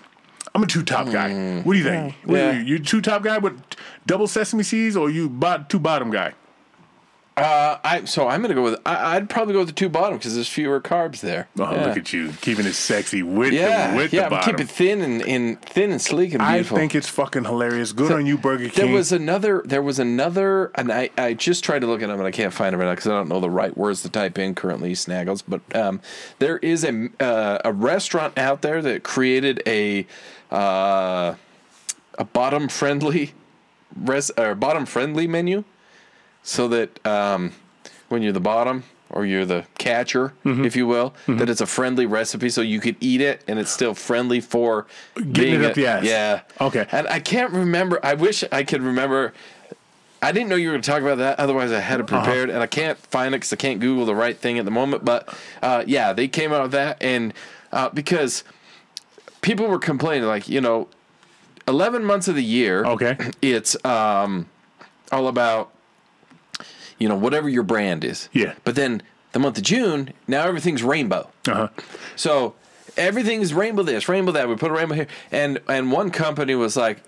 I'm 0.53 0.63
a 0.63 0.67
two 0.67 0.83
top 0.83 1.05
guy. 1.05 1.29
Mm. 1.29 1.65
What 1.65 1.73
do 1.73 1.79
you 1.79 1.85
think? 1.85 2.13
What 2.25 2.39
are 2.39 2.53
you, 2.53 2.59
you 2.75 2.79
two 2.79 2.99
top 2.99 3.23
guy 3.23 3.37
with 3.37 3.57
double 4.05 4.27
sesame 4.27 4.63
seeds, 4.63 4.97
or 4.97 5.09
you 5.09 5.29
bot, 5.29 5.69
two 5.69 5.79
bottom 5.79 6.11
guy? 6.11 6.33
Uh, 7.41 7.79
I 7.83 8.05
so 8.05 8.27
I'm 8.27 8.41
gonna 8.41 8.53
go 8.53 8.63
with 8.63 8.79
I, 8.85 9.15
I'd 9.15 9.29
probably 9.29 9.53
go 9.53 9.59
with 9.59 9.69
the 9.69 9.73
two 9.73 9.89
bottom 9.89 10.17
because 10.17 10.35
there's 10.35 10.47
fewer 10.47 10.79
carbs 10.79 11.21
there. 11.21 11.47
Oh, 11.59 11.73
yeah. 11.73 11.87
look 11.87 11.97
at 11.97 12.13
you 12.13 12.33
keeping 12.41 12.65
it 12.65 12.73
sexy 12.73 13.23
with 13.23 13.51
yeah, 13.51 13.91
the 13.91 13.97
with 13.97 14.13
yeah. 14.13 14.25
the 14.25 14.29
bottom. 14.29 14.55
keep 14.55 14.63
it 14.63 14.69
thin 14.69 15.01
and, 15.01 15.21
and 15.23 15.61
thin 15.61 15.91
and 15.91 16.01
sleek 16.01 16.33
and 16.33 16.43
beautiful. 16.43 16.77
I 16.77 16.79
think 16.79 16.93
it's 16.93 17.09
fucking 17.09 17.45
hilarious. 17.45 17.93
Good 17.93 18.11
on 18.11 18.25
you, 18.25 18.37
Burger 18.37 18.69
King. 18.69 18.85
There 18.85 18.95
was 18.95 19.11
another. 19.11 19.63
There 19.65 19.81
was 19.81 19.97
another, 19.99 20.71
and 20.75 20.91
I, 20.91 21.09
I 21.17 21.33
just 21.33 21.63
tried 21.63 21.79
to 21.79 21.87
look 21.87 22.01
it 22.01 22.09
up, 22.09 22.17
and 22.17 22.27
I 22.27 22.31
can't 22.31 22.53
find 22.53 22.75
it 22.75 22.77
right 22.77 22.85
now 22.85 22.91
because 22.91 23.07
I 23.07 23.11
don't 23.11 23.29
know 23.29 23.39
the 23.39 23.49
right 23.49 23.75
words 23.75 24.03
to 24.03 24.09
type 24.09 24.37
in 24.37 24.55
currently. 24.55 24.93
Snaggles, 24.93 25.43
but 25.47 25.61
um, 25.75 26.01
there 26.39 26.57
is 26.57 26.83
a 26.83 27.09
uh, 27.19 27.59
a 27.65 27.73
restaurant 27.73 28.37
out 28.37 28.61
there 28.61 28.81
that 28.81 29.03
created 29.03 29.63
a 29.65 30.05
uh, 30.51 31.35
a 32.17 32.23
bottom 32.25 32.67
friendly 32.67 33.33
res 33.95 34.31
or 34.37 34.55
bottom 34.55 34.85
friendly 34.85 35.27
menu, 35.27 35.63
so 36.43 36.67
that 36.69 37.05
um, 37.05 37.51
when 38.09 38.21
you're 38.21 38.33
the 38.33 38.39
bottom 38.39 38.83
or 39.09 39.25
you're 39.25 39.45
the 39.45 39.65
catcher, 39.77 40.33
Mm-hmm. 40.45 40.65
if 40.65 40.75
you 40.75 40.87
will, 40.87 41.13
that 41.27 41.49
it's 41.49 41.61
a 41.61 41.65
friendly 41.65 42.05
recipe, 42.05 42.49
so 42.49 42.61
you 42.61 42.79
could 42.79 42.95
eat 43.01 43.19
it 43.21 43.43
and 43.47 43.59
it's 43.59 43.69
still 43.71 43.93
friendly 43.93 44.39
for 44.39 44.87
Getting 45.15 45.55
it 45.55 45.65
up 45.65 45.71
a- 45.73 45.75
the 45.75 45.87
ass. 45.87 46.03
Yeah. 46.05 46.41
Okay. 46.61 46.85
And 46.91 47.07
I 47.07 47.19
can't 47.19 47.51
remember. 47.51 47.99
I 48.03 48.13
wish 48.13 48.43
I 48.51 48.63
could 48.63 48.81
remember. 48.81 49.33
I 50.23 50.31
didn't 50.31 50.49
know 50.49 50.55
you 50.55 50.67
were 50.69 50.73
going 50.73 50.81
to 50.83 50.89
talk 50.91 51.01
about 51.01 51.17
that. 51.17 51.39
Otherwise, 51.39 51.71
I 51.71 51.79
had 51.79 51.99
it 51.99 52.11
Uh-huh. 52.11 52.23
prepared, 52.23 52.49
and 52.49 52.59
I 52.61 52.67
can't 52.67 52.97
find 52.97 53.33
it 53.33 53.39
because 53.39 53.51
I 53.53 53.55
can't 53.57 53.79
Google 53.79 54.05
the 54.05 54.15
right 54.15 54.37
thing 54.37 54.59
at 54.59 54.65
the 54.65 54.71
moment. 54.71 55.03
But 55.03 55.27
uh, 55.61 55.83
yeah, 55.87 56.13
they 56.13 56.27
came 56.27 56.53
out 56.53 56.61
with 56.63 56.71
that, 56.73 56.97
and 57.01 57.33
uh, 57.71 57.89
because 57.89 58.43
people 59.41 59.67
were 59.67 59.79
complaining, 59.79 60.27
like 60.27 60.47
you 60.47 60.61
know, 60.61 60.87
eleven 61.67 62.05
months 62.05 62.27
of 62.27 62.35
the 62.35 62.43
year, 62.43 62.85
Okay. 62.85 63.17
it's 63.41 63.75
um, 63.83 64.47
all 65.11 65.27
about 65.27 65.71
you 67.01 67.09
know 67.09 67.15
whatever 67.15 67.49
your 67.49 67.63
brand 67.63 68.03
is. 68.03 68.29
Yeah. 68.31 68.53
But 68.63 68.75
then 68.75 69.01
the 69.33 69.39
month 69.39 69.57
of 69.57 69.63
June, 69.63 70.13
now 70.27 70.43
everything's 70.45 70.83
rainbow. 70.83 71.29
Uh 71.47 71.53
huh. 71.53 71.67
So 72.15 72.55
everything's 72.97 73.53
rainbow 73.53 73.83
this, 73.83 74.07
rainbow 74.09 74.31
that. 74.33 74.47
We 74.47 74.55
put 74.55 74.71
a 74.71 74.73
rainbow 74.73 74.95
here, 74.95 75.07
and 75.31 75.59
and 75.67 75.91
one 75.91 76.11
company 76.11 76.55
was 76.55 76.75
like, 76.77 77.01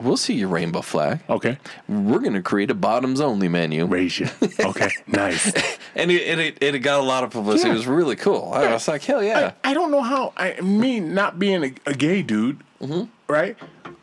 "We'll 0.00 0.16
see 0.16 0.34
your 0.34 0.48
rainbow 0.48 0.80
flag. 0.82 1.20
Okay. 1.28 1.58
We're 1.88 2.18
going 2.20 2.34
to 2.34 2.42
create 2.42 2.70
a 2.70 2.74
bottoms 2.74 3.20
only 3.20 3.48
menu." 3.48 3.86
Raise 3.86 4.18
you. 4.20 4.28
Okay. 4.58 4.90
nice. 5.06 5.46
And 5.94 6.10
it, 6.10 6.22
and 6.28 6.40
it, 6.40 6.58
it 6.62 6.78
got 6.80 7.00
a 7.00 7.02
lot 7.02 7.24
of 7.24 7.30
publicity. 7.30 7.68
Yeah. 7.68 7.74
It 7.74 7.78
was 7.78 7.86
really 7.86 8.16
cool. 8.16 8.52
I 8.54 8.72
was 8.72 8.88
like, 8.88 9.02
"Hell 9.04 9.22
yeah!" 9.22 9.52
I, 9.64 9.70
I 9.70 9.74
don't 9.74 9.90
know 9.90 10.02
how 10.02 10.32
I 10.36 10.60
me 10.60 11.00
not 11.00 11.38
being 11.38 11.64
a, 11.64 11.72
a 11.86 11.94
gay 11.94 12.22
dude, 12.22 12.60
Mm-hmm. 12.80 13.04
right? 13.32 13.56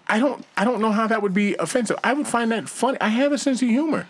I 0.09 0.19
don't 0.19 0.45
I 0.55 0.63
don't 0.63 0.79
know 0.81 0.91
how 0.91 1.07
that 1.07 1.21
would 1.21 1.33
be 1.33 1.55
offensive. 1.55 1.97
I 2.03 2.13
would 2.13 2.27
find 2.27 2.51
that 2.51 2.69
funny. 2.69 2.97
I 3.01 3.09
have 3.09 3.31
a 3.33 3.37
sense 3.37 3.61
of 3.61 3.67
humor. 3.67 4.05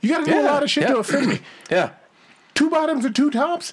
You 0.00 0.10
got 0.10 0.24
to 0.24 0.30
do 0.30 0.40
a 0.40 0.42
lot 0.42 0.62
of 0.62 0.70
shit 0.70 0.86
to 0.86 0.98
offend 0.98 1.26
me. 1.28 1.38
yeah. 1.70 1.90
Two 2.54 2.70
bottoms 2.70 3.04
or 3.04 3.10
two 3.10 3.30
tops? 3.30 3.72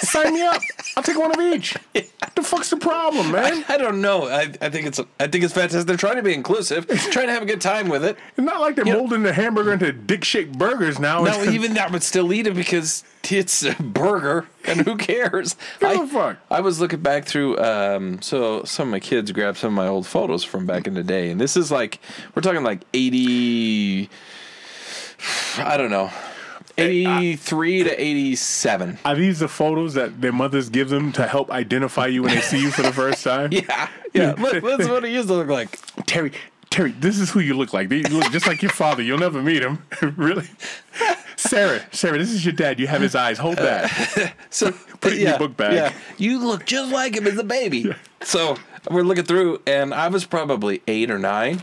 Sign 0.00 0.34
me 0.34 0.42
up. 0.42 0.60
I'll 0.96 1.02
take 1.02 1.16
one 1.18 1.30
of 1.30 1.38
each. 1.54 1.74
What 1.92 2.06
the 2.34 2.42
fuck's 2.42 2.70
the 2.70 2.76
problem, 2.78 3.30
man? 3.30 3.64
I 3.68 3.76
don't 3.76 4.00
know. 4.00 4.26
I, 4.28 4.52
I 4.60 4.70
think 4.70 4.86
it's 4.86 4.98
I 5.20 5.26
think 5.28 5.44
it's 5.44 5.52
fantastic. 5.52 5.86
They're 5.86 5.96
trying 5.96 6.16
to 6.16 6.22
be 6.22 6.34
inclusive, 6.34 6.88
trying 7.12 7.26
to 7.28 7.32
have 7.32 7.42
a 7.42 7.46
good 7.46 7.60
time 7.60 7.88
with 7.88 8.04
it. 8.04 8.16
It's 8.36 8.44
not 8.44 8.60
like 8.60 8.74
they're 8.76 8.86
You 8.86 8.94
know- 8.94 9.00
molding 9.00 9.22
the 9.22 9.32
hamburger 9.32 9.74
into 9.74 9.92
dick 9.92 10.24
shaped 10.24 10.58
burgers 10.58 10.98
now. 10.98 11.22
No, 11.22 11.44
even 11.44 11.74
that 11.74 11.92
would 11.92 12.02
still 12.02 12.32
eat 12.32 12.46
it 12.46 12.54
because 12.54 13.04
it's 13.30 13.62
a 13.62 13.74
burger, 13.80 14.48
and 14.64 14.80
who 14.80 14.96
cares? 14.96 15.54
Give 15.78 15.90
I, 15.90 16.02
a 16.02 16.06
fuck. 16.08 16.38
I 16.50 16.60
was 16.60 16.80
looking 16.80 17.00
back 17.00 17.26
through. 17.26 17.58
Um, 17.58 18.20
so 18.22 18.64
some 18.64 18.88
of 18.88 18.92
my 18.92 19.00
kids 19.00 19.30
grabbed 19.30 19.58
some 19.58 19.68
of 19.68 19.74
my 19.74 19.86
old 19.86 20.06
photos 20.06 20.42
from 20.42 20.66
back 20.66 20.86
in 20.88 20.94
the 20.94 21.04
day, 21.04 21.30
and 21.30 21.40
this 21.40 21.56
is 21.56 21.70
like 21.70 22.00
we're 22.34 22.42
talking 22.42 22.64
like 22.64 22.82
eighty. 22.94 24.08
I 25.58 25.76
don't 25.76 25.90
know, 25.90 26.10
eighty-three 26.78 27.84
to 27.84 28.00
eighty-seven. 28.00 28.98
Are 29.04 29.14
these 29.14 29.38
the 29.40 29.48
photos 29.48 29.94
that 29.94 30.20
their 30.20 30.32
mothers 30.32 30.68
give 30.68 30.88
them 30.88 31.12
to 31.12 31.26
help 31.26 31.50
identify 31.50 32.06
you 32.06 32.22
when 32.22 32.34
they 32.34 32.40
see 32.40 32.60
you 32.60 32.70
for 32.70 32.82
the 32.82 32.92
first 32.92 33.22
time? 33.24 33.50
Yeah, 33.62 33.88
yeah. 34.14 34.32
Look, 34.38 34.62
that's 34.62 34.88
what 34.88 35.04
it 35.04 35.10
used 35.10 35.28
to 35.28 35.34
look 35.34 35.48
like. 35.48 35.78
Terry, 36.06 36.32
Terry, 36.70 36.92
this 36.92 37.18
is 37.18 37.30
who 37.30 37.40
you 37.40 37.54
look 37.54 37.72
like. 37.72 37.90
You 37.90 38.02
look 38.02 38.30
just 38.32 38.46
like 38.46 38.62
your 38.62 38.70
father. 38.70 39.02
You'll 39.02 39.18
never 39.18 39.42
meet 39.42 39.62
him. 39.62 39.84
really? 40.16 40.46
Sarah, 41.36 41.82
Sarah, 41.92 42.18
this 42.18 42.30
is 42.30 42.44
your 42.44 42.52
dad. 42.54 42.78
You 42.78 42.86
have 42.86 43.00
his 43.00 43.14
eyes. 43.14 43.38
Hold 43.38 43.56
that. 43.56 44.34
So 44.50 44.72
Put 45.00 45.12
it 45.12 45.20
in 45.20 45.28
your 45.28 45.38
book 45.38 45.56
bag. 45.56 45.74
Yeah, 45.74 45.92
you 46.18 46.38
look 46.38 46.64
just 46.66 46.92
like 46.92 47.16
him 47.16 47.26
as 47.26 47.36
a 47.38 47.44
baby. 47.44 47.92
So 48.22 48.56
we're 48.90 49.02
looking 49.02 49.24
through, 49.24 49.60
and 49.66 49.92
I 49.92 50.08
was 50.08 50.24
probably 50.24 50.82
eight 50.86 51.10
or 51.10 51.18
nine, 51.18 51.62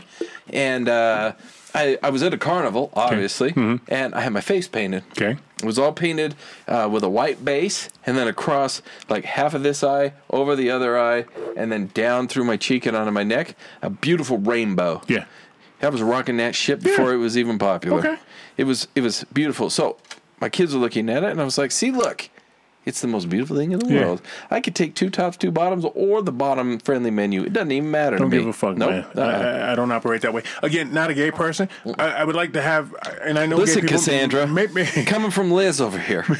and 0.52 0.88
uh, 0.88 1.32
I 1.74 1.98
I 2.02 2.10
was 2.10 2.22
at 2.22 2.32
a 2.34 2.38
carnival, 2.38 2.90
obviously, 2.94 3.52
and 3.88 4.14
I 4.14 4.20
had 4.20 4.32
my 4.32 4.40
face 4.40 4.68
painted. 4.68 5.02
Mm-hmm. 5.10 5.22
Okay. 5.24 5.40
It 5.58 5.64
was 5.64 5.78
all 5.78 5.92
painted 5.92 6.34
uh, 6.66 6.88
with 6.90 7.02
a 7.04 7.08
white 7.10 7.44
base, 7.44 7.90
and 8.06 8.16
then 8.16 8.26
across 8.28 8.80
like 9.08 9.24
half 9.26 9.52
of 9.54 9.62
this 9.62 9.84
eye, 9.84 10.12
over 10.30 10.56
the 10.56 10.70
other 10.70 10.98
eye, 10.98 11.26
and 11.56 11.70
then 11.70 11.90
down 11.92 12.28
through 12.28 12.44
my 12.44 12.56
cheek 12.56 12.86
and 12.86 12.96
onto 12.96 13.10
my 13.12 13.24
neck, 13.24 13.54
a 13.82 13.90
beautiful 13.90 14.38
rainbow. 14.38 15.02
Yeah. 15.06 15.26
I 15.82 15.88
was 15.88 16.02
rocking 16.02 16.36
that 16.38 16.54
shit 16.54 16.82
before 16.82 17.08
Yeah. 17.10 17.14
it 17.14 17.18
was 17.18 17.38
even 17.38 17.58
popular. 17.58 17.98
Okay. 17.98 18.16
It 18.56 18.64
was 18.64 18.88
it 18.94 19.02
was 19.02 19.24
beautiful. 19.32 19.70
So 19.70 19.96
my 20.40 20.48
kids 20.48 20.74
were 20.74 20.80
looking 20.80 21.08
at 21.10 21.22
it, 21.24 21.30
and 21.30 21.40
I 21.40 21.44
was 21.44 21.56
like, 21.58 21.70
"See, 21.70 21.90
look, 21.90 22.28
it's 22.90 23.00
the 23.00 23.08
most 23.08 23.30
beautiful 23.30 23.56
thing 23.56 23.72
in 23.72 23.78
the 23.78 23.86
Yeah. 23.86 24.00
world. 24.04 24.20
I 24.50 24.60
could 24.60 24.74
take 24.74 24.94
two 24.94 25.08
tops, 25.08 25.38
two 25.38 25.50
bottoms, 25.50 25.86
or 25.94 26.20
the 26.20 26.32
bottom 26.32 26.78
friendly 26.80 27.10
menu. 27.10 27.42
It 27.44 27.52
doesn't 27.54 27.72
even 27.72 27.90
matter 27.90 28.18
Don't 28.18 28.28
to 28.30 28.36
me. 28.36 28.42
give 28.42 28.48
a 28.48 28.52
fuck, 28.52 28.76
Nope. 28.76 28.90
man. 28.90 29.04
Uh-uh. 29.16 29.22
I, 29.68 29.72
I- 29.72 29.74
don't 29.74 29.90
operate 29.92 30.20
that 30.22 30.34
way. 30.34 30.42
Again, 30.62 30.92
not 30.92 31.08
a 31.08 31.14
gay 31.14 31.30
person. 31.30 31.68
I, 31.98 32.08
I 32.08 32.24
would 32.24 32.36
like 32.36 32.52
to 32.52 32.60
have, 32.60 32.94
and 33.22 33.38
I 33.38 33.46
know 33.46 33.56
Listen, 33.56 33.76
gay 33.82 33.88
people, 33.88 33.96
Cassandra, 33.98 34.46
Maybe, 34.46 34.84
coming 35.06 35.30
from 35.30 35.50
Liz 35.50 35.80
over 35.80 35.98
here. 35.98 36.26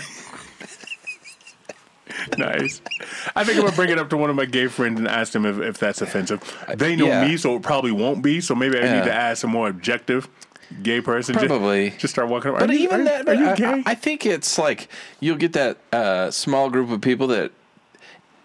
nice. 2.36 2.80
I 3.36 3.44
think 3.44 3.58
I'm 3.58 3.64
gonna 3.64 3.76
bring 3.76 3.90
it 3.90 3.98
up 3.98 4.10
to 4.10 4.16
one 4.16 4.30
of 4.30 4.36
my 4.36 4.44
gay 4.44 4.66
friends 4.66 4.98
and 4.98 5.08
ask 5.08 5.32
them 5.32 5.46
if, 5.46 5.58
if 5.60 5.78
that's 5.78 6.02
offensive. 6.02 6.40
They 6.74 6.96
know 6.96 7.06
yeah. 7.06 7.26
me, 7.26 7.36
so 7.36 7.56
it 7.56 7.62
probably 7.62 7.92
won't 7.92 8.22
be. 8.22 8.40
So 8.40 8.54
maybe 8.54 8.78
I 8.78 8.82
Yeah. 8.82 8.94
need 8.98 9.04
to 9.04 9.14
ask 9.14 9.44
a 9.44 9.46
more 9.46 9.68
objective 9.68 10.28
gay 10.82 11.00
person. 11.00 11.34
Just- 11.34 11.46
Probably. 11.46 11.90
Just, 11.90 12.12
start 12.14 12.28
walking. 12.28 12.50
around. 12.50 12.66
But 12.66 12.70
you, 12.70 12.80
even 12.84 13.02
are, 13.02 13.04
that, 13.04 13.28
are 13.28 13.34
you 13.34 13.48
I- 13.48 13.56
gay? 13.56 13.64
I, 13.64 13.82
I 13.86 13.94
think 13.94 14.26
it's 14.26 14.58
like 14.58 14.88
you'll 15.20 15.36
get 15.36 15.52
that 15.54 15.78
uh, 15.92 16.30
small 16.30 16.70
group 16.70 16.90
of 16.90 17.00
people 17.00 17.26
that 17.28 17.52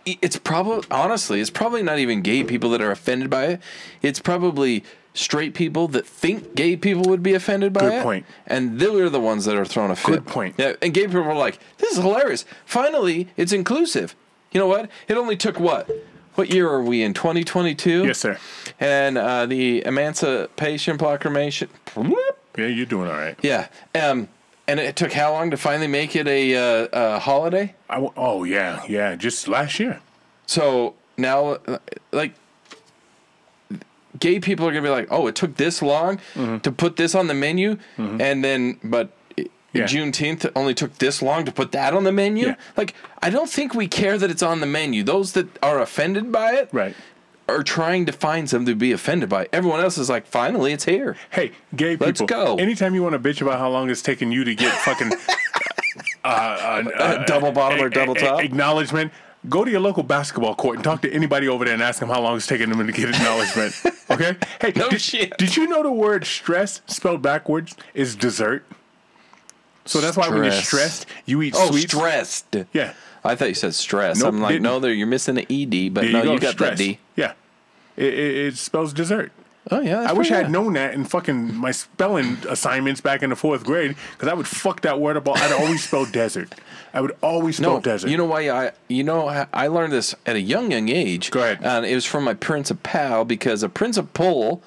it's 0.06 0.38
probably 0.38 0.86
honestly, 0.92 1.42
it's 1.42 1.50
probably 1.50 1.82
not 1.82 1.98
even 2.00 2.22
gay 2.22 2.44
people 2.44 2.70
that 2.72 2.82
are 2.82 2.92
offended 2.92 3.30
by 3.30 3.46
it. 3.46 3.62
It's 4.02 4.20
probably 4.20 4.84
straight 5.14 5.54
people 5.56 5.88
that 5.88 6.06
think 6.06 6.56
gay 6.56 6.76
people 6.76 7.04
would 7.10 7.24
be 7.24 7.34
offended 7.34 7.74
by 7.74 7.82
Good 7.82 7.94
it. 7.94 8.04
point. 8.04 8.26
And 8.46 8.80
they're 8.80 9.10
the 9.10 9.20
ones 9.20 9.46
that 9.46 9.56
are 9.56 9.66
throwing 9.66 9.90
a 9.92 9.96
fit. 9.96 10.12
Good 10.12 10.28
point. 10.28 10.56
Yeah, 10.58 10.74
and 10.82 10.94
gay 10.94 11.06
people 11.08 11.24
are 11.24 11.34
like, 11.36 11.58
"This 11.78 11.94
is 11.94 11.98
hilarious. 12.04 12.46
Finally, 12.66 13.30
it's 13.38 13.52
inclusive." 13.52 14.16
You 14.52 14.60
know 14.60 14.68
what? 14.68 14.90
It 15.08 15.18
only 15.18 15.36
took 15.38 15.60
what? 15.60 15.90
What 16.36 16.50
year 16.54 16.70
are 16.70 16.82
we 16.84 17.02
in? 17.04 17.14
2022. 17.14 18.06
yes, 18.06 18.20
sir. 18.20 18.38
And 18.80 19.18
uh, 19.18 19.46
the 19.46 19.84
Emancipation 19.86 20.98
Proclamation. 20.98 21.70
Yeah, 22.58 22.68
you're 22.68 22.86
doing 22.86 23.10
all 23.10 23.16
right. 23.18 23.38
Yeah. 23.42 23.68
Um, 23.94 24.28
and 24.68 24.80
it 24.80 24.96
took 24.96 25.12
how 25.14 25.32
long 25.34 25.52
to 25.52 25.58
finally 25.58 25.88
make 25.88 26.16
it 26.16 26.28
a, 26.28 26.56
uh, 26.56 26.88
a 27.16 27.20
holiday? 27.20 27.76
I 27.90 27.96
w- 27.96 28.14
oh 28.18 28.44
yeah, 28.44 28.84
yeah. 28.88 29.16
Just 29.16 29.48
last 29.48 29.80
year. 29.80 30.02
So 30.48 30.96
now, 31.18 31.52
uh, 31.68 31.78
like, 32.12 32.34
gay 34.20 34.40
people 34.40 34.68
are 34.68 34.72
gonna 34.72 34.82
be 34.82 34.90
like, 34.90 35.08
"Oh, 35.12 35.28
it 35.28 35.36
took 35.36 35.56
this 35.58 35.82
long 35.82 36.20
to 36.36 36.72
put 36.72 36.96
this 36.96 37.14
on 37.16 37.28
the 37.28 37.34
menu," 37.34 37.78
and 37.98 38.44
then, 38.44 38.80
but 38.84 39.10
Yeah. 39.80 39.86
Juneteenth 39.86 40.50
only 40.56 40.74
took 40.74 40.98
this 41.00 41.22
long 41.22 41.46
to 41.46 41.52
put 41.52 41.72
that 41.74 41.94
on 41.94 42.04
the 42.04 42.12
menu. 42.12 42.48
Yeah. 42.48 42.56
Like, 42.78 42.94
I 43.22 43.30
don't 43.30 43.50
think 43.50 43.74
we 43.74 43.88
care 43.88 44.18
that 44.18 44.30
it's 44.32 44.44
on 44.44 44.60
the 44.60 44.66
menu. 44.66 45.04
Those 45.04 45.34
that 45.34 45.48
are 45.64 45.80
offended 45.80 46.32
by 46.32 46.54
it 46.54 46.70
Right. 46.72 46.96
are 47.48 47.62
trying 47.64 48.06
to 48.08 48.12
find 48.12 48.50
something 48.50 48.68
to 48.68 48.76
be 48.76 48.92
offended 48.92 49.30
by. 49.30 49.48
Everyone 49.54 49.80
else 49.82 49.98
is 49.98 50.10
like, 50.10 50.26
"Finally, 50.28 50.74
it's 50.74 50.86
here." 50.86 51.16
Hey, 51.30 51.52
gay 51.76 51.92
people. 51.92 52.08
Let's 52.08 52.22
go. 52.22 52.56
Anytime 52.56 52.96
you 52.96 53.04
want 53.04 53.14
to 53.22 53.30
bitch 53.30 53.42
about 53.42 53.60
how 53.60 53.70
long 53.70 53.90
it's 53.90 54.02
taking 54.02 54.32
you 54.32 54.44
to 54.44 54.56
get 54.56 54.72
fucking 54.86 55.12
uh, 56.24 57.24
double 57.26 57.52
bottom 57.52 57.80
or 57.82 57.90
double 57.90 58.16
top? 58.16 58.42
acknowledgement. 58.44 59.12
Go 59.48 59.64
to 59.64 59.70
your 59.70 59.80
local 59.80 60.02
basketball 60.02 60.56
court 60.56 60.78
and 60.78 60.84
talk 60.84 61.04
to 61.04 61.12
anybody 61.14 61.48
over 61.48 61.66
there 61.66 61.76
and 61.76 61.84
ask 61.84 62.00
them 62.00 62.10
how 62.10 62.20
long 62.20 62.36
it's 62.36 62.48
taking 62.48 62.70
them 62.70 62.86
to 62.86 62.92
get 62.92 63.10
acknowledgement. 63.10 63.76
Okay? 64.08 64.36
Hey, 64.62 64.72
No 64.76 64.88
did, 64.88 65.02
shit. 65.02 65.36
did 65.40 65.58
you 65.58 65.66
know 65.68 65.82
the 65.82 65.92
word 65.92 66.26
stress 66.26 66.82
spelled 66.86 67.24
backwards 67.24 67.76
is 67.96 68.16
dessert? 68.16 68.64
So 69.86 70.02
that's 70.02 70.18
why 70.18 70.28
when 70.30 70.44
you're 70.44 70.52
stressed, 70.52 71.06
you 71.26 71.42
eat 71.42 71.54
Oh, 71.58 71.70
sweets. 71.72 71.94
stressed. 71.94 72.56
Yeah. 72.74 72.94
I 73.24 73.36
thought 73.36 73.48
you 73.50 73.54
said 73.56 73.74
stress. 73.76 74.20
Nope, 74.20 74.34
I'm 74.34 74.42
like, 74.42 74.52
didn't. 74.54 74.64
no, 74.64 74.80
there 74.80 74.92
you're 74.94 75.08
missing 75.08 75.36
the 75.36 75.42
ed, 75.50 75.94
but 75.94 76.02
There 76.02 76.12
no, 76.12 76.20
you, 76.20 76.26
go, 76.26 76.38
got 76.40 76.52
stress. 76.54 76.72
that 76.72 76.78
d. 76.78 77.00
Yeah. 77.16 77.34
It, 77.98 78.14
it, 78.14 78.36
it 78.48 78.58
spells 78.58 78.94
dessert. 78.94 79.32
Oh 79.72 79.80
yeah, 79.80 80.02
that's 80.02 80.10
I 80.12 80.14
wish 80.14 80.28
I 80.28 80.30
pretty 80.30 80.44
had 80.44 80.46
good. 80.48 80.52
known 80.52 80.74
that 80.74 80.94
in 80.94 81.06
fucking 81.06 81.56
my 81.56 81.72
spelling 81.72 82.38
assignments 82.48 83.02
back 83.02 83.24
in 83.24 83.32
the 83.32 83.36
fourth 83.36 83.64
grade 83.64 83.96
because 84.12 84.28
I 84.28 84.36
would 84.36 84.48
fuck 84.48 84.82
that 84.82 85.00
word 85.00 85.18
up. 85.18 85.28
all- 85.28 85.36
I'd 85.38 85.52
always 85.54 85.84
spell 85.84 86.06
desert. 86.06 86.54
I 86.94 87.02
would 87.02 87.16
always 87.22 87.58
spell 87.58 87.74
No, 87.76 87.80
desert. 87.82 88.10
you 88.12 88.18
know 88.18 88.26
why 88.26 88.48
I 88.50 88.74
you 88.90 89.04
know 89.04 89.28
I- 89.28 89.48
I 89.54 89.66
learned 89.68 89.92
this 89.92 90.14
at 90.28 90.36
a 90.36 90.42
young 90.42 90.70
young 90.72 90.90
age. 90.90 91.32
Go 91.32 91.40
ahead. 91.40 91.60
And 91.64 91.84
it 91.84 91.96
was 91.96 92.06
from 92.06 92.26
my 92.26 92.36
principal 92.36 93.26
because 93.26 93.64
a 93.64 93.70
principal, 93.70 94.62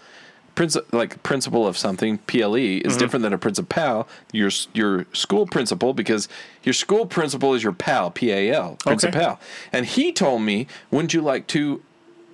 princi- 0.58 0.92
like 0.92 1.22
principal 1.22 1.66
of 1.66 1.76
something 1.78 2.18
PLE 2.18 2.54
is 2.56 2.80
Mm-hmm. 2.82 2.98
different 2.98 3.22
than 3.22 3.32
a 3.32 3.38
principal. 3.38 4.08
Your 4.32 4.50
your 4.74 5.06
school 5.12 5.46
principal 5.46 5.92
because 5.94 6.28
your 6.64 6.72
school 6.72 7.06
principal 7.06 7.54
is 7.54 7.62
your 7.62 7.72
pal 7.72 8.10
P 8.10 8.30
A 8.32 8.52
L 8.52 8.76
principal. 8.84 9.38
And 9.72 9.86
he 9.86 10.12
told 10.12 10.42
me, 10.42 10.66
wouldn't 10.90 11.14
you 11.14 11.20
like 11.22 11.46
two 11.46 11.82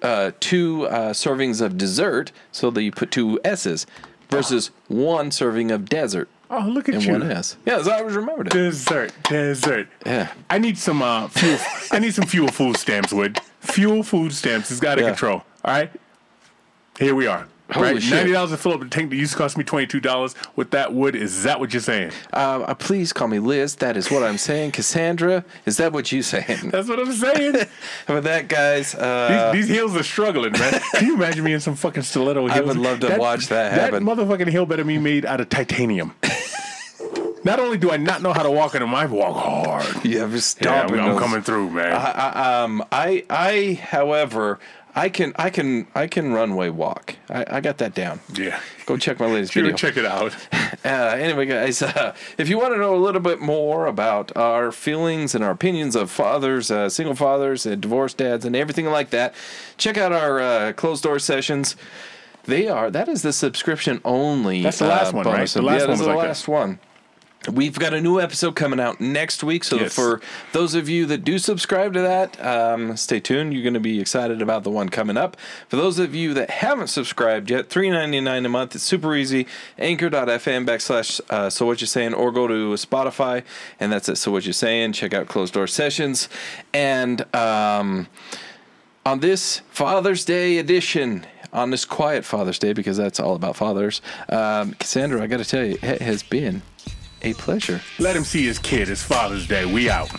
uh, 0.02 0.32
two 0.40 0.86
uh, 0.88 1.12
servings 1.12 1.60
of 1.60 1.76
dessert 1.78 2.32
so 2.52 2.70
that 2.70 2.82
you 2.82 2.92
put 2.92 3.10
two 3.10 3.40
S's 3.44 3.86
versus 4.30 4.70
one 4.88 5.30
serving 5.30 5.70
of 5.70 5.88
desert 5.88 6.28
oh, 6.50 6.60
look 6.68 6.88
at 6.88 6.96
and 6.96 7.04
you. 7.04 7.12
one 7.12 7.30
S. 7.30 7.56
Yeah, 7.66 7.76
that's 7.76 7.88
how 7.88 7.94
I 7.94 7.98
always 8.00 8.14
remembered 8.16 8.48
it. 8.48 8.52
Dessert, 8.52 9.12
dessert. 9.28 9.88
Yeah. 10.04 10.32
I 10.50 10.58
need 10.58 10.76
some 10.78 11.00
uh, 11.02 11.28
fuel. 11.28 11.58
I 11.90 11.98
need 12.00 12.14
some 12.14 12.26
fuel 12.26 12.48
food 12.48 12.76
stamps, 12.76 13.12
Wood. 13.12 13.38
Fuel 13.60 14.02
food 14.02 14.32
stamps 14.34 14.70
is 14.70 14.82
out 14.82 14.98
of 14.98 15.04
Yeah. 15.04 15.10
control. 15.10 15.42
All 15.64 15.72
right. 15.74 15.90
Here 16.98 17.14
we 17.14 17.26
are. 17.26 17.46
Holy 17.70 17.94
right, 17.94 18.02
shit. 18.02 18.12
ninety 18.12 18.32
dollars 18.32 18.50
to 18.50 18.58
fill 18.58 18.74
up 18.74 18.80
the 18.80 18.88
tank 18.88 19.08
that 19.08 19.16
used 19.16 19.32
to 19.32 19.38
cost 19.38 19.56
me 19.56 19.64
twenty 19.64 19.86
two 19.86 20.00
dollars. 20.00 20.34
With 20.54 20.70
that 20.72 20.92
wood, 20.92 21.16
is 21.16 21.44
that 21.44 21.60
what 21.60 21.72
you're 21.72 21.80
saying? 21.80 22.12
Uh, 22.32 22.62
uh, 22.66 22.74
please 22.74 23.12
call 23.12 23.26
me 23.28 23.38
Liz. 23.38 23.76
That 23.76 23.96
is 23.96 24.10
what 24.10 24.22
I'm 24.22 24.36
saying. 24.36 24.72
Cassandra, 24.72 25.44
is 25.64 25.78
that 25.78 25.92
what 25.92 26.12
you're 26.12 26.22
saying? 26.22 26.70
That's 26.70 26.88
what 26.88 26.98
I'm 26.98 27.12
saying. 27.12 27.54
With 28.08 28.24
that, 28.24 28.48
guys, 28.48 28.94
uh, 28.94 29.52
these, 29.54 29.66
these 29.66 29.76
heels 29.76 29.96
are 29.96 30.02
struggling, 30.02 30.52
man. 30.52 30.78
Can 30.94 31.06
you 31.06 31.14
imagine 31.14 31.42
me 31.42 31.54
in 31.54 31.60
some 31.60 31.74
fucking 31.74 32.02
stiletto 32.02 32.46
heels? 32.46 32.58
I 32.58 32.60
would 32.60 32.76
love 32.76 33.00
to 33.00 33.16
watch 33.16 33.48
that 33.48 33.72
happen. 33.72 34.04
That 34.04 34.16
motherfucking 34.16 34.48
heel 34.48 34.66
better 34.66 34.84
be 34.84 34.98
made 34.98 35.24
out 35.24 35.40
of 35.40 35.48
titanium. 35.48 36.14
not 37.44 37.60
only 37.60 37.78
do 37.78 37.90
I 37.90 37.96
not 37.96 38.20
know 38.20 38.34
how 38.34 38.42
to 38.42 38.50
walk 38.50 38.74
in 38.74 38.80
them, 38.80 38.94
I 38.94 39.06
walk 39.06 39.36
hard. 39.36 40.04
yeah, 40.04 40.26
Yeah, 40.60 40.82
I'm, 40.82 41.00
I'm 41.00 41.18
coming 41.18 41.40
through, 41.40 41.70
man. 41.70 41.92
I, 41.94 42.62
um, 42.62 42.84
I, 42.92 43.24
I, 43.30 43.80
however, 43.82 44.60
I 44.96 45.08
can, 45.08 45.32
I 45.36 45.50
can, 45.50 45.86
I 45.94 46.06
can 46.06 46.32
runway 46.32 46.68
walk. 46.68 47.16
I, 47.28 47.44
I 47.56 47.60
got 47.60 47.78
that 47.78 47.94
down. 47.94 48.20
yeah. 48.32 48.60
Go 48.86 48.96
check 48.96 49.18
my 49.18 49.26
latest 49.26 49.52
video. 49.54 49.74
check 49.76 49.96
it 49.96 50.06
out. 50.06 50.34
Uh, 50.84 51.16
anyway, 51.18 51.46
guys, 51.46 51.80
uh, 51.80 52.14
if 52.36 52.46
you 52.50 52.58
want 52.58 52.74
to 52.74 52.78
know 52.78 52.94
a 52.94 52.98
little 52.98 53.20
bit 53.20 53.40
more 53.40 53.86
about 53.86 54.36
our 54.36 54.70
feelings 54.70 55.34
and 55.34 55.42
our 55.42 55.52
opinions 55.52 55.96
of 55.96 56.10
fathers, 56.10 56.70
uh, 56.70 56.90
single 56.90 57.14
fathers, 57.14 57.64
and 57.64 57.80
divorced 57.80 58.18
dads, 58.18 58.44
and 58.44 58.54
everything 58.54 58.84
like 58.86 59.08
that, 59.08 59.34
check 59.78 59.96
out 59.96 60.12
our 60.12 60.40
uh, 60.40 60.72
closed 60.74 61.02
door 61.02 61.18
sessions. 61.18 61.74
They 62.44 62.68
are 62.68 62.90
that 62.90 63.08
is 63.08 63.22
the 63.22 63.32
subscription 63.32 64.02
only. 64.04 64.62
That's 64.62 64.78
the 64.80 64.88
last 64.88 65.14
uh, 65.14 65.16
one, 65.16 65.26
right? 65.26 65.48
The 65.48 65.62
last 65.62 65.80
yeah, 65.80 65.84
one 65.84 65.90
was 65.92 66.00
the 66.00 66.06
like 66.06 66.18
that. 66.18 66.26
last 66.28 66.48
one. 66.48 66.78
We've 67.52 67.78
got 67.78 67.92
a 67.92 68.00
new 68.00 68.20
episode 68.20 68.56
coming 68.56 68.80
out 68.80 69.00
next 69.00 69.44
week, 69.44 69.64
so 69.64 69.76
Yes. 69.78 69.94
for 69.94 70.20
those 70.52 70.74
of 70.74 70.88
you 70.88 71.04
that 71.06 71.24
do 71.24 71.38
subscribe 71.38 71.92
to 71.92 72.00
that, 72.00 72.42
um, 72.44 72.96
stay 72.96 73.20
tuned. 73.20 73.52
You're 73.52 73.62
going 73.62 73.74
to 73.74 73.80
be 73.80 74.00
excited 74.00 74.40
about 74.40 74.64
the 74.64 74.70
one 74.70 74.88
coming 74.88 75.16
up. 75.18 75.36
For 75.68 75.76
those 75.76 75.98
of 75.98 76.14
you 76.14 76.32
that 76.34 76.48
haven't 76.48 76.86
subscribed 76.88 77.50
yet, 77.50 77.68
three 77.68 77.90
ninety 77.90 78.20
nine 78.20 78.46
a 78.46 78.48
month. 78.48 78.74
It's 78.74 78.84
super 78.84 79.14
easy. 79.14 79.46
Anchor.fm 79.78 80.66
backslash 80.66 81.20
uh, 81.28 81.50
so 81.50 81.66
what 81.66 81.80
you're 81.82 81.86
saying, 81.88 82.14
or 82.14 82.32
go 82.32 82.46
to 82.48 82.72
Spotify, 82.74 83.42
and 83.78 83.92
that's 83.92 84.08
it. 84.08 84.16
So 84.16 84.30
what 84.32 84.46
you're 84.46 84.52
saying. 84.54 84.92
Check 84.94 85.12
out 85.12 85.26
closed 85.28 85.52
door 85.54 85.66
sessions, 85.66 86.28
and 86.72 87.26
um, 87.34 88.06
on 89.04 89.20
this 89.20 89.60
Father's 89.68 90.24
Day 90.24 90.56
edition, 90.56 91.26
on 91.52 91.68
this 91.70 91.84
quiet 91.84 92.24
Father's 92.24 92.58
Day, 92.58 92.72
because 92.72 92.96
that's 92.96 93.20
all 93.20 93.34
about 93.36 93.54
fathers, 93.54 94.00
um, 94.30 94.72
Cassandra, 94.74 95.22
I 95.22 95.26
got 95.26 95.36
to 95.38 95.44
tell 95.44 95.64
you, 95.64 95.78
it 95.82 96.00
has 96.00 96.22
been 96.22 96.62
a 97.24 97.34
pleasure. 97.34 97.80
Let 97.98 98.14
him 98.14 98.24
see 98.24 98.44
his 98.44 98.58
kid. 98.58 98.88
It's 98.88 99.02
Father's 99.02 99.46
Day. 99.46 99.64
We 99.64 99.90
out. 99.90 100.10